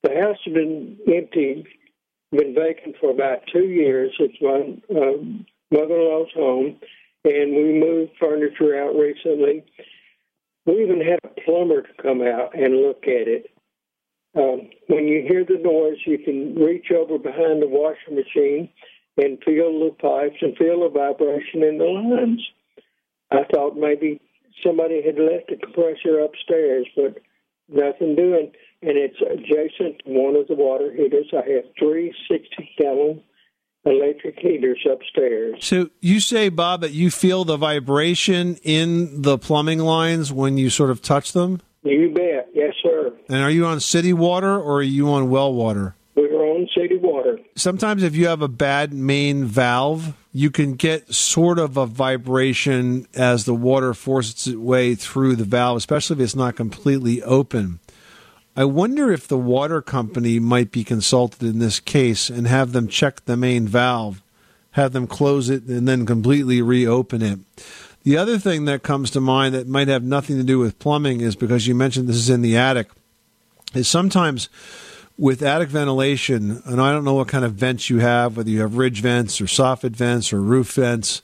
The 0.02 0.20
house 0.20 0.38
has 0.44 0.52
been 0.52 0.98
empty, 1.06 1.64
been 2.32 2.52
vacant 2.52 2.96
for 3.00 3.12
about 3.12 3.46
two 3.52 3.68
years. 3.68 4.12
It's 4.18 4.42
my 4.42 4.98
um, 5.00 5.46
mother-in-law's 5.70 6.32
home, 6.34 6.80
and 7.26 7.54
we 7.54 7.78
moved 7.78 8.10
furniture 8.18 8.76
out 8.76 8.96
recently. 8.96 9.62
We 10.66 10.82
even 10.82 11.00
had 11.00 11.20
a 11.22 11.40
plumber 11.42 11.82
to 11.82 12.02
come 12.02 12.22
out 12.22 12.58
and 12.58 12.82
look 12.82 13.04
at 13.04 13.28
it. 13.28 13.52
Um, 14.36 14.70
when 14.86 15.08
you 15.08 15.24
hear 15.28 15.44
the 15.44 15.58
noise, 15.62 15.98
you 16.06 16.18
can 16.18 16.54
reach 16.54 16.86
over 16.92 17.18
behind 17.18 17.62
the 17.62 17.68
washing 17.68 18.14
machine 18.14 18.68
and 19.16 19.42
feel 19.44 19.72
the 19.80 19.90
pipes 20.00 20.38
and 20.40 20.56
feel 20.56 20.80
the 20.80 20.88
vibration 20.88 21.62
in 21.62 21.78
the 21.78 21.84
lines. 21.84 22.40
I 23.32 23.44
thought 23.52 23.76
maybe 23.76 24.20
somebody 24.64 25.02
had 25.02 25.18
left 25.18 25.48
the 25.48 25.56
compressor 25.56 26.20
upstairs, 26.20 26.86
but 26.94 27.18
nothing 27.68 28.14
doing. 28.14 28.52
And 28.82 28.96
it's 28.96 29.20
adjacent 29.20 30.02
to 30.04 30.10
one 30.10 30.36
of 30.36 30.48
the 30.48 30.54
water 30.54 30.92
heaters. 30.92 31.30
I 31.32 31.48
have 31.50 31.64
three 31.78 32.14
60 32.30 32.70
gallon 32.78 33.22
electric 33.84 34.38
heaters 34.38 34.86
upstairs. 34.90 35.56
So 35.60 35.90
you 36.00 36.20
say, 36.20 36.50
Bob, 36.50 36.82
that 36.82 36.92
you 36.92 37.10
feel 37.10 37.44
the 37.44 37.56
vibration 37.56 38.56
in 38.62 39.22
the 39.22 39.38
plumbing 39.38 39.78
lines 39.78 40.32
when 40.32 40.58
you 40.58 40.70
sort 40.70 40.90
of 40.90 41.02
touch 41.02 41.32
them? 41.32 41.62
You 41.82 42.12
bet. 42.14 42.50
Yes, 42.52 42.74
sir. 42.82 43.12
And 43.28 43.38
are 43.38 43.50
you 43.50 43.66
on 43.66 43.80
city 43.80 44.12
water 44.12 44.58
or 44.58 44.78
are 44.78 44.82
you 44.82 45.08
on 45.10 45.30
well 45.30 45.52
water? 45.52 45.94
We're 46.14 46.44
on 46.44 46.68
city 46.76 46.98
water. 46.98 47.38
Sometimes 47.56 48.02
if 48.02 48.14
you 48.14 48.26
have 48.26 48.42
a 48.42 48.48
bad 48.48 48.92
main 48.92 49.44
valve, 49.44 50.14
you 50.32 50.50
can 50.50 50.74
get 50.74 51.14
sort 51.14 51.58
of 51.58 51.76
a 51.76 51.86
vibration 51.86 53.06
as 53.14 53.44
the 53.44 53.54
water 53.54 53.94
forces 53.94 54.48
its 54.48 54.56
way 54.56 54.94
through 54.94 55.36
the 55.36 55.44
valve, 55.44 55.78
especially 55.78 56.16
if 56.16 56.20
it's 56.20 56.36
not 56.36 56.56
completely 56.56 57.22
open. 57.22 57.80
I 58.56 58.64
wonder 58.64 59.10
if 59.10 59.26
the 59.26 59.38
water 59.38 59.80
company 59.80 60.38
might 60.38 60.72
be 60.72 60.84
consulted 60.84 61.42
in 61.42 61.60
this 61.60 61.80
case 61.80 62.28
and 62.28 62.46
have 62.46 62.72
them 62.72 62.88
check 62.88 63.24
the 63.24 63.36
main 63.36 63.66
valve, 63.66 64.22
have 64.72 64.92
them 64.92 65.06
close 65.06 65.48
it, 65.48 65.62
and 65.64 65.88
then 65.88 66.04
completely 66.04 66.60
reopen 66.60 67.22
it. 67.22 67.38
The 68.02 68.16
other 68.16 68.38
thing 68.38 68.64
that 68.64 68.82
comes 68.82 69.10
to 69.10 69.20
mind 69.20 69.54
that 69.54 69.68
might 69.68 69.88
have 69.88 70.02
nothing 70.02 70.38
to 70.38 70.42
do 70.42 70.58
with 70.58 70.78
plumbing 70.78 71.20
is 71.20 71.36
because 71.36 71.66
you 71.66 71.74
mentioned 71.74 72.08
this 72.08 72.16
is 72.16 72.30
in 72.30 72.40
the 72.40 72.56
attic, 72.56 72.88
is 73.74 73.88
sometimes 73.88 74.48
with 75.18 75.42
attic 75.42 75.68
ventilation, 75.68 76.62
and 76.64 76.80
I 76.80 76.92
don't 76.92 77.04
know 77.04 77.14
what 77.14 77.28
kind 77.28 77.44
of 77.44 77.52
vents 77.52 77.90
you 77.90 77.98
have, 77.98 78.38
whether 78.38 78.48
you 78.48 78.62
have 78.62 78.78
ridge 78.78 79.02
vents 79.02 79.38
or 79.38 79.44
soffit 79.44 79.90
vents 79.90 80.32
or 80.32 80.40
roof 80.40 80.72
vents, 80.72 81.20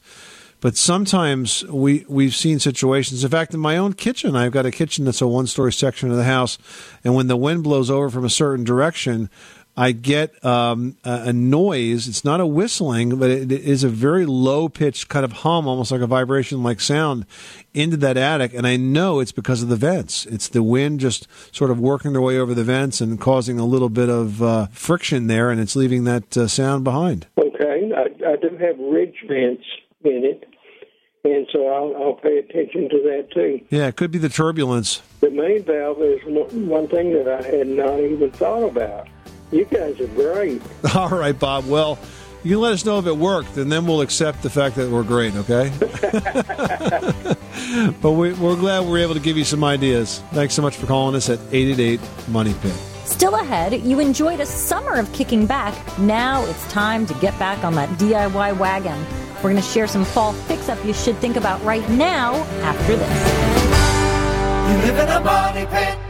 but 0.60 0.76
sometimes 0.76 1.64
we 1.64 2.04
we've 2.08 2.34
seen 2.34 2.58
situations. 2.58 3.24
In 3.24 3.30
fact, 3.30 3.54
in 3.54 3.60
my 3.60 3.78
own 3.78 3.94
kitchen, 3.94 4.36
I've 4.36 4.52
got 4.52 4.66
a 4.66 4.70
kitchen 4.70 5.06
that's 5.06 5.22
a 5.22 5.26
one 5.26 5.46
story 5.46 5.72
section 5.72 6.10
of 6.10 6.18
the 6.18 6.24
house, 6.24 6.58
and 7.04 7.14
when 7.14 7.28
the 7.28 7.38
wind 7.38 7.62
blows 7.62 7.90
over 7.90 8.10
from 8.10 8.26
a 8.26 8.30
certain 8.30 8.64
direction, 8.64 9.30
I 9.76 9.92
get 9.92 10.42
um, 10.44 10.96
a, 11.04 11.24
a 11.26 11.32
noise. 11.32 12.08
It's 12.08 12.24
not 12.24 12.40
a 12.40 12.46
whistling, 12.46 13.18
but 13.18 13.30
it, 13.30 13.52
it 13.52 13.60
is 13.62 13.84
a 13.84 13.88
very 13.88 14.24
low 14.24 14.70
pitched 14.70 15.08
kind 15.08 15.24
of 15.24 15.32
hum, 15.32 15.68
almost 15.68 15.92
like 15.92 16.00
a 16.00 16.06
vibration 16.06 16.62
like 16.62 16.80
sound 16.80 17.26
into 17.74 17.98
that 17.98 18.16
attic. 18.16 18.54
And 18.54 18.66
I 18.66 18.76
know 18.76 19.20
it's 19.20 19.32
because 19.32 19.62
of 19.62 19.68
the 19.68 19.76
vents. 19.76 20.24
It's 20.26 20.48
the 20.48 20.62
wind 20.62 21.00
just 21.00 21.28
sort 21.54 21.70
of 21.70 21.78
working 21.78 22.14
their 22.14 22.22
way 22.22 22.38
over 22.38 22.54
the 22.54 22.64
vents 22.64 23.02
and 23.02 23.20
causing 23.20 23.58
a 23.58 23.66
little 23.66 23.90
bit 23.90 24.08
of 24.08 24.42
uh, 24.42 24.66
friction 24.68 25.26
there, 25.26 25.50
and 25.50 25.60
it's 25.60 25.76
leaving 25.76 26.04
that 26.04 26.36
uh, 26.36 26.48
sound 26.48 26.82
behind. 26.82 27.26
Okay, 27.38 27.92
I, 27.94 28.32
I 28.32 28.36
do 28.36 28.56
have 28.56 28.78
ridge 28.78 29.16
vents 29.28 29.64
in 30.04 30.24
it, 30.24 30.48
and 31.24 31.46
so 31.52 31.68
I'll, 31.68 32.02
I'll 32.02 32.14
pay 32.14 32.38
attention 32.38 32.88
to 32.88 33.02
that 33.02 33.28
too. 33.34 33.60
Yeah, 33.68 33.88
it 33.88 33.96
could 33.96 34.10
be 34.10 34.18
the 34.18 34.30
turbulence. 34.30 35.02
The 35.20 35.30
main 35.30 35.64
valve 35.64 36.00
is 36.00 36.20
one 36.24 36.66
one 36.66 36.88
thing 36.88 37.12
that 37.12 37.28
I 37.28 37.42
had 37.42 37.66
not 37.66 38.00
even 38.00 38.30
thought 38.30 38.62
about. 38.62 39.08
You 39.50 39.64
guys 39.66 40.00
are 40.00 40.06
great. 40.08 40.62
All 40.94 41.10
right, 41.10 41.38
Bob. 41.38 41.66
Well, 41.66 41.98
you 42.42 42.52
can 42.52 42.60
let 42.60 42.72
us 42.72 42.84
know 42.84 42.98
if 42.98 43.06
it 43.06 43.16
worked, 43.16 43.56
and 43.56 43.70
then 43.70 43.86
we'll 43.86 44.00
accept 44.00 44.42
the 44.42 44.50
fact 44.50 44.76
that 44.76 44.90
we're 44.90 45.02
great, 45.02 45.34
okay? 45.34 45.72
but 48.00 48.12
we, 48.12 48.32
we're 48.34 48.56
glad 48.56 48.84
we 48.84 48.90
were 48.90 48.98
able 48.98 49.14
to 49.14 49.20
give 49.20 49.36
you 49.36 49.44
some 49.44 49.64
ideas. 49.64 50.22
Thanks 50.32 50.54
so 50.54 50.62
much 50.62 50.76
for 50.76 50.86
calling 50.86 51.14
us 51.14 51.28
at 51.28 51.38
888 51.52 52.00
Money 52.28 52.54
Pit. 52.60 52.74
Still 53.04 53.36
ahead, 53.36 53.80
you 53.82 54.00
enjoyed 54.00 54.40
a 54.40 54.46
summer 54.46 54.94
of 54.94 55.12
kicking 55.12 55.46
back. 55.46 55.74
Now 55.98 56.44
it's 56.44 56.70
time 56.72 57.06
to 57.06 57.14
get 57.14 57.38
back 57.38 57.64
on 57.64 57.74
that 57.74 57.88
DIY 57.98 58.58
wagon. 58.58 59.04
We're 59.36 59.50
going 59.50 59.56
to 59.56 59.62
share 59.62 59.86
some 59.86 60.04
fall 60.04 60.32
fix 60.32 60.68
up 60.68 60.84
you 60.84 60.92
should 60.92 61.16
think 61.18 61.36
about 61.36 61.62
right 61.62 61.88
now 61.90 62.34
after 62.62 62.96
this. 62.96 63.56
You 64.70 64.92
live 64.92 64.98
in 64.98 65.08
a 65.08 65.20
money 65.20 65.66
pit. 65.66 66.05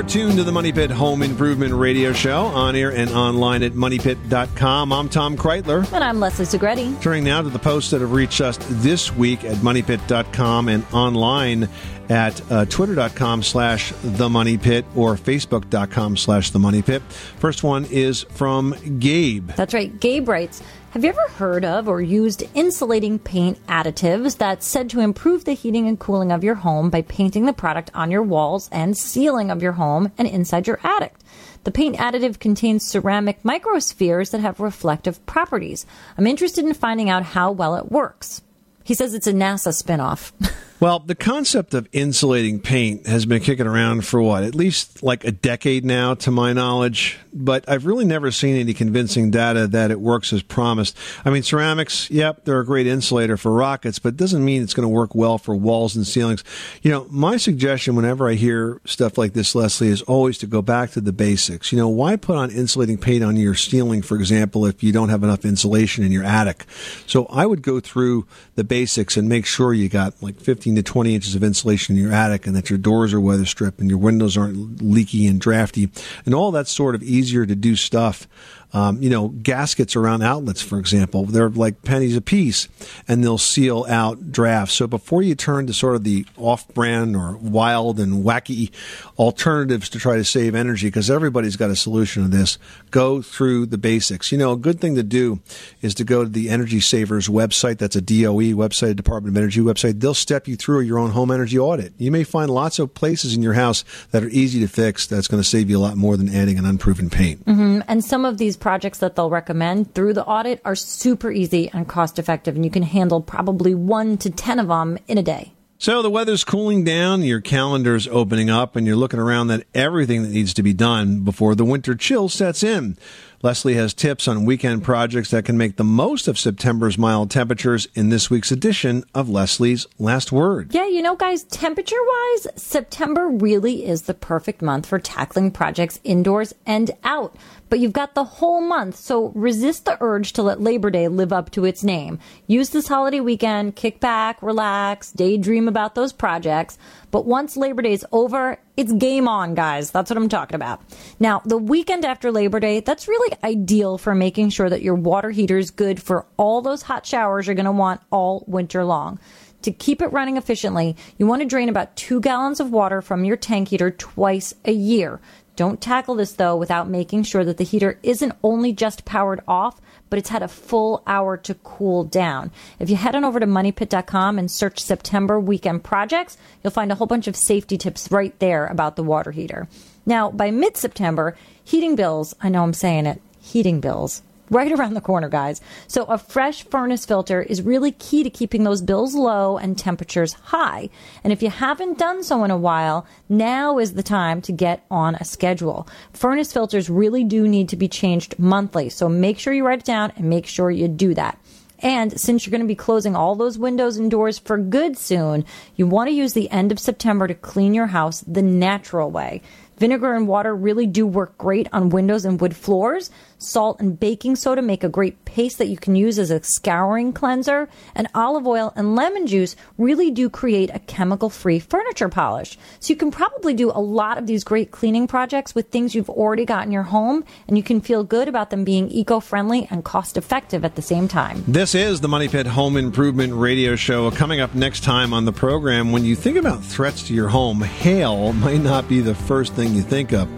Are 0.00 0.02
tuned 0.02 0.38
to 0.38 0.44
the 0.44 0.50
Money 0.50 0.72
Pit 0.72 0.90
Home 0.90 1.22
Improvement 1.22 1.74
Radio 1.74 2.14
Show 2.14 2.46
on 2.46 2.74
air 2.74 2.90
and 2.90 3.10
online 3.10 3.62
at 3.62 3.72
moneypit.com. 3.72 4.94
I'm 4.94 5.10
Tom 5.10 5.36
Kraeutler. 5.36 5.92
And 5.92 6.02
I'm 6.02 6.20
Leslie 6.20 6.46
Segrete. 6.46 7.02
Turning 7.02 7.22
now 7.22 7.42
to 7.42 7.50
the 7.50 7.58
posts 7.58 7.90
that 7.90 8.00
have 8.00 8.12
reached 8.12 8.40
us 8.40 8.56
this 8.62 9.14
week 9.14 9.44
at 9.44 9.58
moneypit.com 9.58 10.70
and 10.70 10.86
online 10.94 11.68
at 12.10 12.42
uh, 12.50 12.64
twitter.com 12.66 13.42
slash 13.42 13.92
the 14.02 14.28
money 14.28 14.58
pit 14.58 14.84
or 14.96 15.14
facebook.com 15.14 16.16
slash 16.16 16.50
the 16.50 16.58
money 16.58 16.82
pit. 16.82 17.00
First 17.38 17.62
one 17.62 17.84
is 17.86 18.24
from 18.24 18.74
Gabe. 18.98 19.50
That's 19.52 19.72
right. 19.72 19.98
Gabe 19.98 20.28
writes 20.28 20.60
Have 20.90 21.04
you 21.04 21.10
ever 21.10 21.28
heard 21.36 21.64
of 21.64 21.88
or 21.88 22.02
used 22.02 22.42
insulating 22.54 23.18
paint 23.20 23.64
additives 23.66 24.36
that's 24.36 24.66
said 24.66 24.90
to 24.90 25.00
improve 25.00 25.44
the 25.44 25.52
heating 25.52 25.86
and 25.86 25.98
cooling 25.98 26.32
of 26.32 26.44
your 26.44 26.56
home 26.56 26.90
by 26.90 27.02
painting 27.02 27.46
the 27.46 27.52
product 27.52 27.90
on 27.94 28.10
your 28.10 28.22
walls 28.22 28.68
and 28.72 28.98
ceiling 28.98 29.50
of 29.50 29.62
your 29.62 29.72
home 29.72 30.12
and 30.18 30.26
inside 30.26 30.66
your 30.66 30.80
attic? 30.82 31.14
The 31.62 31.70
paint 31.70 31.96
additive 31.96 32.38
contains 32.40 32.86
ceramic 32.86 33.42
microspheres 33.42 34.30
that 34.32 34.40
have 34.40 34.60
reflective 34.60 35.24
properties. 35.26 35.86
I'm 36.18 36.26
interested 36.26 36.64
in 36.64 36.74
finding 36.74 37.10
out 37.10 37.22
how 37.22 37.52
well 37.52 37.76
it 37.76 37.92
works. 37.92 38.42
He 38.82 38.94
says 38.94 39.14
it's 39.14 39.26
a 39.26 39.32
NASA 39.32 39.72
spinoff. 39.72 40.32
Well, 40.80 40.98
the 40.98 41.14
concept 41.14 41.74
of 41.74 41.86
insulating 41.92 42.58
paint 42.58 43.06
has 43.06 43.26
been 43.26 43.42
kicking 43.42 43.66
around 43.66 44.06
for 44.06 44.22
what, 44.22 44.44
at 44.44 44.54
least 44.54 45.02
like 45.02 45.24
a 45.24 45.30
decade 45.30 45.84
now, 45.84 46.14
to 46.14 46.30
my 46.30 46.54
knowledge. 46.54 47.18
But 47.34 47.68
I've 47.68 47.84
really 47.84 48.06
never 48.06 48.30
seen 48.30 48.56
any 48.56 48.72
convincing 48.72 49.30
data 49.30 49.66
that 49.66 49.90
it 49.90 50.00
works 50.00 50.32
as 50.32 50.42
promised. 50.42 50.96
I 51.22 51.28
mean, 51.28 51.42
ceramics, 51.42 52.10
yep, 52.10 52.46
they're 52.46 52.60
a 52.60 52.64
great 52.64 52.86
insulator 52.86 53.36
for 53.36 53.52
rockets, 53.52 53.98
but 53.98 54.14
it 54.14 54.16
doesn't 54.16 54.42
mean 54.42 54.62
it's 54.62 54.72
going 54.72 54.84
to 54.84 54.88
work 54.88 55.14
well 55.14 55.36
for 55.36 55.54
walls 55.54 55.96
and 55.96 56.06
ceilings. 56.06 56.42
You 56.80 56.90
know, 56.92 57.06
my 57.10 57.36
suggestion 57.36 57.94
whenever 57.94 58.26
I 58.26 58.32
hear 58.32 58.80
stuff 58.86 59.18
like 59.18 59.34
this, 59.34 59.54
Leslie, 59.54 59.88
is 59.88 60.00
always 60.02 60.38
to 60.38 60.46
go 60.46 60.62
back 60.62 60.92
to 60.92 61.02
the 61.02 61.12
basics. 61.12 61.72
You 61.72 61.78
know, 61.78 61.90
why 61.90 62.16
put 62.16 62.36
on 62.36 62.50
insulating 62.50 62.96
paint 62.96 63.22
on 63.22 63.36
your 63.36 63.54
ceiling, 63.54 64.00
for 64.00 64.16
example, 64.16 64.64
if 64.64 64.82
you 64.82 64.92
don't 64.92 65.10
have 65.10 65.22
enough 65.22 65.44
insulation 65.44 66.04
in 66.04 66.10
your 66.10 66.24
attic? 66.24 66.64
So 67.06 67.26
I 67.26 67.44
would 67.44 67.60
go 67.60 67.80
through 67.80 68.26
the 68.54 68.64
basics 68.64 69.18
and 69.18 69.28
make 69.28 69.44
sure 69.44 69.74
you 69.74 69.90
got 69.90 70.22
like 70.22 70.40
15 70.40 70.69
to 70.76 70.82
20 70.82 71.14
inches 71.14 71.34
of 71.34 71.42
insulation 71.42 71.96
in 71.96 72.02
your 72.02 72.12
attic 72.12 72.46
and 72.46 72.56
that 72.56 72.70
your 72.70 72.78
doors 72.78 73.12
are 73.12 73.20
weather 73.20 73.46
stripped 73.46 73.80
and 73.80 73.88
your 73.88 73.98
windows 73.98 74.36
aren't 74.36 74.82
leaky 74.82 75.26
and 75.26 75.40
drafty 75.40 75.90
and 76.24 76.34
all 76.34 76.50
that 76.50 76.68
sort 76.68 76.94
of 76.94 77.02
easier 77.02 77.46
to 77.46 77.54
do 77.54 77.76
stuff. 77.76 78.28
Um, 78.72 79.02
you 79.02 79.10
know, 79.10 79.28
gaskets 79.28 79.96
around 79.96 80.22
outlets, 80.22 80.62
for 80.62 80.78
example, 80.78 81.24
they're 81.24 81.48
like 81.48 81.82
pennies 81.82 82.16
a 82.16 82.20
piece 82.20 82.68
and 83.08 83.24
they'll 83.24 83.38
seal 83.38 83.84
out 83.88 84.30
drafts. 84.30 84.74
So 84.74 84.86
before 84.86 85.22
you 85.22 85.34
turn 85.34 85.66
to 85.66 85.74
sort 85.74 85.96
of 85.96 86.04
the 86.04 86.24
off 86.36 86.68
brand 86.68 87.16
or 87.16 87.36
wild 87.36 87.98
and 87.98 88.24
wacky 88.24 88.70
alternatives 89.18 89.88
to 89.90 89.98
try 89.98 90.16
to 90.16 90.24
save 90.24 90.54
energy, 90.54 90.86
because 90.86 91.10
everybody's 91.10 91.56
got 91.56 91.70
a 91.70 91.76
solution 91.76 92.22
to 92.22 92.28
this, 92.28 92.58
go 92.90 93.22
through 93.22 93.66
the 93.66 93.78
basics. 93.78 94.30
You 94.30 94.38
know, 94.38 94.52
a 94.52 94.56
good 94.56 94.80
thing 94.80 94.94
to 94.94 95.02
do 95.02 95.40
is 95.82 95.94
to 95.96 96.04
go 96.04 96.22
to 96.22 96.30
the 96.30 96.48
Energy 96.48 96.80
Savers 96.80 97.28
website. 97.28 97.78
That's 97.78 97.96
a 97.96 98.00
DOE 98.00 98.54
website, 98.54 98.90
a 98.90 98.94
Department 98.94 99.34
of 99.34 99.38
Energy 99.38 99.60
website. 99.60 100.00
They'll 100.00 100.14
step 100.14 100.46
you 100.46 100.56
through 100.56 100.80
your 100.80 100.98
own 100.98 101.10
home 101.10 101.30
energy 101.30 101.58
audit. 101.58 101.92
You 101.98 102.10
may 102.10 102.24
find 102.24 102.50
lots 102.50 102.78
of 102.78 102.94
places 102.94 103.34
in 103.34 103.42
your 103.42 103.54
house 103.54 103.84
that 104.12 104.22
are 104.22 104.28
easy 104.28 104.60
to 104.60 104.68
fix 104.68 105.06
that's 105.06 105.28
going 105.28 105.42
to 105.42 105.48
save 105.48 105.70
you 105.70 105.78
a 105.78 105.80
lot 105.80 105.96
more 105.96 106.16
than 106.16 106.28
adding 106.28 106.58
an 106.58 106.64
unproven 106.64 107.10
paint. 107.10 107.42
hmm 107.42 107.80
And 107.88 108.04
some 108.04 108.24
of 108.24 108.38
these 108.38 108.56
projects 108.60 108.98
that 108.98 109.16
they'll 109.16 109.30
recommend 109.30 109.94
through 109.94 110.14
the 110.14 110.24
audit 110.24 110.60
are 110.64 110.76
super 110.76 111.32
easy 111.32 111.70
and 111.72 111.88
cost 111.88 112.18
effective, 112.18 112.54
and 112.54 112.64
you 112.64 112.70
can 112.70 112.82
handle 112.82 113.20
probably 113.20 113.74
one 113.74 114.18
to 114.18 114.30
10 114.30 114.58
of 114.58 114.68
them 114.68 114.98
in 115.08 115.18
a 115.18 115.22
day. 115.22 115.52
So 115.78 116.02
the 116.02 116.10
weather's 116.10 116.44
cooling 116.44 116.84
down, 116.84 117.22
your 117.22 117.40
calendar's 117.40 118.06
opening 118.06 118.50
up, 118.50 118.76
and 118.76 118.86
you're 118.86 118.96
looking 118.96 119.18
around 119.18 119.50
at 119.50 119.64
everything 119.74 120.22
that 120.22 120.28
needs 120.28 120.52
to 120.52 120.62
be 120.62 120.74
done 120.74 121.20
before 121.20 121.54
the 121.54 121.64
winter 121.64 121.94
chill 121.94 122.28
sets 122.28 122.62
in. 122.62 122.98
Leslie 123.42 123.72
has 123.72 123.94
tips 123.94 124.28
on 124.28 124.44
weekend 124.44 124.84
projects 124.84 125.30
that 125.30 125.46
can 125.46 125.56
make 125.56 125.76
the 125.76 125.84
most 125.84 126.28
of 126.28 126.38
September's 126.38 126.98
mild 126.98 127.30
temperatures 127.30 127.88
in 127.94 128.10
this 128.10 128.28
week's 128.28 128.52
edition 128.52 129.02
of 129.14 129.30
Leslie's 129.30 129.86
Last 129.98 130.30
Word. 130.30 130.74
Yeah, 130.74 130.86
you 130.86 131.00
know, 131.00 131.16
guys, 131.16 131.44
temperature 131.44 131.96
wise, 132.06 132.48
September 132.56 133.30
really 133.30 133.86
is 133.86 134.02
the 134.02 134.12
perfect 134.12 134.60
month 134.60 134.84
for 134.84 134.98
tackling 134.98 135.52
projects 135.52 136.00
indoors 136.04 136.54
and 136.66 136.90
out. 137.02 137.34
But 137.70 137.78
you've 137.78 137.94
got 137.94 138.14
the 138.14 138.24
whole 138.24 138.60
month, 138.60 138.96
so 138.96 139.28
resist 139.28 139.86
the 139.86 139.96
urge 140.02 140.34
to 140.34 140.42
let 140.42 140.60
Labor 140.60 140.90
Day 140.90 141.08
live 141.08 141.32
up 141.32 141.50
to 141.52 141.64
its 141.64 141.82
name. 141.82 142.18
Use 142.46 142.70
this 142.70 142.88
holiday 142.88 143.20
weekend, 143.20 143.74
kick 143.74 144.00
back, 144.00 144.42
relax, 144.42 145.12
daydream 145.12 145.66
about 145.66 145.94
those 145.94 146.12
projects. 146.12 146.76
But 147.10 147.26
once 147.26 147.56
Labor 147.56 147.82
Day 147.82 147.92
is 147.92 148.06
over, 148.12 148.58
it's 148.76 148.92
game 148.92 149.26
on, 149.26 149.54
guys. 149.54 149.90
That's 149.90 150.10
what 150.10 150.16
I'm 150.16 150.28
talking 150.28 150.54
about. 150.54 150.80
Now, 151.18 151.42
the 151.44 151.58
weekend 151.58 152.04
after 152.04 152.30
Labor 152.30 152.60
Day, 152.60 152.80
that's 152.80 153.08
really 153.08 153.36
ideal 153.42 153.98
for 153.98 154.14
making 154.14 154.50
sure 154.50 154.70
that 154.70 154.82
your 154.82 154.94
water 154.94 155.30
heater 155.30 155.58
is 155.58 155.70
good 155.70 156.00
for 156.00 156.26
all 156.36 156.62
those 156.62 156.82
hot 156.82 157.06
showers 157.06 157.46
you're 157.46 157.56
going 157.56 157.64
to 157.64 157.72
want 157.72 158.00
all 158.10 158.44
winter 158.46 158.84
long. 158.84 159.18
To 159.62 159.72
keep 159.72 160.00
it 160.00 160.12
running 160.12 160.38
efficiently, 160.38 160.96
you 161.18 161.26
want 161.26 161.42
to 161.42 161.48
drain 161.48 161.68
about 161.68 161.94
two 161.94 162.20
gallons 162.20 162.60
of 162.60 162.70
water 162.70 163.02
from 163.02 163.24
your 163.24 163.36
tank 163.36 163.68
heater 163.68 163.90
twice 163.90 164.54
a 164.64 164.72
year. 164.72 165.20
Don't 165.56 165.82
tackle 165.82 166.14
this 166.14 166.32
though 166.32 166.56
without 166.56 166.88
making 166.88 167.24
sure 167.24 167.44
that 167.44 167.58
the 167.58 167.64
heater 167.64 167.98
isn't 168.02 168.32
only 168.42 168.72
just 168.72 169.04
powered 169.04 169.42
off, 169.46 169.78
but 170.10 170.18
it's 170.18 170.28
had 170.28 170.42
a 170.42 170.48
full 170.48 171.02
hour 171.06 171.36
to 171.38 171.54
cool 171.54 172.04
down. 172.04 172.50
If 172.78 172.90
you 172.90 172.96
head 172.96 173.14
on 173.14 173.24
over 173.24 173.40
to 173.40 173.46
moneypit.com 173.46 174.38
and 174.38 174.50
search 174.50 174.80
September 174.80 175.40
weekend 175.40 175.84
projects, 175.84 176.36
you'll 176.62 176.72
find 176.72 176.92
a 176.92 176.96
whole 176.96 177.06
bunch 177.06 177.28
of 177.28 177.36
safety 177.36 177.78
tips 177.78 178.10
right 178.10 178.38
there 178.40 178.66
about 178.66 178.96
the 178.96 179.04
water 179.04 179.30
heater. 179.30 179.68
Now, 180.04 180.30
by 180.30 180.50
mid 180.50 180.76
September, 180.76 181.36
heating 181.62 181.96
bills, 181.96 182.34
I 182.42 182.48
know 182.48 182.62
I'm 182.62 182.74
saying 182.74 183.06
it, 183.06 183.22
heating 183.40 183.80
bills, 183.80 184.22
right 184.50 184.72
around 184.72 184.94
the 184.94 185.00
corner, 185.00 185.28
guys. 185.28 185.60
So 185.86 186.04
a 186.04 186.18
fresh 186.18 186.64
furnace 186.64 187.06
filter 187.06 187.40
is 187.40 187.62
really 187.62 187.92
key 187.92 188.22
to 188.22 188.30
keeping 188.30 188.64
those 188.64 188.82
bills 188.82 189.14
low 189.14 189.56
and 189.56 189.78
temperatures 189.78 190.34
high. 190.34 190.90
And 191.24 191.32
if 191.32 191.42
you 191.42 191.50
haven't 191.50 191.98
done 191.98 192.22
so 192.22 192.44
in 192.44 192.50
a 192.50 192.56
while, 192.56 193.06
now 193.28 193.78
is 193.78 193.94
the 193.94 194.02
time 194.02 194.42
to 194.42 194.52
get 194.52 194.84
on 194.90 195.14
a 195.14 195.24
schedule. 195.24 195.88
Furnace 196.12 196.52
filters 196.52 196.90
really 196.90 197.24
do 197.24 197.46
need 197.46 197.68
to 197.70 197.76
be 197.76 197.88
changed 197.88 198.38
monthly. 198.38 198.88
So 198.88 199.08
make 199.08 199.38
sure 199.38 199.52
you 199.52 199.64
write 199.64 199.80
it 199.80 199.84
down 199.84 200.12
and 200.16 200.28
make 200.28 200.46
sure 200.46 200.70
you 200.70 200.88
do 200.88 201.14
that. 201.14 201.38
And 201.82 202.20
since 202.20 202.44
you're 202.44 202.50
going 202.50 202.60
to 202.60 202.66
be 202.66 202.74
closing 202.74 203.16
all 203.16 203.34
those 203.34 203.58
windows 203.58 203.96
and 203.96 204.10
doors 204.10 204.38
for 204.38 204.58
good 204.58 204.98
soon, 204.98 205.46
you 205.76 205.86
want 205.86 206.08
to 206.08 206.14
use 206.14 206.34
the 206.34 206.50
end 206.50 206.72
of 206.72 206.78
September 206.78 207.26
to 207.26 207.34
clean 207.34 207.72
your 207.72 207.86
house 207.86 208.22
the 208.26 208.42
natural 208.42 209.10
way. 209.10 209.40
Vinegar 209.78 210.14
and 210.14 210.28
water 210.28 210.54
really 210.54 210.86
do 210.86 211.06
work 211.06 211.38
great 211.38 211.66
on 211.72 211.88
windows 211.88 212.26
and 212.26 212.38
wood 212.38 212.54
floors. 212.54 213.10
Salt 213.42 213.80
and 213.80 213.98
baking 213.98 214.36
soda 214.36 214.60
make 214.60 214.84
a 214.84 214.88
great 214.88 215.24
paste 215.24 215.56
that 215.56 215.68
you 215.68 215.78
can 215.78 215.94
use 215.94 216.18
as 216.18 216.30
a 216.30 216.42
scouring 216.42 217.10
cleanser. 217.14 217.70
And 217.94 218.06
olive 218.14 218.46
oil 218.46 218.70
and 218.76 218.94
lemon 218.94 219.26
juice 219.26 219.56
really 219.78 220.10
do 220.10 220.28
create 220.28 220.70
a 220.74 220.78
chemical 220.80 221.30
free 221.30 221.58
furniture 221.58 222.10
polish. 222.10 222.58
So 222.80 222.92
you 222.92 222.96
can 222.96 223.10
probably 223.10 223.54
do 223.54 223.70
a 223.70 223.80
lot 223.80 224.18
of 224.18 224.26
these 224.26 224.44
great 224.44 224.72
cleaning 224.72 225.06
projects 225.06 225.54
with 225.54 225.70
things 225.70 225.94
you've 225.94 226.10
already 226.10 226.44
got 226.44 226.66
in 226.66 226.72
your 226.72 226.82
home, 226.82 227.24
and 227.48 227.56
you 227.56 227.62
can 227.62 227.80
feel 227.80 228.04
good 228.04 228.28
about 228.28 228.50
them 228.50 228.62
being 228.62 228.90
eco 228.90 229.20
friendly 229.20 229.66
and 229.70 229.84
cost 229.84 230.18
effective 230.18 230.62
at 230.62 230.74
the 230.74 230.82
same 230.82 231.08
time. 231.08 231.42
This 231.48 231.74
is 231.74 232.02
the 232.02 232.08
Money 232.08 232.28
Pit 232.28 232.46
Home 232.46 232.76
Improvement 232.76 233.32
Radio 233.32 233.74
Show. 233.74 234.10
Coming 234.10 234.40
up 234.40 234.54
next 234.54 234.84
time 234.84 235.14
on 235.14 235.24
the 235.24 235.32
program, 235.32 235.92
when 235.92 236.04
you 236.04 236.14
think 236.14 236.36
about 236.36 236.62
threats 236.62 237.04
to 237.08 237.14
your 237.14 237.28
home, 237.28 237.62
hail 237.62 238.34
might 238.34 238.60
not 238.60 238.86
be 238.86 239.00
the 239.00 239.14
first 239.14 239.54
thing 239.54 239.74
you 239.74 239.80
think 239.82 240.12
of. 240.12 240.28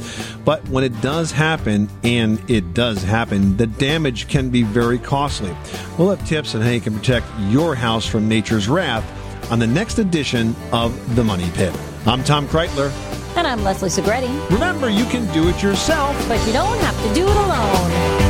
But 0.45 0.69
when 0.69 0.85
it 0.85 1.01
does 1.01 1.33
happen, 1.33 1.89
and 2.05 2.39
it 2.49 2.75
does 2.75 2.92
happen, 3.01 3.57
the 3.57 3.67
damage 3.67 4.29
can 4.29 4.51
be 4.51 4.65
very 4.65 4.99
costly. 4.99 5.57
We'll 5.97 6.11
have 6.11 6.27
tips 6.29 6.55
on 6.55 6.61
how 6.61 6.71
you 6.71 6.81
can 6.81 6.95
protect 6.95 7.27
your 7.49 7.75
house 7.75 8.05
from 8.05 8.29
nature's 8.29 8.69
wrath 8.69 9.09
on 9.51 9.59
the 9.59 9.67
next 9.67 9.99
edition 9.99 10.55
of 10.73 11.17
The 11.17 11.25
Money 11.25 11.51
Pit. 11.55 11.73
I'm 12.05 12.25
Tom 12.25 12.47
Kraeutler. 12.49 12.91
And 13.37 13.47
I'm 13.47 13.63
Leslie 13.63 13.89
Segrete. 13.89 14.51
Remember, 14.51 14.91
you 14.91 15.05
can 15.07 15.33
do 15.33 15.49
it 15.49 15.63
yourself, 15.63 16.17
but 16.29 16.45
you 16.47 16.53
don't 16.53 16.79
have 16.81 17.09
to 17.09 17.15
do 17.15 17.27
it 17.27 17.37
alone. 17.37 18.22